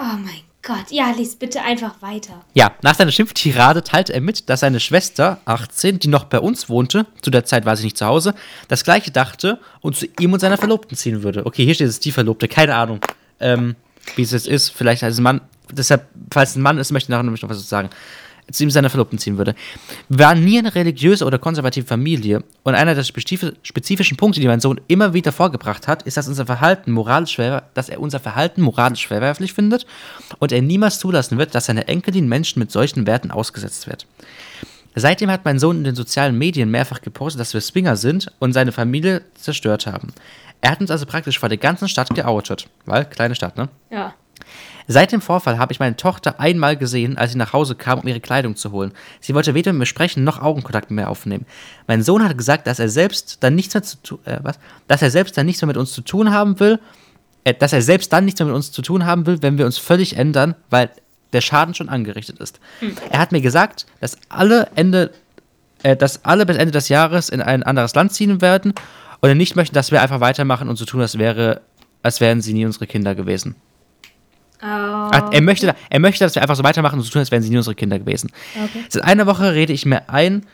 Oh 0.01 0.17
mein 0.17 0.43
Gott. 0.63 0.91
Ja, 0.91 1.11
lies 1.11 1.35
bitte 1.35 1.63
einfach 1.63 2.01
weiter. 2.03 2.45
Ja, 2.55 2.73
nach 2.83 2.95
seiner 2.95 3.11
Schimpftirade 3.11 3.83
teilte 3.83 4.13
er 4.13 4.21
mit, 4.21 4.49
dass 4.49 4.61
seine 4.61 4.79
Schwester, 4.79 5.41
18, 5.45 5.99
die 5.99 6.09
noch 6.09 6.25
bei 6.25 6.39
uns 6.39 6.69
wohnte, 6.69 7.07
zu 7.21 7.31
der 7.31 7.45
Zeit 7.45 7.65
war 7.65 7.77
sie 7.77 7.85
nicht 7.85 7.99
zu 7.99 8.07
Hause, 8.07 8.35
das 8.69 8.85
gleiche 8.85 9.11
dachte 9.11 9.59
und 9.81 9.97
zu 9.97 10.07
ihm 10.21 10.33
und 10.33 10.41
seiner 10.41 10.57
Verlobten 10.57 10.97
ziehen 10.97 11.25
würde. 11.25 11.47
Okay, 11.47 11.65
hier 11.65 11.75
steht 11.75 11.89
es 11.89 11.99
die 11.99 12.13
Verlobte, 12.13 12.47
keine 12.47 12.77
Ahnung, 12.77 13.01
ähm, 13.41 13.75
wie 14.15 14.23
es 14.23 14.31
jetzt 14.31 14.47
ist. 14.47 14.71
Vielleicht 14.71 15.03
als 15.03 15.19
Mann, 15.19 15.41
deshalb, 15.73 16.07
falls 16.33 16.55
ein 16.55 16.63
Mann 16.63 16.79
ist, 16.79 16.93
möchte 16.93 17.07
ich 17.07 17.11
nachher 17.11 17.25
nämlich 17.25 17.43
noch 17.43 17.51
was 17.51 17.69
sagen. 17.69 17.91
Zu 18.51 18.65
ihm 18.65 18.71
seiner 18.71 18.89
Verlobten 18.89 19.19
ziehen 19.19 19.37
würde. 19.37 19.55
Wir 20.09 20.25
waren 20.27 20.45
nie 20.45 20.59
eine 20.59 20.75
religiöse 20.75 21.25
oder 21.27 21.39
konservative 21.39 21.87
Familie 21.87 22.43
und 22.63 22.75
einer 22.75 22.95
der 22.95 23.05
spezif- 23.05 23.55
spezifischen 23.63 24.17
Punkte, 24.17 24.41
die 24.41 24.47
mein 24.47 24.61
Sohn 24.61 24.81
immer 24.89 25.13
wieder 25.13 25.33
vorgebracht 25.33 25.87
hat, 25.87 26.03
ist, 26.05 26.17
dass 26.17 26.29
unser 26.29 26.47
Verhalten 26.47 26.93
moralisch 26.93 27.37
dass 27.75 27.89
er 27.89 28.01
unser 28.01 28.21
Verhalten 28.21 28.63
moralisch 28.63 29.07
verwerflich 29.07 29.53
findet 29.53 29.87
und 30.39 30.51
er 30.53 30.63
niemals 30.63 30.99
zulassen 30.99 31.37
wird, 31.39 31.55
dass 31.55 31.67
seine 31.67 31.89
Enkelin 31.89 32.29
Menschen 32.29 32.59
mit 32.61 32.71
solchen 32.71 33.07
Werten 33.07 33.31
ausgesetzt 33.31 33.87
wird. 33.87 34.07
Seitdem 34.95 35.31
hat 35.31 35.45
mein 35.45 35.59
Sohn 35.59 35.79
in 35.79 35.85
den 35.85 35.95
sozialen 35.95 36.37
Medien 36.37 36.71
mehrfach 36.71 37.01
gepostet, 37.03 37.41
dass 37.41 37.55
wir 37.55 37.61
Swinger 37.61 37.97
sind 37.97 38.33
und 38.39 38.53
seine 38.53 38.73
Familie 38.73 39.23
zerstört 39.35 39.87
haben. 39.87 40.13
Er 40.61 40.73
hat 40.73 40.81
uns 40.81 40.91
also 40.91 41.07
praktisch 41.07 41.39
vor 41.39 41.49
der 41.49 41.59
ganzen 41.59 41.89
Stadt 41.89 42.13
geoutet. 42.15 42.69
Weil, 42.85 43.05
kleine 43.05 43.35
Stadt, 43.35 43.57
ne? 43.57 43.69
Ja. 43.91 44.15
Seit 44.91 45.13
dem 45.13 45.21
Vorfall 45.21 45.59
habe 45.59 45.71
ich 45.71 45.81
meine 45.81 45.97
Tochter 45.97 46.41
einmal 46.41 46.75
gesehen, 46.77 47.19
als 47.19 47.33
sie 47.33 47.39
nach 47.39 47.53
Hause 47.53 47.75
kam, 47.75 47.99
um 48.01 48.09
ihre 48.09 48.21
Kleidung 48.21 48.57
zu 48.57 48.73
holen. 48.73 48.93
Sie 49.21 49.35
wollte 49.35 49.53
weder 49.53 49.73
mit 49.75 49.81
mir 49.81 49.87
sprechen 49.87 50.25
noch 50.25 50.41
Augenkontakt 50.41 50.91
mit 50.91 50.97
mir 50.97 51.11
aufnehmen. 51.11 51.45
Mein 51.87 52.03
Sohn 52.03 52.25
hat 52.25 52.39
gesagt, 52.39 52.67
dass 52.67 52.79
er 52.79 52.89
selbst 52.89 53.43
dann 53.43 53.55
nichts 53.55 53.75
mehr 53.75 53.83
zu 53.83 53.99
tun, 54.03 54.19
äh, 54.25 54.39
was? 54.43 54.59
Dass 54.89 55.03
er 55.03 55.11
selbst 55.11 55.37
dann 55.37 55.45
nichts 55.45 55.61
mehr 55.61 55.67
mit 55.67 55.77
uns 55.77 55.93
zu 55.93 56.01
tun 56.01 56.33
haben 56.33 56.59
will, 56.59 56.81
äh, 57.45 57.53
dass 57.53 57.75
er 57.75 57.83
selbst 57.83 58.15
dann 58.15 58.25
nichts 58.25 58.41
mehr 58.41 58.47
mit 58.47 58.57
uns 58.57 58.73
zu 58.73 58.81
tun 58.81 59.05
haben 59.05 59.27
will, 59.27 59.43
wenn 59.43 59.59
wir 59.59 59.67
uns 59.67 59.77
völlig 59.77 60.17
ändern, 60.17 60.55
weil 60.71 60.91
der 61.35 61.43
Schaden 61.43 61.75
schon 61.75 61.91
angerichtet 61.91 62.39
ist. 62.39 62.59
Er 63.11 63.19
hat 63.19 63.31
mir 63.31 63.43
gesagt, 63.43 63.85
dass 64.01 64.17
alle 64.31 64.71
Ende, 64.75 65.11
äh, 65.83 65.97
dass 65.97 66.25
alle 66.25 66.47
bis 66.47 66.57
Ende 66.57 66.73
des 66.73 66.89
Jahres 66.89 67.29
in 67.29 67.43
ein 67.43 67.63
anderes 67.63 67.95
Land 67.95 68.15
ziehen 68.15 68.41
werden 68.41 68.73
und 69.21 69.29
er 69.29 69.35
nicht 69.35 69.55
möchte, 69.55 69.75
dass 69.75 69.91
wir 69.91 70.01
einfach 70.01 70.21
weitermachen 70.21 70.67
und 70.67 70.77
so 70.77 70.87
tun, 70.87 71.03
als 71.03 71.19
wäre, 71.19 71.61
als 72.03 72.23
wären 72.23 72.41
sie 72.41 72.55
nie 72.55 72.65
unsere 72.65 72.87
Kinder 72.87 73.15
gewesen. 73.15 73.55
Oh. 74.61 74.65
Er 74.65 75.41
möchte, 75.41 75.75
er 75.89 76.01
möchte, 76.01 76.25
dass 76.25 76.35
wir 76.35 76.43
einfach 76.43 76.57
so 76.57 76.65
weitermachen 76.65 76.99
und 76.99 77.03
so 77.03 77.11
tun, 77.11 77.21
als 77.21 77.31
wären 77.31 77.43
sie 77.43 77.51
nie 77.51 77.57
unsere 77.57 77.77
Kinder 77.77 77.99
gewesen. 77.99 78.31
Okay. 78.55 78.85
Seit 78.89 79.05
einer 79.05 79.27
Woche 79.27 79.55
rede 79.55 79.73
ich 79.73 79.87
mir 79.87 80.11
ein, 80.11 80.45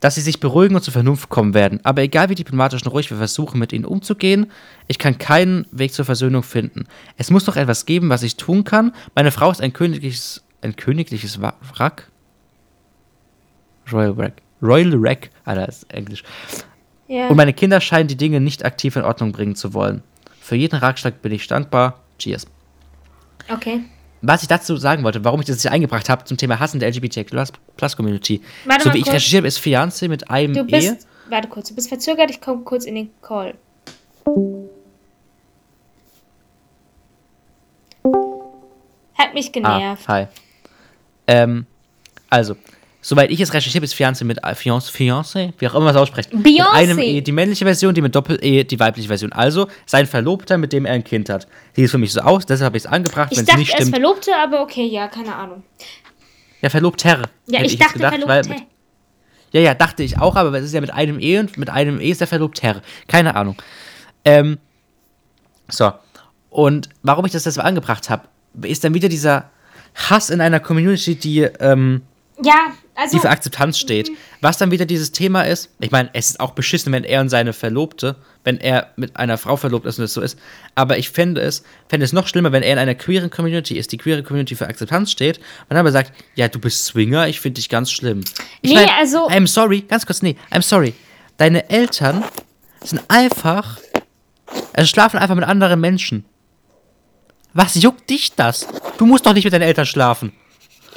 dass 0.00 0.16
sie 0.16 0.20
sich 0.20 0.40
beruhigen 0.40 0.74
und 0.74 0.82
zur 0.82 0.92
Vernunft 0.92 1.28
kommen 1.28 1.54
werden. 1.54 1.80
Aber 1.84 2.02
egal 2.02 2.28
wie 2.28 2.34
diplomatisch 2.34 2.82
und 2.82 2.92
ruhig 2.92 3.10
wir 3.10 3.16
versuchen, 3.16 3.58
mit 3.58 3.72
ihnen 3.72 3.84
umzugehen, 3.84 4.50
ich 4.88 4.98
kann 4.98 5.18
keinen 5.18 5.66
Weg 5.70 5.94
zur 5.94 6.04
Versöhnung 6.04 6.42
finden. 6.42 6.86
Es 7.16 7.30
muss 7.30 7.44
doch 7.44 7.56
etwas 7.56 7.86
geben, 7.86 8.10
was 8.10 8.22
ich 8.22 8.36
tun 8.36 8.64
kann. 8.64 8.92
Meine 9.14 9.30
Frau 9.30 9.50
ist 9.50 9.62
ein 9.62 9.72
königliches, 9.72 10.44
ein 10.62 10.76
königliches 10.76 11.40
Wrack. 11.40 12.10
Royal 13.92 14.16
Wreck. 14.16 14.42
Royal 14.60 15.00
Wreck, 15.00 15.30
Alter, 15.44 15.66
das 15.66 15.78
ist 15.78 15.92
Englisch. 15.92 16.24
Ja. 17.06 17.28
Und 17.28 17.36
meine 17.36 17.52
Kinder 17.52 17.80
scheinen 17.80 18.08
die 18.08 18.16
Dinge 18.16 18.40
nicht 18.40 18.64
aktiv 18.64 18.96
in 18.96 19.02
Ordnung 19.02 19.32
bringen 19.32 19.56
zu 19.56 19.74
wollen. 19.74 20.02
Für 20.40 20.56
jeden 20.56 20.76
Ratschlag 20.76 21.22
bin 21.22 21.32
ich 21.32 21.46
dankbar. 21.46 22.00
Cheers. 22.18 22.46
Okay. 23.50 23.80
Was 24.22 24.42
ich 24.42 24.48
dazu 24.48 24.76
sagen 24.78 25.02
wollte, 25.04 25.22
warum 25.24 25.40
ich 25.40 25.46
das 25.46 25.60
hier 25.62 25.70
eingebracht 25.72 26.08
habe 26.08 26.24
zum 26.24 26.36
Thema 26.38 26.58
Hass 26.58 26.72
in 26.72 26.80
der 26.80 26.88
LGBTQ-Plus-Community. 26.90 28.40
So 28.82 28.92
wie 28.94 28.98
ich 28.98 29.04
kurz. 29.04 29.14
recherchiert 29.16 29.40
habe, 29.40 29.48
ist 29.48 29.58
Fiancé 29.58 30.08
mit 30.08 30.30
einem 30.30 30.54
Du 30.54 30.60
E. 30.60 30.64
bist. 30.64 31.06
Warte 31.28 31.48
kurz, 31.48 31.68
du 31.68 31.74
bist 31.74 31.88
verzögert, 31.88 32.30
ich 32.30 32.40
komme 32.40 32.62
kurz 32.62 32.84
in 32.86 32.94
den 32.94 33.10
Call. 33.20 33.54
Hat 39.14 39.34
mich 39.34 39.48
Ah, 39.48 39.50
genervt. 39.52 40.08
hi. 40.08 40.26
Ähm, 41.26 41.66
also, 42.30 42.56
soweit 43.06 43.30
ich 43.30 43.38
es 43.40 43.52
recherchiert 43.52 43.76
habe, 43.76 43.84
ist 43.84 43.94
Fiancé 43.94 44.24
mit 44.24 44.42
Fiancé, 44.42 44.90
Fiancé, 44.90 45.52
wie 45.58 45.68
auch 45.68 45.74
immer 45.74 45.84
man 45.84 45.94
es 45.94 46.00
ausspricht. 46.00 46.32
Mit 46.32 46.46
Beyoncé. 46.46 46.70
einem 46.72 46.98
E 46.98 47.20
die 47.20 47.32
männliche 47.32 47.64
Version, 47.66 47.94
die 47.94 48.00
mit 48.00 48.14
Doppel-E 48.14 48.64
die 48.64 48.80
weibliche 48.80 49.08
Version. 49.08 49.32
Also 49.32 49.68
sein 49.86 50.06
Verlobter, 50.06 50.56
mit 50.58 50.72
dem 50.72 50.86
er 50.86 50.94
ein 50.94 51.04
Kind 51.04 51.28
hat. 51.28 51.46
Sieht 51.74 51.90
für 51.90 51.98
mich 51.98 52.12
so 52.12 52.20
aus, 52.22 52.46
deshalb 52.46 52.66
habe 52.70 52.76
ich 52.78 52.84
es 52.84 52.90
angebracht, 52.90 53.28
Ich 53.30 53.36
wenn 53.38 53.44
es 53.44 53.48
dachte, 53.48 53.60
nicht 53.60 53.72
er 53.72 53.78
ist 53.80 53.88
stimmt. 53.88 53.96
Verlobte, 53.96 54.30
aber 54.36 54.62
okay, 54.62 54.86
ja, 54.86 55.08
keine 55.08 55.34
Ahnung. 55.36 55.62
Ja, 56.62 56.70
Verlobter. 56.70 57.22
Ja, 57.46 57.62
ich 57.62 57.72
jetzt 57.72 57.82
dachte 57.82 57.92
gedacht, 57.94 58.14
Verlobte. 58.14 58.28
weil 58.50 58.56
mit- 58.56 58.66
Ja, 59.52 59.60
ja, 59.60 59.74
dachte 59.74 60.02
ich 60.02 60.18
auch, 60.18 60.34
aber 60.36 60.56
es 60.58 60.64
ist 60.64 60.72
ja 60.74 60.80
mit 60.80 60.92
einem 60.92 61.20
E 61.20 61.38
und 61.38 61.58
mit 61.58 61.68
einem 61.68 62.00
E 62.00 62.08
ist 62.10 62.20
der 62.20 62.26
Verlobter. 62.26 62.80
Keine 63.06 63.36
Ahnung. 63.36 63.56
Ähm, 64.24 64.58
so. 65.68 65.92
Und 66.50 66.88
warum 67.02 67.26
ich 67.26 67.32
das 67.32 67.42
deshalb 67.42 67.66
angebracht 67.66 68.08
habe, 68.10 68.28
ist 68.62 68.82
dann 68.84 68.94
wieder 68.94 69.08
dieser 69.08 69.50
Hass 69.94 70.30
in 70.30 70.40
einer 70.40 70.60
Community, 70.60 71.16
die, 71.16 71.40
ähm, 71.40 72.02
ja, 72.42 72.72
also. 72.94 73.16
die 73.16 73.20
für 73.20 73.30
Akzeptanz 73.30 73.78
steht. 73.78 74.10
Was 74.40 74.58
dann 74.58 74.70
wieder 74.70 74.86
dieses 74.86 75.12
Thema 75.12 75.42
ist, 75.42 75.70
ich 75.80 75.90
meine, 75.90 76.10
es 76.12 76.30
ist 76.30 76.40
auch 76.40 76.52
beschissen, 76.52 76.92
wenn 76.92 77.04
er 77.04 77.20
und 77.20 77.28
seine 77.28 77.52
Verlobte, 77.52 78.16
wenn 78.44 78.58
er 78.58 78.90
mit 78.96 79.16
einer 79.16 79.38
Frau 79.38 79.56
verlobt 79.56 79.86
ist 79.86 79.98
und 79.98 80.04
es 80.04 80.14
so 80.14 80.20
ist, 80.20 80.38
aber 80.74 80.98
ich 80.98 81.10
fände 81.10 81.40
es, 81.40 81.64
fände 81.88 82.04
es 82.04 82.12
noch 82.12 82.26
schlimmer, 82.28 82.52
wenn 82.52 82.62
er 82.62 82.72
in 82.74 82.78
einer 82.78 82.94
queeren 82.94 83.30
Community 83.30 83.76
ist, 83.78 83.92
die 83.92 83.96
queere 83.96 84.22
Community 84.22 84.54
für 84.54 84.68
Akzeptanz 84.68 85.10
steht 85.10 85.38
und 85.38 85.44
dann 85.70 85.78
aber 85.78 85.92
sagt, 85.92 86.12
ja, 86.34 86.48
du 86.48 86.58
bist 86.58 86.84
Swinger, 86.84 87.26
ich 87.28 87.40
finde 87.40 87.60
dich 87.60 87.68
ganz 87.68 87.90
schlimm. 87.90 88.22
Ich 88.60 88.70
Nee, 88.70 88.76
mein, 88.76 88.88
also- 88.98 89.28
I'm 89.28 89.46
sorry, 89.46 89.80
ganz 89.82 90.06
kurz, 90.06 90.22
nee, 90.22 90.36
I'm 90.50 90.62
sorry. 90.62 90.94
Deine 91.36 91.68
Eltern 91.70 92.22
sind 92.82 93.02
einfach, 93.08 93.78
also 94.72 94.86
schlafen 94.88 95.18
einfach 95.18 95.34
mit 95.34 95.44
anderen 95.44 95.80
Menschen. 95.80 96.24
Was 97.54 97.76
juckt 97.76 98.10
dich 98.10 98.34
das? 98.34 98.66
Du 98.98 99.06
musst 99.06 99.24
doch 99.26 99.32
nicht 99.32 99.44
mit 99.44 99.52
deinen 99.52 99.62
Eltern 99.62 99.86
schlafen. 99.86 100.32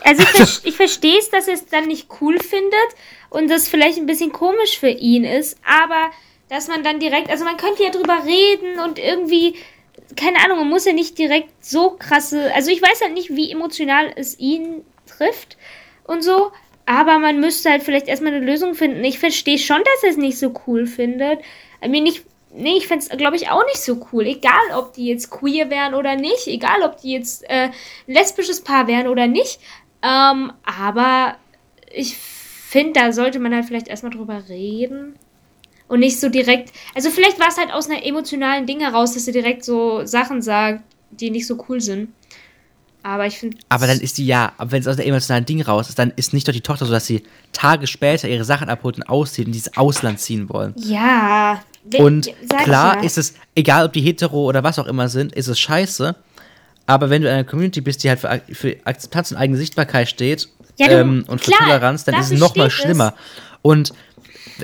Also 0.07 0.23
ich, 0.23 0.29
ver 0.29 0.47
ich 0.63 0.75
verstehe 0.75 1.19
es, 1.19 1.29
dass 1.29 1.47
er 1.47 1.55
es 1.55 1.65
dann 1.65 1.87
nicht 1.87 2.07
cool 2.21 2.39
findet 2.39 2.89
und 3.29 3.49
das 3.49 3.67
vielleicht 3.67 3.97
ein 3.97 4.05
bisschen 4.05 4.31
komisch 4.31 4.79
für 4.79 4.89
ihn 4.89 5.23
ist, 5.23 5.57
aber 5.65 6.11
dass 6.49 6.69
man 6.69 6.83
dann 6.83 6.99
direkt, 6.99 7.29
also 7.29 7.43
man 7.43 7.57
könnte 7.57 7.83
ja 7.83 7.89
drüber 7.89 8.23
reden 8.25 8.79
und 8.79 8.99
irgendwie, 8.99 9.55
keine 10.15 10.37
Ahnung, 10.43 10.59
man 10.59 10.69
muss 10.69 10.85
ja 10.85 10.93
nicht 10.93 11.17
direkt 11.17 11.49
so 11.63 11.91
krasse, 11.91 12.53
also 12.55 12.71
ich 12.71 12.81
weiß 12.81 13.01
halt 13.01 13.13
nicht, 13.13 13.35
wie 13.35 13.51
emotional 13.51 14.13
es 14.15 14.39
ihn 14.39 14.85
trifft 15.05 15.57
und 16.05 16.23
so, 16.23 16.51
aber 16.85 17.19
man 17.19 17.41
müsste 17.41 17.69
halt 17.69 17.83
vielleicht 17.83 18.07
erstmal 18.07 18.33
eine 18.33 18.45
Lösung 18.45 18.73
finden. 18.73 19.03
Ich 19.03 19.19
verstehe 19.19 19.57
schon, 19.57 19.83
dass 19.83 20.03
er 20.03 20.11
es 20.11 20.17
nicht 20.17 20.39
so 20.39 20.53
cool 20.65 20.87
findet. 20.87 21.41
I 21.83 21.89
mean, 21.89 22.05
ich, 22.05 22.23
nee, 22.53 22.77
ich 22.77 22.87
fände 22.87 23.05
es, 23.05 23.17
glaube 23.17 23.35
ich, 23.35 23.49
auch 23.49 23.65
nicht 23.65 23.81
so 23.81 24.07
cool. 24.13 24.25
Egal, 24.25 24.53
ob 24.73 24.93
die 24.93 25.07
jetzt 25.07 25.29
queer 25.29 25.69
wären 25.69 25.95
oder 25.95 26.15
nicht, 26.15 26.47
egal, 26.47 26.83
ob 26.83 27.01
die 27.01 27.11
jetzt 27.11 27.43
äh, 27.49 27.71
ein 27.71 27.73
lesbisches 28.07 28.61
Paar 28.61 28.87
wären 28.87 29.07
oder 29.07 29.27
nicht. 29.27 29.59
Ähm, 30.01 30.51
aber 30.63 31.35
ich 31.93 32.15
finde, 32.17 32.99
da 32.99 33.11
sollte 33.11 33.39
man 33.39 33.53
halt 33.53 33.65
vielleicht 33.65 33.87
erstmal 33.87 34.11
drüber 34.11 34.43
reden. 34.49 35.15
Und 35.87 36.01
nicht 36.01 36.19
so 36.19 36.27
direkt. 36.27 36.73
Also, 36.95 37.09
vielleicht 37.09 37.39
war 37.39 37.47
es 37.47 37.57
halt 37.57 37.71
aus 37.71 37.89
einer 37.89 38.05
emotionalen 38.05 38.65
Ding 38.65 38.81
heraus, 38.81 39.13
dass 39.13 39.23
sie 39.23 39.31
direkt 39.31 39.63
so 39.63 40.05
Sachen 40.05 40.41
sagt, 40.41 40.83
die 41.11 41.31
nicht 41.31 41.47
so 41.47 41.63
cool 41.69 41.79
sind. 41.79 42.09
Aber 43.03 43.25
ich 43.25 43.37
finde. 43.37 43.57
Aber 43.69 43.87
dann 43.87 44.01
ist 44.01 44.17
die 44.17 44.25
ja, 44.25 44.51
aber 44.57 44.73
wenn 44.73 44.81
es 44.81 44.87
aus 44.87 44.97
der 44.97 45.07
emotionalen 45.07 45.45
Ding 45.45 45.61
raus 45.61 45.87
ist, 45.87 45.97
dann 45.97 46.11
ist 46.17 46.33
nicht 46.33 46.45
doch 46.45 46.51
die 46.51 46.59
Tochter 46.59 46.85
so, 46.85 46.91
dass 46.91 47.05
sie 47.05 47.23
Tage 47.53 47.87
später 47.87 48.27
ihre 48.27 48.43
Sachen 48.43 48.67
abholt 48.67 48.97
und 48.97 49.03
auszieht 49.03 49.45
und 49.45 49.53
dieses 49.53 49.77
Ausland 49.77 50.19
ziehen 50.19 50.49
wollen. 50.49 50.73
Ja. 50.75 51.63
Und 51.97 52.29
klar 52.63 52.97
ja. 52.97 53.03
ist 53.03 53.17
es, 53.17 53.35
egal 53.55 53.85
ob 53.85 53.93
die 53.93 54.01
hetero 54.01 54.43
oder 54.43 54.61
was 54.61 54.77
auch 54.77 54.87
immer 54.87 55.07
sind, 55.07 55.31
ist 55.31 55.47
es 55.47 55.57
scheiße. 55.57 56.15
Aber 56.87 57.09
wenn 57.11 57.21
du 57.21 57.27
in 57.27 57.33
einer 57.35 57.43
Community 57.43 57.81
bist, 57.81 58.03
die 58.03 58.09
halt 58.09 58.19
für, 58.19 58.41
für 58.53 58.75
Akzeptanz 58.85 59.31
und 59.31 59.37
eigene 59.37 59.57
Sichtbarkeit 59.59 60.07
steht 60.09 60.47
Ja, 60.79 60.87
du- 60.87 60.93
ähm, 60.95 61.25
und 61.27 61.39
für 61.41 61.51
klar, 61.51 61.59
Toleranz, 61.67 62.03
dann 62.05 62.15
ist 62.15 62.21
es 62.21 62.29
dafür 62.31 62.39
noch 62.39 62.55
mal 62.55 62.69
steht 62.71 62.79
es. 62.79 62.85
schlimmer. 62.85 63.13
Und 63.61 63.93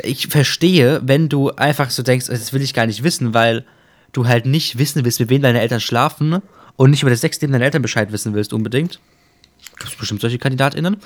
ich 0.01 0.27
verstehe, 0.27 1.01
wenn 1.03 1.29
du 1.29 1.51
einfach 1.51 1.89
so 1.91 2.01
denkst, 2.01 2.25
das 2.27 2.51
will 2.53 2.61
ich 2.63 2.73
gar 2.73 2.87
nicht 2.87 3.03
wissen, 3.03 3.33
weil 3.35 3.63
du 4.13 4.27
halt 4.27 4.45
nicht 4.45 4.77
wissen 4.79 5.03
willst, 5.05 5.19
mit 5.19 5.29
wem 5.29 5.41
deine 5.41 5.59
Eltern 5.61 5.79
schlafen 5.81 6.41
und 6.77 6.89
nicht 6.91 7.01
über 7.03 7.11
das 7.11 7.21
Sexleben 7.21 7.51
deiner 7.53 7.65
Eltern 7.65 7.81
Bescheid 7.81 8.11
wissen 8.11 8.33
willst 8.33 8.53
unbedingt. 8.53 8.99
Gibt 9.77 9.91
es 9.91 9.95
bestimmt 9.97 10.21
solche 10.21 10.37
KandidatInnen. 10.39 10.97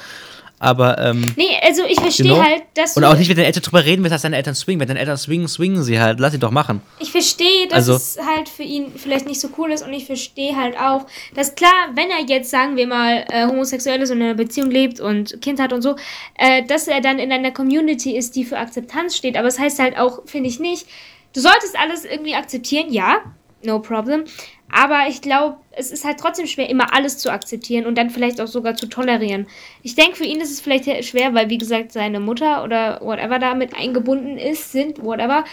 Aber, 0.60 0.98
ähm, 0.98 1.34
Nee, 1.36 1.56
also 1.64 1.84
ich 1.86 2.00
verstehe 2.00 2.30
genau. 2.32 2.44
halt, 2.44 2.64
dass 2.74 2.98
und 2.98 3.04
auch 3.04 3.16
nicht 3.16 3.28
mit 3.30 3.38
deinen 3.38 3.46
Eltern 3.46 3.62
drüber 3.62 3.86
reden 3.86 4.04
willst, 4.04 4.14
dass 4.16 4.24
deine 4.24 4.38
Eltern 4.38 4.56
swingen. 4.56 4.80
Wenn 4.80 4.88
deine 4.88 5.00
Eltern 5.00 5.18
swingen, 5.18 5.48
swingen 5.48 5.84
sie 5.84 6.00
halt. 6.00 6.20
Lass 6.20 6.32
sie 6.32 6.40
doch 6.40 6.50
machen. 6.50 6.82
Ich 7.00 7.12
verstehe, 7.12 7.68
dass 7.68 7.88
Also- 7.90 7.96
es 7.96 8.18
halt 8.26 8.50
für 8.50 8.64
ihn 8.64 8.92
vielleicht 8.96 9.28
nicht 9.28 9.40
so 9.40 9.50
cool 9.60 9.72
ist 9.72 9.86
und 9.86 9.94
ich 9.94 10.06
verstehe 10.06 10.56
halt 10.56 10.76
auch, 10.80 11.06
dass 11.36 11.54
klar, 11.54 11.72
wenn 11.94 12.10
er 12.10 12.26
jetzt, 12.28 12.50
sagen 12.50 12.76
wir 12.76 12.88
mal, 12.88 13.26
äh, 13.30 13.46
homosexuell 13.46 14.02
ist 14.02 14.10
und 14.10 14.18
in 14.18 14.24
einer 14.24 14.34
Beziehung 14.34 14.72
lebt 14.72 15.00
und 15.00 15.40
Kind 15.44 15.60
hat 15.60 15.74
und 15.74 15.84
so, 15.84 15.96
äh, 16.40 16.64
dass 16.66 16.88
er 16.88 17.02
dann 17.02 17.20
in 17.20 17.32
einer 17.32 17.52
Community 17.52 18.18
ist, 18.18 18.36
die 18.36 18.44
für 18.44 18.58
Akzeptanz 18.58 19.16
steht. 19.16 19.38
Aber 19.38 19.48
es 19.48 19.60
heißt 19.60 19.78
halt 19.78 19.98
auch, 19.98 20.22
finde 20.26 20.50
ich 20.50 20.60
nicht, 20.60 20.88
du 21.34 21.40
solltest 21.42 21.78
alles 21.78 22.04
irgendwie 22.04 22.34
akzeptieren, 22.34 22.92
ja, 22.92 23.18
no 23.64 23.80
problem. 23.80 24.24
Aber 24.72 25.08
ich 25.08 25.22
glaube, 25.22 25.58
es 25.72 25.92
ist 25.92 26.04
halt 26.04 26.20
trotzdem 26.20 26.46
schwer, 26.46 26.70
immer 26.70 26.94
alles 26.94 27.18
zu 27.18 27.32
akzeptieren 27.32 27.86
und 27.86 27.98
dann 27.98 28.10
vielleicht 28.10 28.42
auch 28.42 28.48
sogar 28.48 28.76
zu 28.76 28.88
tolerieren. 28.88 29.48
Ich 29.82 29.96
denke, 29.96 30.18
für 30.18 30.26
ihn 30.26 30.42
ist 30.42 30.52
es 30.52 30.60
vielleicht 30.60 31.06
schwer, 31.06 31.34
weil, 31.34 31.50
wie 31.50 31.58
gesagt, 31.58 31.92
seine 31.92 32.20
Mutter 32.20 32.64
oder 32.64 33.00
whatever 33.02 33.40
da 33.40 33.54
mit 33.54 33.76
eingebunden 33.78 34.38
ist, 34.38 34.72
sind, 34.72 35.04
whatever. 35.04 35.46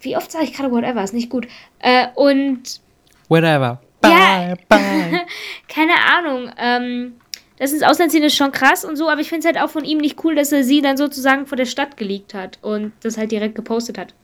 Wie 0.00 0.16
oft 0.16 0.30
sage 0.30 0.44
ich 0.44 0.52
gerade 0.52 0.70
whatever? 0.70 1.02
Ist 1.02 1.14
nicht 1.14 1.30
gut. 1.30 1.48
Äh, 1.78 2.08
und 2.14 2.80
Whatever. 3.28 3.80
Ja. 4.04 4.54
Bye, 4.54 4.56
bye. 4.68 5.20
keine 5.68 5.94
Ahnung. 5.94 6.50
Ähm, 6.58 7.20
das 7.58 7.72
ins 7.72 7.82
Ausland 7.82 8.10
ziehen 8.10 8.22
ist 8.22 8.36
schon 8.36 8.52
krass 8.52 8.86
und 8.86 8.96
so, 8.96 9.08
aber 9.08 9.20
ich 9.20 9.28
finde 9.28 9.40
es 9.40 9.54
halt 9.54 9.62
auch 9.62 9.70
von 9.70 9.84
ihm 9.84 9.98
nicht 9.98 10.24
cool, 10.24 10.34
dass 10.34 10.50
er 10.50 10.64
sie 10.64 10.80
dann 10.80 10.96
sozusagen 10.96 11.46
vor 11.46 11.56
der 11.56 11.66
Stadt 11.66 11.98
geleakt 11.98 12.32
hat 12.32 12.58
und 12.62 12.92
das 13.02 13.18
halt 13.18 13.32
direkt 13.32 13.54
gepostet 13.54 13.98
hat. 13.98 14.14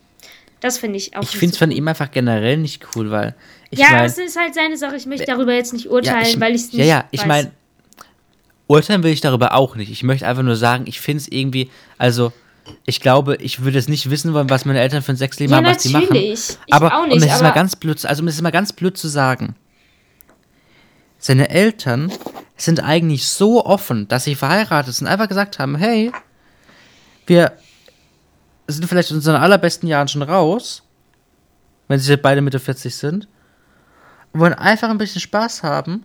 Das 0.61 0.79
finde 0.79 0.97
ich 0.97 1.17
auch 1.17 1.23
Ich 1.23 1.31
finde 1.31 1.53
es 1.53 1.59
so 1.59 1.59
von 1.59 1.71
ihm 1.71 1.87
einfach 1.87 2.11
generell 2.11 2.57
nicht 2.57 2.87
cool, 2.95 3.11
weil 3.11 3.35
ich 3.71 3.79
ja, 3.79 4.05
es 4.05 4.17
ist 4.19 4.39
halt 4.39 4.55
seine 4.55 4.77
Sache. 4.77 4.97
Ich 4.97 5.07
möchte 5.07 5.27
darüber 5.27 5.53
jetzt 5.53 5.73
nicht 5.73 5.89
urteilen, 5.89 6.23
ja, 6.25 6.29
ich, 6.29 6.41
weil 6.41 6.55
ich 6.55 6.63
es 6.63 6.73
nicht 6.73 6.81
Ja, 6.81 6.85
ja, 6.85 7.05
ich 7.11 7.27
meine, 7.27 7.51
urteilen 8.67 9.03
will 9.03 9.13
ich 9.13 9.21
darüber 9.21 9.55
auch 9.55 9.77
nicht. 9.77 9.91
Ich 9.91 10.03
möchte 10.03 10.27
einfach 10.27 10.43
nur 10.43 10.57
sagen, 10.57 10.85
ich 10.87 11.01
finde 11.01 11.23
es 11.23 11.29
irgendwie, 11.29 11.71
also 11.99 12.33
ich 12.85 13.01
glaube, 13.01 13.37
ich 13.37 13.63
würde 13.63 13.79
es 13.79 13.89
nicht 13.89 14.11
wissen 14.11 14.33
wollen, 14.35 14.51
was 14.51 14.65
meine 14.65 14.81
Eltern 14.81 15.03
für 15.03 15.13
ein 15.13 15.17
Sexleben 15.17 15.53
Ja, 15.53 15.59
haben, 15.59 15.67
was 15.67 15.83
sie 15.83 15.91
machen. 15.91 16.07
natürlich. 16.07 16.59
Ich 16.67 16.75
aber 16.75 16.97
auch 16.97 17.03
um 17.05 17.09
nicht, 17.11 17.25
das 17.25 17.37
ist 17.37 17.43
mal 17.43 17.51
ganz 17.53 17.77
blöd, 17.77 18.05
also 18.05 18.23
um 18.23 18.29
ist 18.29 18.43
mal 18.43 18.51
ganz 18.51 18.73
blöd 18.73 18.97
zu 18.97 19.09
sagen. 19.09 19.55
Seine 21.19 21.49
Eltern 21.51 22.13
sind 22.57 22.81
eigentlich 22.83 23.27
so 23.27 23.65
offen, 23.65 24.09
dass 24.09 24.25
sie 24.25 24.35
verheiratet 24.35 24.95
sind, 24.95 25.07
einfach 25.07 25.29
gesagt 25.29 25.59
haben, 25.59 25.77
hey, 25.77 26.13
wir 27.27 27.53
sind 28.67 28.87
vielleicht 28.87 29.11
in 29.11 29.17
unseren 29.17 29.37
allerbesten 29.37 29.89
Jahren 29.89 30.09
schon 30.09 30.23
raus, 30.23 30.83
wenn 31.89 32.01
sie 32.01 32.17
beide 32.17 32.41
Mitte 32.43 32.59
40 32.59 32.95
sind, 32.95 33.29
wollen 34.33 34.55
einfach 34.55 34.89
ein 34.89 34.99
bisschen 34.99 35.21
Spaß 35.21 35.63
haben 35.63 36.05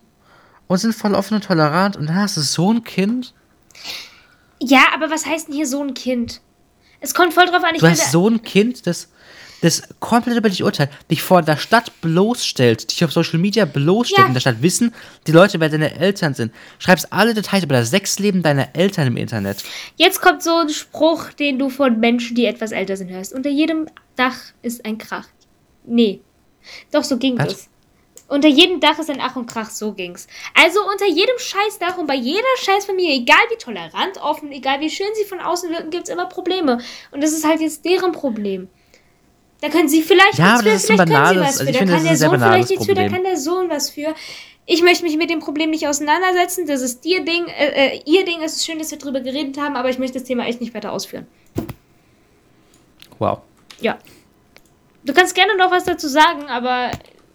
und 0.68 0.78
sind 0.78 0.94
voll 0.94 1.14
offen 1.14 1.34
und 1.34 1.44
tolerant 1.44 1.96
und 1.96 2.06
dann 2.06 2.16
hast 2.16 2.36
du 2.36 2.40
so 2.40 2.72
ein 2.72 2.84
Kind. 2.84 3.34
Ja, 4.60 4.86
aber 4.94 5.10
was 5.10 5.26
heißt 5.26 5.48
denn 5.48 5.54
hier 5.54 5.66
so 5.66 5.82
ein 5.82 5.94
Kind? 5.94 6.40
Es 7.00 7.14
kommt 7.14 7.34
voll 7.34 7.46
drauf 7.46 7.64
an. 7.64 7.74
Ich 7.74 7.80
Du 7.80 7.88
hast 7.88 8.12
so 8.12 8.28
ein 8.28 8.42
Kind, 8.42 8.86
das, 8.86 9.08
das 9.62 9.82
komplett 10.00 10.36
über 10.36 10.48
dich 10.50 10.62
urteilt, 10.62 10.90
dich 11.10 11.22
vor 11.22 11.40
der 11.42 11.56
Stadt 11.56 11.90
bloßstellt, 12.02 12.90
dich 12.90 13.04
auf 13.04 13.12
Social 13.12 13.38
Media 13.38 13.64
bloßstellt, 13.64 14.18
Ja. 14.20 14.26
in 14.26 14.34
der 14.34 14.40
Stadt 14.40 14.60
wissen 14.60 14.94
die 15.26 15.32
Leute, 15.32 15.58
wer 15.60 15.68
deine 15.70 15.98
Eltern 15.98 16.34
sind. 16.34 16.52
Schreibst 16.78 17.12
alle 17.12 17.32
Details 17.32 17.64
über 17.64 17.76
das 17.76 17.90
Sexleben 17.90 18.42
deiner 18.42 18.74
Eltern 18.76 19.06
im 19.06 19.16
Internet. 19.16 19.64
jetzt 19.96 20.20
kommt 20.20 20.42
so 20.42 20.54
ein 20.58 20.68
Spruch, 20.68 21.32
den 21.32 21.58
du 21.58 21.70
von 21.70 21.98
Menschen, 21.98 22.34
die 22.36 22.44
etwas 22.44 22.72
älter 22.72 22.96
sind, 22.96 23.10
hörst. 23.10 23.32
Unter 23.32 23.50
jedem 23.50 23.86
Dach 24.16 24.36
ist 24.62 24.84
ein 24.84 24.98
Krach. 24.98 25.26
Nee. 25.84 26.20
Doch, 26.92 27.04
so 27.04 27.16
ging 27.16 27.38
Was? 27.38 27.52
es. 27.52 27.68
Unter 28.28 28.48
jedem 28.48 28.80
Dach 28.80 28.98
ist 28.98 29.10
ein 29.10 29.20
Ach 29.20 29.36
und 29.36 29.46
Krach, 29.46 29.68
so 29.70 29.92
ging's. 29.92 30.26
Also 30.54 30.78
unter 30.90 31.06
jedem 31.06 31.38
Scheißdach 31.38 31.98
und 31.98 32.06
bei 32.06 32.14
jeder 32.14 32.42
Scheißfamilie, 32.58 33.14
egal 33.16 33.36
wie 33.50 33.58
tolerant, 33.58 34.16
offen, 34.22 34.50
egal 34.52 34.80
wie 34.80 34.88
schön 34.90 35.08
sie 35.14 35.24
von 35.24 35.38
außen 35.40 35.70
wirken, 35.70 35.90
gibt's 35.90 36.08
immer 36.08 36.26
Probleme. 36.26 36.78
Und 37.10 37.22
das 37.22 37.32
ist 37.32 37.46
halt 37.46 37.60
jetzt 37.60 37.84
deren 37.84 38.12
Problem. 38.12 38.68
Da 39.62 39.68
können 39.68 39.88
sie 39.88 40.02
vielleicht 40.02 40.38
Ja, 40.38 40.54
was 40.56 40.62
für, 40.62 40.62
vielleicht 40.62 40.88
können 40.88 41.08
sie 41.08 41.14
banales- 41.14 41.40
was 41.40 41.60
also 41.60 41.64
für, 41.64 41.70
ich 41.70 41.78
da 41.78 41.84
kann 41.86 42.04
der 42.04 42.16
Sohn 42.16 42.30
banales 42.32 42.54
vielleicht 42.54 42.70
nichts 42.70 42.86
für, 42.86 42.94
da 42.94 43.08
kann 43.08 43.22
der 43.24 43.36
Sohn 43.38 43.70
was 43.70 43.90
für. 43.90 44.14
Ich 44.66 44.82
möchte 44.82 45.04
mich 45.04 45.16
mit 45.16 45.30
dem 45.30 45.40
Problem 45.40 45.70
nicht 45.70 45.86
auseinandersetzen. 45.88 46.66
Das 46.66 46.82
ist 46.82 47.04
ihr 47.06 47.24
Ding, 47.24 47.46
äh, 47.46 47.96
äh, 47.96 48.00
ihr 48.04 48.24
Ding. 48.24 48.42
Es 48.42 48.54
ist 48.56 48.66
schön, 48.66 48.78
dass 48.78 48.90
wir 48.90 48.98
drüber 48.98 49.20
geredet 49.20 49.58
haben, 49.58 49.76
aber 49.76 49.88
ich 49.88 49.98
möchte 49.98 50.18
das 50.18 50.24
Thema 50.28 50.46
echt 50.46 50.60
nicht 50.60 50.74
weiter 50.74 50.92
ausführen. 50.92 51.26
Wow. 53.18 53.38
Ja. 53.80 53.98
Du 55.04 55.12
kannst 55.12 55.34
gerne 55.34 55.56
noch 55.56 55.70
was 55.70 55.84
dazu 55.84 56.06
sagen, 56.08 56.44
aber 56.48 56.90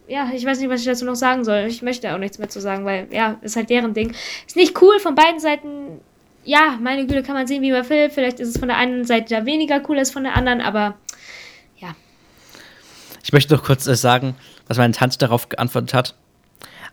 ja, 0.07 0.29
ich 0.33 0.45
weiß 0.45 0.59
nicht, 0.59 0.69
was 0.69 0.81
ich 0.81 0.85
dazu 0.87 1.05
noch 1.05 1.15
sagen 1.15 1.43
soll. 1.43 1.65
Ich 1.67 1.81
möchte 1.81 2.13
auch 2.13 2.17
nichts 2.17 2.39
mehr 2.39 2.49
zu 2.49 2.61
sagen, 2.61 2.85
weil 2.85 3.07
ja, 3.11 3.37
ist 3.41 3.55
halt 3.57 3.69
deren 3.69 3.93
Ding. 3.93 4.13
Ist 4.45 4.55
nicht 4.55 4.81
cool 4.81 4.99
von 4.99 5.15
beiden 5.15 5.39
Seiten. 5.39 5.99
Ja, 6.45 6.77
meine 6.81 7.05
Güte, 7.07 7.23
kann 7.23 7.35
man 7.35 7.45
sehen, 7.47 7.61
wie 7.61 7.71
man 7.71 7.89
will. 7.89 8.09
Vielleicht 8.09 8.39
ist 8.39 8.49
es 8.49 8.57
von 8.57 8.69
der 8.69 8.77
einen 8.77 9.03
Seite 9.05 9.35
da 9.35 9.45
weniger 9.45 9.81
cool 9.89 9.97
als 9.99 10.11
von 10.11 10.23
der 10.23 10.35
anderen, 10.35 10.61
aber. 10.61 10.97
Ich 13.27 13.33
möchte 13.33 13.53
noch 13.53 13.61
kurz 13.61 13.85
äh, 13.87 13.95
sagen, 13.95 14.35
was 14.69 14.77
meine 14.77 14.93
Tante 14.93 15.17
darauf 15.17 15.49
geantwortet 15.49 15.93
hat. 15.93 16.15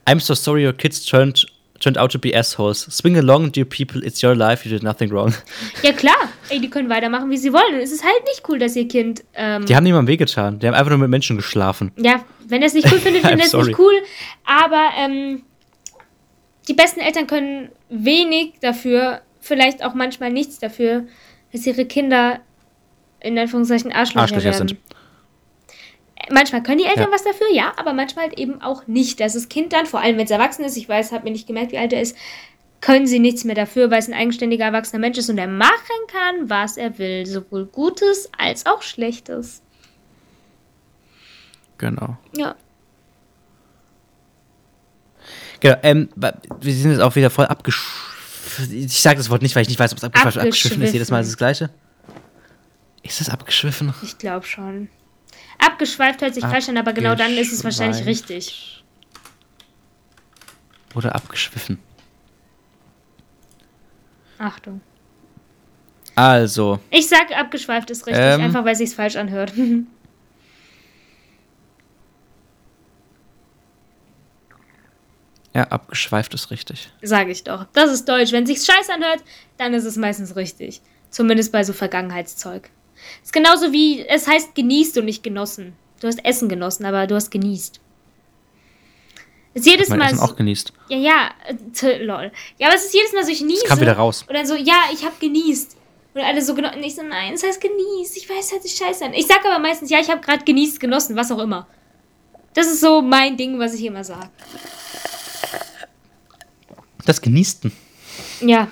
I'm 0.04 0.18
so 0.18 0.34
sorry 0.34 0.66
your 0.66 0.72
kids 0.72 1.06
turned, 1.06 1.46
turned 1.78 1.96
out 1.96 2.10
to 2.10 2.18
be 2.18 2.36
assholes. 2.36 2.80
Swing 2.90 3.16
along, 3.16 3.52
dear 3.52 3.64
people, 3.64 4.04
it's 4.04 4.20
your 4.20 4.34
life, 4.34 4.68
you 4.68 4.74
did 4.74 4.82
nothing 4.82 5.12
wrong. 5.12 5.32
Ja, 5.84 5.92
klar. 5.92 6.16
Ey, 6.48 6.58
die 6.60 6.68
können 6.68 6.90
weitermachen, 6.90 7.30
wie 7.30 7.36
sie 7.36 7.52
wollen. 7.52 7.74
Und 7.76 7.80
es 7.80 7.92
ist 7.92 8.02
halt 8.02 8.24
nicht 8.24 8.42
cool, 8.48 8.58
dass 8.58 8.74
ihr 8.74 8.88
Kind. 8.88 9.22
Ähm, 9.34 9.64
Die 9.66 9.76
haben 9.76 9.84
niemandem 9.84 10.08
wehgetan. 10.08 10.58
Die 10.58 10.66
haben 10.66 10.74
einfach 10.74 10.90
nur 10.90 10.98
mit 10.98 11.08
Menschen 11.08 11.36
geschlafen. 11.36 11.92
Ja, 11.96 12.24
wenn 12.48 12.62
er 12.62 12.66
es 12.66 12.74
nicht 12.74 12.90
cool 12.90 12.98
findet, 12.98 13.24
findet 13.24 13.52
er 13.54 13.60
es 13.60 13.66
nicht 13.68 13.78
cool. 13.78 13.94
Aber 14.44 14.90
ähm, 14.98 15.42
die 16.66 16.74
besten 16.74 16.98
Eltern 16.98 17.28
können 17.28 17.68
wenig 17.90 18.54
dafür, 18.60 19.20
vielleicht 19.40 19.84
auch 19.84 19.94
manchmal 19.94 20.32
nichts 20.32 20.58
dafür, 20.58 21.04
dass 21.52 21.64
ihre 21.64 21.84
Kinder 21.84 22.40
in 23.20 23.38
Anführungszeichen 23.38 23.92
Arschlöcher, 23.92 24.22
Arschlöcher 24.22 24.52
sind. 24.52 24.76
Manchmal 26.30 26.62
können 26.62 26.78
die 26.78 26.84
Eltern 26.84 27.06
Ja. 27.06 27.12
was 27.12 27.24
dafür, 27.24 27.46
ja, 27.52 27.72
aber 27.76 27.92
manchmal 27.92 28.26
halt 28.26 28.38
eben 28.38 28.60
auch 28.62 28.86
nicht. 28.86 29.20
Dass 29.20 29.34
das 29.34 29.48
Kind 29.48 29.72
dann, 29.72 29.86
vor 29.86 30.00
allem 30.00 30.16
wenn 30.16 30.24
es 30.24 30.30
erwachsen 30.30 30.64
ist, 30.64 30.76
ich 30.76 30.88
weiß, 30.88 31.12
habe 31.12 31.24
mir 31.24 31.30
nicht 31.32 31.46
gemerkt, 31.46 31.72
wie 31.72 31.78
alt 31.78 31.92
er 31.92 32.00
ist, 32.02 32.16
können 32.80 33.06
sie 33.06 33.18
nichts 33.18 33.44
mehr 33.44 33.54
dafür, 33.54 33.90
weil 33.90 33.98
es 33.98 34.08
ein 34.08 34.14
eigenständiger 34.14 34.64
erwachsener 34.66 35.00
Mensch 35.00 35.16
ist 35.18 35.30
und 35.30 35.38
er 35.38 35.46
machen 35.48 35.74
kann, 36.08 36.50
was 36.50 36.76
er 36.76 36.98
will. 36.98 37.24
Sowohl 37.26 37.66
Gutes 37.66 38.28
als 38.38 38.66
auch 38.66 38.82
Schlechtes. 38.82 39.62
Genau. 41.78 42.16
Ja. 42.36 42.54
Genau, 45.60 45.76
ähm, 45.82 46.08
wir 46.14 46.74
sind 46.74 46.90
jetzt 46.90 47.00
auch 47.00 47.16
wieder 47.16 47.30
voll 47.30 47.46
abgeschwiffen. 47.46 48.70
Ich 48.70 49.00
sage 49.00 49.16
das 49.16 49.30
Wort 49.30 49.42
nicht, 49.42 49.56
weil 49.56 49.62
ich 49.62 49.68
nicht 49.68 49.80
weiß, 49.80 49.92
ob 49.92 49.98
es 49.98 50.04
abgeschwiffen, 50.04 50.40
abgeschwiffen 50.42 50.82
ist. 50.82 50.92
Jedes 50.92 51.10
Mal 51.10 51.20
ist 51.20 51.28
das 51.30 51.36
Gleiche. 51.38 51.70
Ist 53.02 53.20
das 53.20 53.30
abgeschwiffen? 53.30 53.94
Ich 54.02 54.18
glaube 54.18 54.46
schon. 54.46 54.88
Abgeschweift 55.64 56.20
hört 56.20 56.34
sich 56.34 56.44
falsch 56.44 56.68
an, 56.68 56.76
aber 56.76 56.92
genau 56.92 57.14
dann 57.14 57.32
ist 57.32 57.52
es 57.52 57.64
wahrscheinlich 57.64 58.04
richtig. 58.04 58.84
Oder 60.94 61.14
abgeschwiffen? 61.14 61.78
Achtung. 64.38 64.80
Also, 66.16 66.78
Ich 66.90 67.08
sag 67.08 67.32
abgeschweift 67.36 67.90
ist 67.90 68.06
richtig, 68.06 68.22
Ähm. 68.22 68.40
einfach 68.42 68.64
weil 68.64 68.72
es 68.72 68.78
sich 68.78 68.94
falsch 68.94 69.16
anhört. 69.16 69.52
ja, 75.54 75.62
abgeschweift 75.64 76.34
ist 76.34 76.50
richtig. 76.50 76.90
Sage 77.02 77.30
ich 77.30 77.44
doch. 77.44 77.66
Das 77.72 77.90
ist 77.90 78.08
Deutsch. 78.08 78.32
Wenn 78.32 78.46
sich's 78.46 78.66
scheiß 78.66 78.90
anhört, 78.90 79.22
dann 79.56 79.72
ist 79.72 79.84
es 79.84 79.96
meistens 79.96 80.36
richtig. 80.36 80.80
Zumindest 81.10 81.52
bei 81.52 81.62
so 81.62 81.72
Vergangenheitszeug. 81.72 82.70
Ist 83.22 83.32
genauso 83.32 83.72
wie 83.72 84.06
es 84.06 84.26
heißt 84.26 84.54
genießt 84.54 84.98
und 84.98 85.04
nicht 85.06 85.22
genossen. 85.22 85.74
Du 86.00 86.06
hast 86.06 86.24
Essen 86.24 86.48
genossen, 86.48 86.84
aber 86.84 87.06
du 87.06 87.14
hast 87.14 87.30
genießt. 87.30 87.80
Ist 89.54 89.66
jedes 89.66 89.88
Mein 89.88 90.00
Mal. 90.00 90.06
Essen 90.06 90.20
auch 90.20 90.34
genießt. 90.36 90.72
Ja, 90.88 90.96
ja, 90.98 91.30
äh, 91.46 91.54
t- 91.72 92.02
lol. 92.02 92.32
Ja, 92.58 92.66
aber 92.68 92.76
es 92.76 92.86
ist 92.86 92.94
jedes 92.94 93.12
Mal 93.12 93.24
so, 93.24 93.30
ich 93.30 93.40
niese. 93.40 93.64
kam 93.66 93.80
wieder 93.80 93.92
raus. 93.96 94.24
Und 94.28 94.34
dann 94.34 94.46
so, 94.46 94.54
ja, 94.56 94.74
ich 94.92 95.04
hab 95.04 95.20
genießt. 95.20 95.76
Und 96.14 96.20
alle 96.20 96.42
so, 96.42 96.54
und 96.54 96.82
ich 96.82 96.94
so, 96.94 97.02
nein, 97.02 97.34
es 97.34 97.42
heißt 97.44 97.60
genießt. 97.60 98.16
Ich 98.16 98.28
weiß, 98.28 98.46
es 98.46 98.52
hört 98.52 98.62
sich 98.62 98.74
scheiße 98.74 99.04
an. 99.04 99.14
Ich 99.14 99.26
sag 99.26 99.44
aber 99.44 99.58
meistens, 99.60 99.90
ja, 99.90 100.00
ich 100.00 100.10
habe 100.10 100.20
gerade 100.20 100.44
genießt, 100.44 100.80
genossen, 100.80 101.16
was 101.16 101.30
auch 101.30 101.38
immer. 101.38 101.66
Das 102.54 102.66
ist 102.66 102.80
so 102.80 103.00
mein 103.02 103.36
Ding, 103.36 103.58
was 103.58 103.74
ich 103.74 103.84
immer 103.84 104.04
sage. 104.04 104.30
Das 107.04 107.20
Genießten. 107.20 107.72
Ja, 108.40 108.68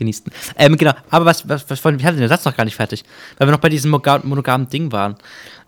Genießten. 0.00 0.32
Ähm, 0.56 0.76
genau. 0.76 0.92
Aber 1.10 1.24
was, 1.24 1.48
was, 1.48 1.64
was 1.68 1.84
wir 1.84 2.04
hatten 2.04 2.18
den 2.18 2.28
Satz 2.28 2.44
noch 2.44 2.56
gar 2.56 2.64
nicht 2.64 2.74
fertig. 2.74 3.04
Weil 3.38 3.46
wir 3.46 3.52
noch 3.52 3.60
bei 3.60 3.68
diesem 3.68 3.90
monogamen 3.90 4.68
Ding 4.68 4.90
waren. 4.90 5.14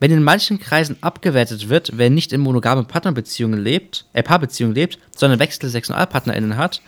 Wenn 0.01 0.11
in 0.11 0.25
manchen 0.25 0.59
Kreisen 0.59 0.97
abgewertet 1.01 1.69
wird, 1.69 1.93
wer 1.95 2.11
nicht 2.11 2.33
in 2.33 2.41
monogame 2.41 2.83
Partnerbeziehungen 2.83 3.63
lebt, 3.63 4.07
äh, 4.13 4.23
Paarbeziehungen 4.25 4.75
lebt, 4.75 4.99
sondern 5.17 5.39
WechselsexualpartnerInnen 5.39 6.57
hat, 6.57 6.83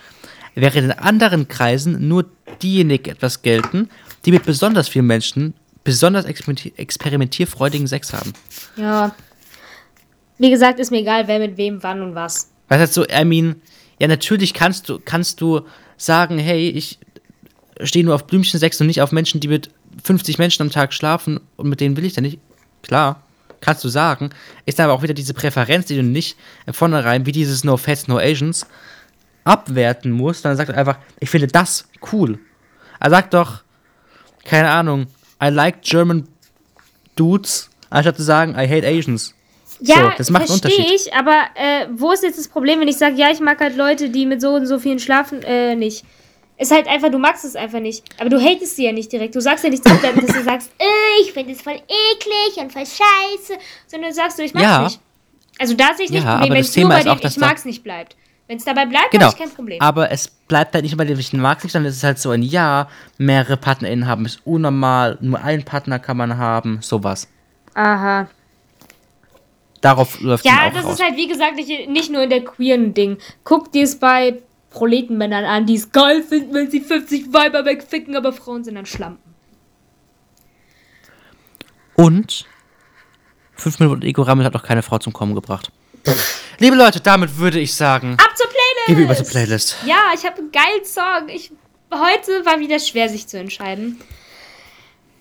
wäre 0.57 0.79
in 0.79 0.91
anderen 0.91 1.47
Kreisen 1.47 2.09
nur 2.09 2.25
diejenigen 2.63 3.11
etwas 3.11 3.43
gelten, 3.43 3.91
die 4.25 4.33
mit 4.33 4.45
besonders 4.45 4.89
vielen 4.89 5.07
Menschen 5.07 5.55
besonders 5.85 6.25
experimentier 6.25 6.73
experimentierfreudigen 6.77 7.87
Sex 7.87 8.13
haben. 8.13 8.33
ja. 8.77 9.15
Wie 10.37 10.51
gesagt, 10.51 10.81
ist 10.81 10.91
mir 10.91 10.99
egal, 10.99 11.29
wer 11.29 11.39
mit 11.39 11.57
wem, 11.57 11.81
wann 11.83 12.03
und 12.03 12.17
was. 12.17 12.51
Weißt 12.69 12.97
du, 12.97 13.03
so, 13.03 13.09
I 13.09 13.25
mean, 13.25 13.55
ja, 14.01 14.09
natürlich 14.09 14.53
kannst 14.53 14.89
du, 14.89 14.99
kannst 14.99 15.41
du 15.41 15.61
sagen, 15.97 16.39
hey, 16.39 16.69
ich 16.71 16.99
stehe 17.83 18.05
nur 18.05 18.15
auf 18.15 18.27
Blümchensex 18.27 18.81
und 18.81 18.87
nicht 18.87 19.03
auf 19.03 19.13
Menschen, 19.13 19.41
die 19.41 19.49
mit 19.49 19.71
50 20.03 20.39
Menschen 20.39 20.63
am 20.63 20.71
Tag 20.71 20.93
schlafen 20.93 21.41
und 21.57 21.69
mit 21.69 21.81
denen 21.81 21.97
will 21.97 22.05
ich 22.05 22.13
dann 22.15 22.25
nicht. 22.25 22.39
Klar, 22.83 23.23
kannst 23.61 23.83
du 23.85 23.89
sagen. 23.89 24.31
Ist 24.67 24.81
aber 24.81 24.93
auch 24.93 25.03
wieder 25.03 25.15
diese 25.15 25.35
Präferenz, 25.35 25.87
die 25.87 25.97
du 25.97 26.03
nicht 26.03 26.37
von 26.67 26.75
vornherein, 26.75 27.27
wie 27.27 27.33
dieses 27.33 27.65
No 27.65 27.77
Fats, 27.77 28.09
No 28.09 28.19
Asians, 28.19 28.67
abwerten 29.45 30.11
musst. 30.13 30.45
Dann 30.45 30.57
sagt 30.57 30.71
er 30.71 30.77
einfach, 30.79 30.99
ich 31.21 31.31
finde 31.31 31.47
das 31.49 31.89
cool. 32.13 32.39
Er 33.01 33.11
sagt 33.11 33.35
doch, 33.35 33.63
keine 34.45 34.71
Ahnung, 34.71 35.07
I 35.43 35.49
like 35.49 35.83
German 35.83 36.29
Dudes, 37.17 37.71
anstatt 37.91 38.17
zu 38.17 38.23
sagen, 38.23 38.53
I 38.53 38.69
hate 38.69 38.87
Asians. 38.87 39.35
Ja, 39.81 39.95
So, 39.97 40.13
das 40.19 40.31
macht 40.31 40.49
einen 40.51 40.61
verstehe 40.61 40.85
Unterschied. 40.85 41.07
ich, 41.09 41.15
aber 41.15 41.43
äh, 41.57 41.87
wo 41.95 42.13
ist 42.13 42.23
jetzt 42.23 42.39
das 42.39 42.49
Problem, 42.49 42.81
wenn 42.81 42.89
ich 42.89 42.97
sage, 42.97 43.17
ja, 43.17 43.31
ich 43.31 43.41
mag 43.41 43.61
halt 43.61 43.77
Leute, 43.77 44.09
die 44.11 44.25
mit 44.27 44.41
so 44.41 44.51
und 44.55 44.67
so 44.67 44.79
vielen 44.79 44.99
schlafen, 44.99 45.43
äh, 45.43 45.75
nicht. 45.75 46.05
Ist 46.57 46.71
halt 46.71 46.87
einfach, 46.87 47.11
du 47.11 47.19
magst 47.19 47.45
es 47.45 47.57
einfach 47.57 47.81
nicht. 47.81 48.05
Aber 48.21 48.31
du 48.31 48.41
hatest 48.41 48.77
sie 48.77 48.85
ja 48.85 48.93
nicht 48.93 49.11
direkt. 49.11 49.35
Du 49.35 49.41
sagst 49.41 49.65
ja 49.65 49.71
nicht 49.71 49.83
zurückbleiben, 49.83 50.25
dass 50.25 50.37
du 50.37 50.43
sagst, 50.45 50.71
äh, 50.79 51.23
ich 51.23 51.33
finde 51.33 51.53
es 51.53 51.61
voll 51.63 51.75
eklig 51.75 52.57
und 52.63 52.73
voll 52.73 52.87
scheiße. 52.87 53.59
Sondern 53.89 54.11
du 54.11 54.15
sagst 54.15 54.37
so, 54.37 54.43
ich 54.45 54.55
mag's 54.55 54.65
Ja. 54.65 54.83
nicht. 54.85 55.01
Also 55.59 55.75
da 55.75 55.95
sehe 55.97 56.07
ich 56.07 56.11
nicht 56.13 56.25
Ja, 56.25 56.35
Problem, 56.39 56.53
wenn 56.55 56.61
es 56.61 56.77
nur 56.77 56.89
bei 56.89 57.03
dem 57.03 57.13
ich 57.23 57.35
da- 57.35 57.41
mag's 57.47 57.65
nicht 57.65 57.83
bleibt. 57.83 58.17
Wenn 58.47 58.59
es 58.59 58.65
dabei 58.65 58.85
bleibt, 58.87 59.11
Genau. 59.11 59.27
habe 59.27 59.35
ich 59.37 59.43
kein 59.43 59.55
Problem. 59.55 59.81
Aber 59.81 60.11
es 60.13 60.29
bleibt 60.29 60.75
halt 60.75 60.85
nicht 60.85 60.97
bei 60.97 61.05
dem, 61.05 61.19
ich 61.19 61.33
mag 61.33 61.63
nicht, 61.65 61.73
sondern 61.73 61.91
es 61.91 61.97
ist 61.97 62.05
halt 62.05 62.19
so 62.19 62.31
ein 62.31 62.43
Ja, 62.43 62.89
mehrere 63.19 63.57
PartnerInnen 63.57 64.07
haben 64.07 64.27
ist 64.27 64.41
unnormal, 64.45 65.17
nur 65.23 65.43
einen 65.43 65.65
Partner 65.65 65.99
kann 65.99 66.17
man 66.19 66.37
haben, 66.37 66.79
sowas. 66.83 67.27
Aha. 67.75 68.29
Darauf 69.81 70.21
läuft 70.21 70.45
Ja, 70.45 70.53
es 70.67 70.71
auch 70.71 70.75
das 70.77 70.85
raus. 70.87 70.95
ist 70.95 71.03
halt, 71.05 71.17
wie 71.17 71.27
gesagt, 71.29 71.57
nicht, 71.57 71.89
nicht 71.89 72.11
nur 72.11 72.23
in 72.23 72.31
der 72.31 72.43
queeren 72.45 72.95
Ding. 72.95 73.19
Guck 73.45 73.73
dir 73.73 73.85
es 73.85 73.99
bei 73.99 74.41
Proletenmännern 74.75 75.45
an, 75.45 75.67
die 75.67 75.77
es 75.77 75.93
geil 75.93 76.23
finden, 76.23 76.53
wenn 76.53 76.71
sie 76.71 76.81
50 76.81 77.33
Weiber 77.33 77.65
wegficken, 77.65 78.17
aber 78.17 78.33
Frauen 78.33 78.65
sind 78.65 78.75
dann 78.75 78.87
Schlampen. 78.87 79.35
Und 81.95 82.45
5 83.57 83.79
Minuten 83.79 84.03
Ego 84.03 84.23
Rammel 84.23 84.45
hat 84.45 84.53
noch 84.53 84.65
keine 84.65 84.83
Frau 84.83 84.99
zum 84.99 85.13
Kommen 85.13 85.35
gebracht. 85.35 85.71
Liebe 86.59 86.77
Leute, 86.77 87.01
damit 87.01 87.39
würde 87.39 87.61
ich 87.61 87.73
sagen, 87.75 88.17
Ab 88.19 88.37
zur 88.37 88.49
Playlist! 88.49 88.99
wir 88.99 89.05
über 89.05 89.17
zur 89.17 89.27
Playlist. 89.27 89.77
Ja, 89.87 90.13
ich 90.15 90.27
habe 90.27 90.39
einen 90.39 90.51
geilen 90.53 90.85
Song. 90.85 91.29
Ich, 91.29 91.53
heute 91.93 92.45
war 92.45 92.59
wieder 92.59 92.79
schwer, 92.81 93.09
sich 93.09 93.27
zu 93.29 93.39
entscheiden. 93.39 94.01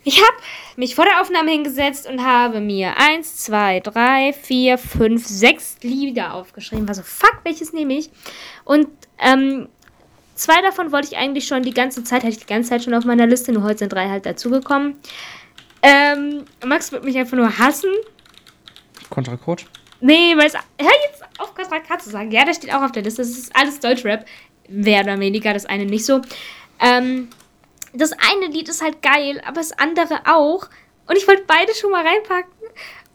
Ich 0.04 0.22
habe 0.22 0.38
mich 0.76 0.95
vor 0.95 1.06
der 1.06 1.22
Aufnahme 1.22 1.51
hingesetzt 1.51 2.10
und 2.10 2.24
habe 2.24 2.60
mir 2.60 2.97
1, 2.97 3.38
2, 3.38 3.80
3, 3.80 4.34
4, 4.34 4.78
5, 4.78 5.26
6 5.26 5.78
Lieder 5.82 6.34
aufgeschrieben. 6.34 6.88
War 6.88 6.95
so, 6.95 7.04
fuck, 7.04 7.39
welches 7.43 7.72
nehme 7.72 7.93
ich? 7.93 8.10
Und 8.66 8.88
ähm, 9.20 9.70
zwei 10.36 10.62
davon 10.62 10.91
wollte 10.91 11.08
ich 11.08 11.18
eigentlich 11.18 11.47
schon 11.47 11.64
die 11.64 11.74
ganze 11.74 12.04
Zeit, 12.04 12.24
hatte 12.24 12.34
ich 12.34 12.39
die 12.39 12.45
ganze 12.45 12.70
Zeit 12.70 12.84
schon 12.84 12.93
auf 12.93 13.06
meiner 13.06 13.28
Liste, 13.28 13.54
nur 13.54 13.64
heute 13.64 13.80
sind 13.80 13.93
drei 13.93 14.10
halt 14.10 14.26
dazugekommen. 14.26 14.95
Ähm, 15.82 16.45
Max 16.66 16.91
wird 16.91 17.04
mich 17.04 17.18
einfach 17.18 17.38
nur 17.38 17.58
hassen. 17.58 17.91
Kontracode? 19.10 19.66
Nee, 20.01 20.36
weil 20.36 20.47
es. 20.47 20.54
Hör 20.54 20.91
jetzt 21.10 21.24
auf, 21.39 21.56
Contra 21.56 21.80
K 21.80 21.97
zu 21.99 22.10
sagen. 22.10 22.32
Ja, 22.32 22.43
das 22.43 22.58
steht 22.58 22.74
auch 22.74 22.82
auf 22.82 22.91
der 22.91 23.04
Liste. 23.04 23.22
Das 23.22 23.32
ist 23.32 23.56
alles 23.56 23.80
Deutschrap. 23.80 24.26
Mehr 24.68 25.01
oder 25.01 25.20
weniger, 25.20 25.54
das 25.54 25.66
eine 25.66 25.86
nicht 25.86 26.06
so. 26.06 26.22
Ähm, 26.80 27.30
das 27.94 28.12
eine 28.14 28.48
Lied 28.48 28.70
ist 28.70 28.82
halt 28.82 29.02
geil, 29.02 29.41
aber 29.46 29.56
das 29.56 29.72
andere 29.74 30.22
auch. 30.26 30.68
Und 31.08 31.18
ich 31.18 31.28
wollte 31.28 31.44
beide 31.48 31.74
schon 31.76 31.91
mal 31.91 32.06
reinpacken. 32.06 32.52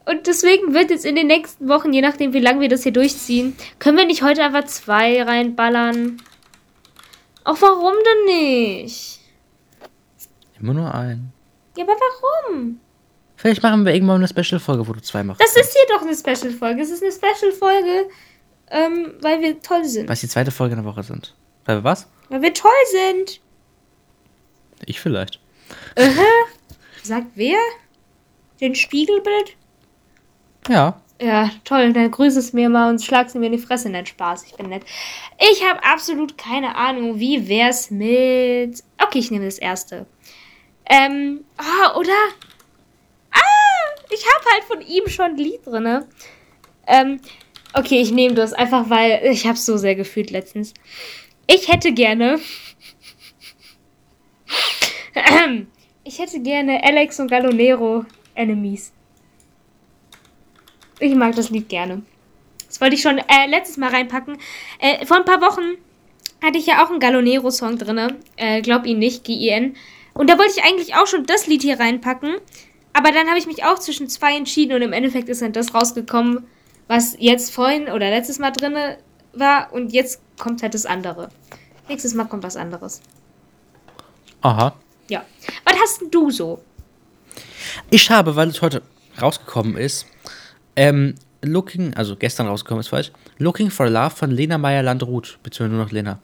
Und 0.07 0.27
deswegen 0.27 0.73
wird 0.73 0.91
jetzt 0.91 1.05
in 1.05 1.17
den 1.17 1.27
nächsten 1.27 1.69
Wochen, 1.69 1.93
je 1.93 2.01
nachdem, 2.01 2.33
wie 2.33 2.41
lange 2.41 2.61
wir 2.61 2.69
das 2.69 2.83
hier 2.83 2.93
durchziehen, 2.93 3.57
können 3.79 3.99
wir 3.99 4.07
nicht 4.07 4.23
heute 4.23 4.43
einfach 4.43 4.65
zwei 4.65 5.23
reinballern. 5.23 6.23
Auch 7.45 7.61
warum 7.61 7.93
denn 7.93 8.37
nicht? 8.37 9.21
Immer 10.59 10.75
nur 10.75 10.95
ein. 10.95 11.33
Ja, 11.77 11.85
aber 11.85 11.95
warum? 11.95 12.81
Vielleicht 13.37 13.63
machen 13.63 13.85
wir 13.85 13.95
irgendwann 13.95 14.17
eine 14.17 14.29
Special-Folge, 14.29 14.89
wo 14.89 14.93
du 14.93 15.01
zwei 15.01 15.23
machst. 15.23 15.41
Das 15.41 15.57
ist 15.57 15.73
hier 15.73 15.97
doch 15.97 16.03
eine 16.03 16.17
Special-Folge. 16.17 16.83
Es 16.83 16.91
ist 16.91 17.03
eine 17.03 17.13
Special-Folge, 17.13 18.09
ähm, 18.71 19.15
weil 19.21 19.41
wir 19.41 19.61
toll 19.61 19.85
sind. 19.85 20.09
Was 20.09 20.21
die 20.21 20.29
zweite 20.29 20.51
Folge 20.51 20.75
in 20.75 20.83
der 20.83 20.91
Woche 20.91 21.03
sind. 21.03 21.35
Weil 21.65 21.77
wir 21.77 21.85
was? 21.85 22.09
Weil 22.31 22.43
wir 22.43 22.55
toll 22.55 22.73
sind. 22.91 23.41
Ich 24.87 25.01
vielleicht. 25.01 25.41
Sagt 27.03 27.29
wer? 27.35 27.59
Den 28.61 28.75
Spiegelbild? 28.75 29.57
Ja. 30.69 31.01
Ja, 31.21 31.51
toll, 31.65 31.93
dann 31.93 32.13
grüß 32.13 32.37
es 32.37 32.53
mir 32.53 32.69
mal 32.69 32.91
und 32.91 33.03
schlag's 33.03 33.35
mir 33.35 33.47
in 33.47 33.53
die 33.53 33.59
Fresse. 33.59 33.91
Nein, 33.91 34.07
Spaß, 34.07 34.45
ich 34.45 34.55
bin 34.55 34.69
nett. 34.69 34.85
Ich 35.51 35.69
habe 35.69 35.83
absolut 35.83 36.39
keine 36.39 36.77
Ahnung, 36.77 37.19
wie 37.19 37.49
wär's 37.49 37.91
mit. 37.91 38.85
Okay, 39.03 39.19
ich 39.19 39.31
nehme 39.33 39.45
das 39.45 39.59
erste. 39.59 40.07
Ähm, 40.89 41.45
ah, 41.57 41.97
oder? 41.97 42.13
Ah, 43.33 44.03
ich 44.11 44.25
habe 44.25 44.45
halt 44.53 44.65
von 44.65 44.81
ihm 44.81 45.09
schon 45.09 45.27
ein 45.27 45.37
Lied 45.37 45.67
drinne. 45.67 46.07
Ähm, 46.87 47.21
okay, 47.75 48.01
ich 48.01 48.13
nehme 48.13 48.35
das 48.35 48.53
einfach, 48.53 48.89
weil 48.89 49.21
ich 49.25 49.47
habe 49.47 49.59
so 49.59 49.77
sehr 49.77 49.97
gefühlt 49.97 50.31
letztens. 50.31 50.73
Ich 51.49 51.67
hätte 51.67 51.93
gerne. 51.93 52.39
Ich 56.05 56.19
hätte 56.19 56.41
gerne 56.41 56.83
Alex 56.83 57.21
und 57.21 57.31
Galonero 57.31 58.07
Enemies. 58.35 58.93
Ich 61.01 61.15
mag 61.15 61.35
das 61.35 61.51
Lied 61.51 61.69
gerne. 61.69 62.03
Das 62.67 62.81
wollte 62.81 62.95
ich 62.95 63.03
schon 63.03 63.19
äh, 63.19 63.47
letztes 63.49 63.77
Mal 63.77 63.91
reinpacken. 63.91 64.39
Äh, 64.79 65.05
vor 65.05 65.19
ein 65.19 65.25
paar 65.25 65.41
Wochen 65.41 65.77
hatte 66.43 66.59
ich 66.59 66.67
ja 66.67 66.85
auch 66.85 66.91
einen 66.91 67.01
Galonero-Song 67.01 67.79
drin. 67.79 68.15
Äh, 68.37 68.63
glaub 68.63 68.87
ihn 68.87 68.99
nicht, 68.99 69.25
G-I-N. 69.25 69.77
Und 70.15 70.31
da 70.31 70.39
wollte 70.39 70.53
ich 70.57 70.65
eigentlich 70.65 70.95
auch 70.95 71.07
schon 71.07 71.27
das 71.27 71.47
Lied 71.47 71.63
hier 71.63 71.79
reinpacken. 71.79 72.37
Aber 72.93 73.13
dann 73.13 73.29
habe 73.29 73.39
ich 73.39 73.47
mich 73.47 73.65
auch 73.65 73.79
zwischen 73.79 74.09
zwei 74.09 74.37
entschieden 74.37 74.75
und 74.75 74.83
im 74.83 74.93
Endeffekt 74.93 75.29
ist 75.29 75.43
dann 75.43 75.53
das 75.53 75.75
rausgekommen, 75.75 76.47
was 76.87 77.17
jetzt 77.19 77.55
vorhin 77.55 77.89
oder 77.89 78.11
letztes 78.11 78.39
Mal 78.39 78.51
drin 78.51 78.75
war. 79.35 79.73
Und 79.73 79.93
jetzt 79.93 80.21
kommt 80.39 80.63
halt 80.63 80.75
das 80.75 80.87
andere. 80.87 81.29
Nächstes 81.89 82.15
Mal 82.15 82.25
kommt 82.25 82.43
was 82.43 82.57
anderes. 82.57 83.01
Aha. 84.41 84.75
Ja. 85.09 85.25
Was 85.65 85.77
hast 85.81 86.01
denn 86.01 86.11
du 86.11 86.31
so? 86.31 86.63
Ich 87.91 88.11
habe, 88.11 88.35
weil 88.37 88.49
es 88.49 88.61
heute 88.63 88.83
rausgekommen 89.21 89.77
ist, 89.77 90.07
ähm, 90.77 91.15
Looking, 91.43 91.95
also 91.95 92.17
gestern 92.17 92.47
rausgekommen 92.49 92.81
ist 92.81 92.89
falsch, 92.89 93.13
Looking 93.39 93.71
for 93.71 93.89
Love 93.89 94.11
von 94.11 94.31
Lena 94.31 94.59
Meyer-Landrut, 94.59 95.39
beziehungsweise 95.43 95.77
nur 95.77 95.85
noch 95.85 95.93
Lena. 95.93 96.19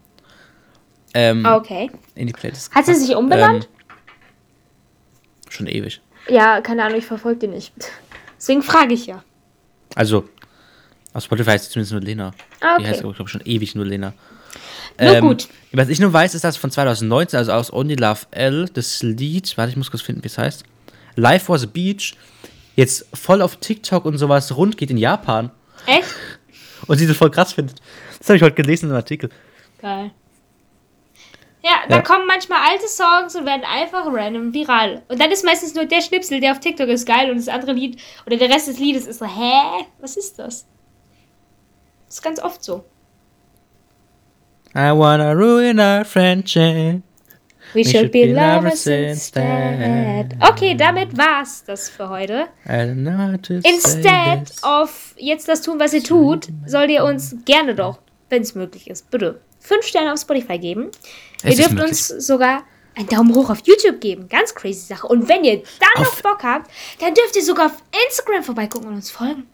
Ähm, 1.14 1.44
Okay. 1.46 1.90
In 2.14 2.26
die 2.26 2.32
Playlist. 2.32 2.74
Hat 2.74 2.86
sie 2.86 2.94
sich 2.94 3.14
umbenannt? 3.14 3.68
Ähm, 3.72 5.50
schon 5.50 5.66
ewig. 5.66 6.00
Ja, 6.28 6.60
keine 6.60 6.84
Ahnung, 6.84 6.98
ich 6.98 7.06
verfolge 7.06 7.40
die 7.40 7.48
nicht. 7.48 7.72
Deswegen 8.36 8.62
frage 8.62 8.94
ich 8.94 9.06
ja. 9.06 9.22
Also, 9.94 10.28
auf 11.12 11.22
Spotify 11.22 11.50
heißt 11.50 11.66
sie 11.66 11.70
zumindest 11.70 11.92
nur 11.92 12.00
Lena. 12.00 12.32
Ah, 12.60 12.78
Die 12.78 12.84
heißt, 12.86 13.04
okay. 13.04 13.14
glaube 13.14 13.28
ich, 13.28 13.30
schon 13.30 13.42
ewig 13.44 13.74
nur 13.76 13.84
Lena. 13.86 14.12
Nur 15.00 15.20
gut. 15.20 15.48
Was 15.72 15.88
ich 15.88 15.98
nur 15.98 16.12
weiß, 16.12 16.34
ist 16.34 16.44
das 16.44 16.56
von 16.56 16.70
2019, 16.70 17.36
also 17.38 17.52
aus 17.52 17.72
Only 17.72 17.96
Love 17.96 18.20
L, 18.30 18.68
das 18.72 19.02
Lied, 19.02 19.56
warte, 19.56 19.70
ich 19.70 19.76
muss 19.76 19.90
kurz 19.90 20.02
finden, 20.02 20.22
wie 20.22 20.28
es 20.28 20.38
heißt. 20.38 20.64
Life 21.16 21.48
was 21.48 21.64
a 21.64 21.66
Beach, 21.66 22.14
jetzt 22.76 23.06
voll 23.14 23.42
auf 23.42 23.56
TikTok 23.56 24.04
und 24.04 24.18
sowas 24.18 24.56
rund 24.56 24.76
geht 24.76 24.90
in 24.90 24.96
Japan 24.98 25.50
Echt? 25.86 26.08
und 26.86 26.98
sie 26.98 27.06
das 27.06 27.16
voll 27.16 27.30
krass 27.30 27.52
findet. 27.52 27.80
Das 28.18 28.28
habe 28.28 28.36
ich 28.36 28.42
heute 28.42 28.54
gelesen 28.56 28.90
im 28.90 28.96
Artikel. 28.96 29.30
Geil. 29.80 30.12
Ja, 31.62 31.80
da 31.88 31.96
Ja. 31.96 32.02
kommen 32.02 32.26
manchmal 32.26 32.58
alte 32.70 32.86
Songs 32.88 33.34
und 33.34 33.46
werden 33.46 33.62
einfach 33.64 34.04
random 34.06 34.52
viral. 34.52 35.02
Und 35.08 35.18
dann 35.20 35.30
ist 35.30 35.44
meistens 35.44 35.74
nur 35.74 35.86
der 35.86 36.02
Schnipsel, 36.02 36.38
der 36.40 36.52
auf 36.52 36.60
TikTok 36.60 36.88
ist 36.88 37.06
geil 37.06 37.30
und 37.30 37.38
das 37.38 37.48
andere 37.48 37.72
Lied 37.72 37.98
oder 38.26 38.36
der 38.36 38.50
Rest 38.50 38.68
des 38.68 38.78
Liedes 38.78 39.06
ist 39.06 39.18
so, 39.18 39.24
hä? 39.26 39.86
Was 40.00 40.16
ist 40.16 40.38
das? 40.38 40.66
Das 42.06 42.16
ist 42.16 42.22
ganz 42.22 42.38
oft 42.38 42.62
so. 42.62 42.84
I 44.74 44.90
wanna 44.92 45.32
ruin 45.34 45.78
our 45.78 46.04
friendship. 46.04 47.02
We 47.74 47.84
should 47.84 48.12
be 48.12 48.26
lovers 48.32 48.86
instead. 48.86 50.36
Okay, 50.40 50.74
damit 50.76 51.16
war's 51.16 51.64
das 51.64 51.88
für 51.88 52.08
heute. 52.08 52.46
Instead 53.64 54.52
of 54.62 55.14
jetzt 55.16 55.48
das 55.48 55.62
tun, 55.62 55.80
was 55.80 55.92
ihr 55.92 56.02
tut, 56.02 56.48
sollt 56.66 56.90
ihr 56.90 57.04
uns 57.04 57.36
gerne 57.44 57.74
doch, 57.74 57.98
wenn 58.30 58.42
es 58.42 58.54
möglich 58.54 58.88
ist, 58.88 59.10
bitte 59.10 59.40
fünf 59.58 59.84
Sterne 59.86 60.12
auf 60.12 60.20
Spotify 60.20 60.58
geben. 60.58 60.90
Es 61.42 61.58
ihr 61.58 61.68
dürft 61.68 61.80
uns 61.88 62.06
sogar 62.08 62.62
einen 62.96 63.08
Daumen 63.08 63.34
hoch 63.34 63.50
auf 63.50 63.58
YouTube 63.64 64.00
geben. 64.00 64.28
Ganz 64.28 64.54
crazy 64.54 64.86
Sache. 64.86 65.06
Und 65.08 65.28
wenn 65.28 65.42
ihr 65.42 65.56
dann 65.80 66.04
noch 66.04 66.12
Auf- 66.12 66.22
Bock 66.22 66.44
habt, 66.44 66.70
dann 67.00 67.12
dürft 67.14 67.34
ihr 67.34 67.42
sogar 67.42 67.66
auf 67.66 67.82
Instagram 68.08 68.44
vorbeigucken 68.44 68.88
und 68.88 68.94
uns 68.94 69.10
folgen. 69.10 69.48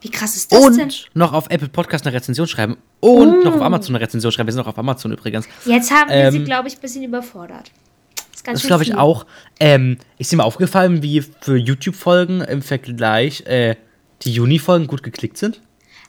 Wie 0.00 0.10
krass 0.10 0.36
ist 0.36 0.52
das 0.52 0.60
denn? 0.60 0.82
Und 0.84 1.10
noch 1.14 1.32
auf 1.32 1.46
Apple 1.50 1.68
Podcast 1.68 2.06
eine 2.06 2.14
Rezension 2.14 2.46
schreiben. 2.46 2.76
Und 3.00 3.44
noch 3.44 3.54
auf 3.54 3.62
Amazon 3.62 3.94
eine 3.96 4.04
Rezension 4.04 4.30
schreiben. 4.32 4.46
Wir 4.48 4.52
sind 4.52 4.60
noch 4.62 4.68
auf 4.68 4.78
Amazon 4.78 5.12
übrigens. 5.12 5.48
Jetzt 5.64 5.90
haben 5.90 6.10
wir 6.10 6.30
sie, 6.30 6.38
Ähm, 6.38 6.44
glaube 6.44 6.68
ich, 6.68 6.76
ein 6.76 6.80
bisschen 6.80 7.02
überfordert. 7.02 7.70
Das 8.44 8.54
ist 8.54 8.62
Das 8.62 8.66
glaube 8.66 8.82
ich 8.84 8.94
auch. 8.94 9.26
Ähm, 9.58 9.98
ist 10.18 10.30
dir 10.30 10.36
mal 10.36 10.44
aufgefallen, 10.44 11.02
wie 11.02 11.20
für 11.40 11.56
YouTube-Folgen 11.56 12.42
im 12.42 12.62
Vergleich 12.62 13.40
äh, 13.46 13.76
die 14.22 14.32
Juni-Folgen 14.32 14.86
gut 14.86 15.02
geklickt 15.02 15.36
sind? 15.38 15.60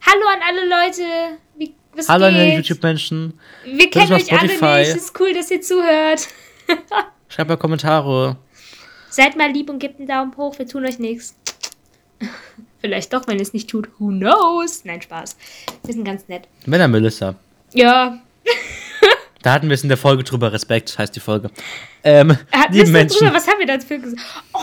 Hallo 0.05 0.27
an 0.27 0.39
alle 0.47 0.67
Leute. 0.69 1.37
Wie, 1.57 1.73
was 1.95 2.07
Hallo 2.09 2.25
an 2.25 2.33
die 2.35 2.39
geht? 2.41 2.57
YouTube-Menschen. 2.57 3.33
Wir 3.65 3.89
Das 3.89 4.07
kennen 4.07 4.13
euch 4.13 4.31
alle 4.31 4.47
nicht. 4.47 4.61
Es 4.61 4.95
ist 4.95 5.19
cool, 5.19 5.33
dass 5.33 5.49
ihr 5.49 5.61
zuhört. 5.61 6.27
Schreibt 7.29 7.49
mal 7.49 7.57
Kommentare. 7.57 8.37
Seid 9.09 9.35
mal 9.35 9.49
lieb 9.51 9.69
und 9.69 9.79
gebt 9.79 9.97
einen 9.97 10.07
Daumen 10.07 10.35
hoch. 10.37 10.59
Wir 10.59 10.67
tun 10.67 10.85
euch 10.85 10.99
nichts. 10.99 11.35
Vielleicht 12.79 13.13
doch, 13.13 13.27
wenn 13.27 13.39
es 13.39 13.53
nicht 13.53 13.69
tut. 13.69 13.89
Who 13.99 14.09
knows? 14.09 14.85
Nein, 14.85 15.01
Spaß. 15.01 15.35
Wir 15.83 15.93
sind 15.93 16.03
ganz 16.03 16.27
nett. 16.27 16.47
Wenn 16.65 16.91
Melissa. 16.91 17.35
Ja. 17.73 18.19
Da 19.43 19.53
hatten 19.53 19.69
wir 19.69 19.75
es 19.75 19.83
in 19.83 19.87
der 19.87 19.97
Folge 19.97 20.23
drüber. 20.23 20.51
Respekt 20.51 20.97
heißt 20.97 21.15
die 21.15 21.21
Folge. 21.21 21.51
Ähm, 22.03 22.31
Hatten 22.51 22.73
wir 22.73 22.83
liebe 22.83 22.83
es 22.83 22.89
Menschen, 22.89 23.19
drüber? 23.19 23.35
Was 23.35 23.47
haben 23.47 23.59
wir 23.59 23.67
dafür 23.67 23.99
gesagt? 23.99 24.21
Oh, 24.53 24.59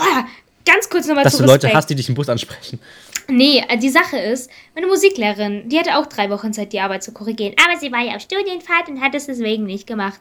ganz 0.63 0.89
kurz 0.89 1.07
nochmal 1.07 1.23
dass 1.23 1.37
zu 1.37 1.43
du 1.43 1.47
Leute 1.47 1.73
hast, 1.73 1.89
die 1.89 1.95
dich 1.95 2.09
im 2.09 2.13
Bus 2.13 2.29
ansprechen. 2.29 2.79
Nee, 3.27 3.63
äh, 3.67 3.77
die 3.77 3.89
Sache 3.89 4.17
ist, 4.17 4.51
meine 4.75 4.85
Musiklehrerin, 4.85 5.69
die 5.69 5.79
hatte 5.79 5.97
auch 5.97 6.05
drei 6.05 6.29
Wochen 6.29 6.53
Zeit, 6.53 6.73
die 6.73 6.81
Arbeit 6.81 7.03
zu 7.03 7.13
korrigieren. 7.13 7.55
Aber 7.65 7.79
sie 7.79 7.91
war 7.91 8.01
ja 8.01 8.15
auf 8.15 8.21
Studienfahrt 8.21 8.89
und 8.89 9.01
hat 9.01 9.15
es 9.15 9.25
deswegen 9.25 9.63
nicht 9.65 9.87
gemacht. 9.87 10.19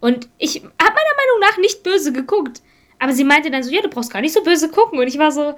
Und 0.00 0.28
ich 0.36 0.56
habe 0.56 0.68
meiner 0.78 1.16
Meinung 1.16 1.40
nach 1.40 1.58
nicht 1.58 1.82
böse 1.82 2.12
geguckt. 2.12 2.60
Aber 2.98 3.12
sie 3.12 3.24
meinte 3.24 3.50
dann 3.50 3.62
so, 3.62 3.70
ja, 3.70 3.80
du 3.80 3.88
brauchst 3.88 4.12
gar 4.12 4.20
nicht 4.20 4.34
so 4.34 4.42
böse 4.42 4.68
gucken. 4.68 4.98
Und 4.98 5.06
ich 5.06 5.18
war 5.18 5.32
so, 5.32 5.54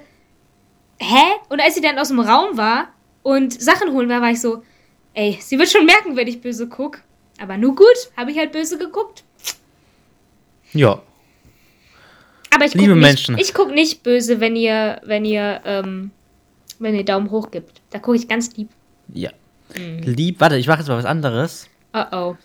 hä? 0.99 1.23
Und 1.49 1.61
als 1.61 1.75
sie 1.75 1.81
dann 1.81 1.97
aus 1.97 2.09
dem 2.09 2.19
Raum 2.19 2.57
war 2.57 2.89
und 3.23 3.59
Sachen 3.59 3.91
holen 3.91 4.09
war, 4.09 4.21
war 4.21 4.31
ich 4.31 4.41
so, 4.41 4.63
ey, 5.13 5.37
sie 5.41 5.57
wird 5.57 5.69
schon 5.69 5.85
merken, 5.85 6.15
wenn 6.15 6.27
ich 6.27 6.41
böse 6.41 6.67
guck. 6.67 7.01
Aber 7.39 7.57
nur 7.57 7.75
gut, 7.75 7.87
habe 8.15 8.31
ich 8.31 8.37
halt 8.37 8.51
böse 8.51 8.77
geguckt. 8.77 9.23
Ja. 10.73 11.01
Aber 12.53 12.65
ich 12.65 12.71
guck 12.71 12.81
Liebe 12.81 12.95
nicht, 12.95 13.03
Menschen. 13.03 13.37
ich 13.37 13.53
guck 13.53 13.73
nicht 13.73 14.03
böse, 14.03 14.39
wenn 14.39 14.55
ihr, 14.55 15.01
wenn 15.03 15.25
ihr, 15.25 15.61
ähm, 15.65 16.11
wenn 16.79 16.95
ihr 16.95 17.03
Daumen 17.03 17.31
hoch 17.31 17.51
gibt. 17.51 17.81
Da 17.89 17.99
gucke 17.99 18.17
ich 18.17 18.27
ganz 18.27 18.55
lieb. 18.55 18.69
Ja. 19.13 19.31
Mhm. 19.75 20.01
Lieb, 20.03 20.39
warte, 20.39 20.57
ich 20.57 20.67
mache 20.67 20.79
jetzt 20.79 20.87
mal 20.87 20.97
was 20.97 21.05
anderes. 21.05 21.67
Oh 21.93 22.03
oh. 22.11 22.35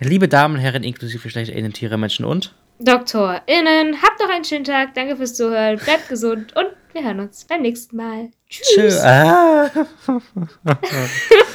Liebe 0.00 0.28
Damen 0.28 0.54
und 0.56 0.60
Herren, 0.60 0.82
inklusive 0.82 1.22
Geschlechter, 1.22 1.72
Tiere, 1.72 1.98
Menschen 1.98 2.24
und. 2.24 2.54
DoktorInnen, 2.78 4.00
habt 4.02 4.20
noch 4.20 4.30
einen 4.30 4.44
schönen 4.44 4.64
Tag. 4.64 4.94
Danke 4.94 5.16
fürs 5.16 5.34
Zuhören. 5.34 5.78
Bleibt 5.78 6.08
gesund 6.08 6.56
und 6.56 6.68
wir 6.92 7.04
hören 7.04 7.20
uns 7.20 7.44
beim 7.44 7.62
nächsten 7.62 7.96
Mal. 7.96 8.30
Tschüss. 8.48 8.68
Tschö. 8.74 9.00
Ah. 9.02 9.70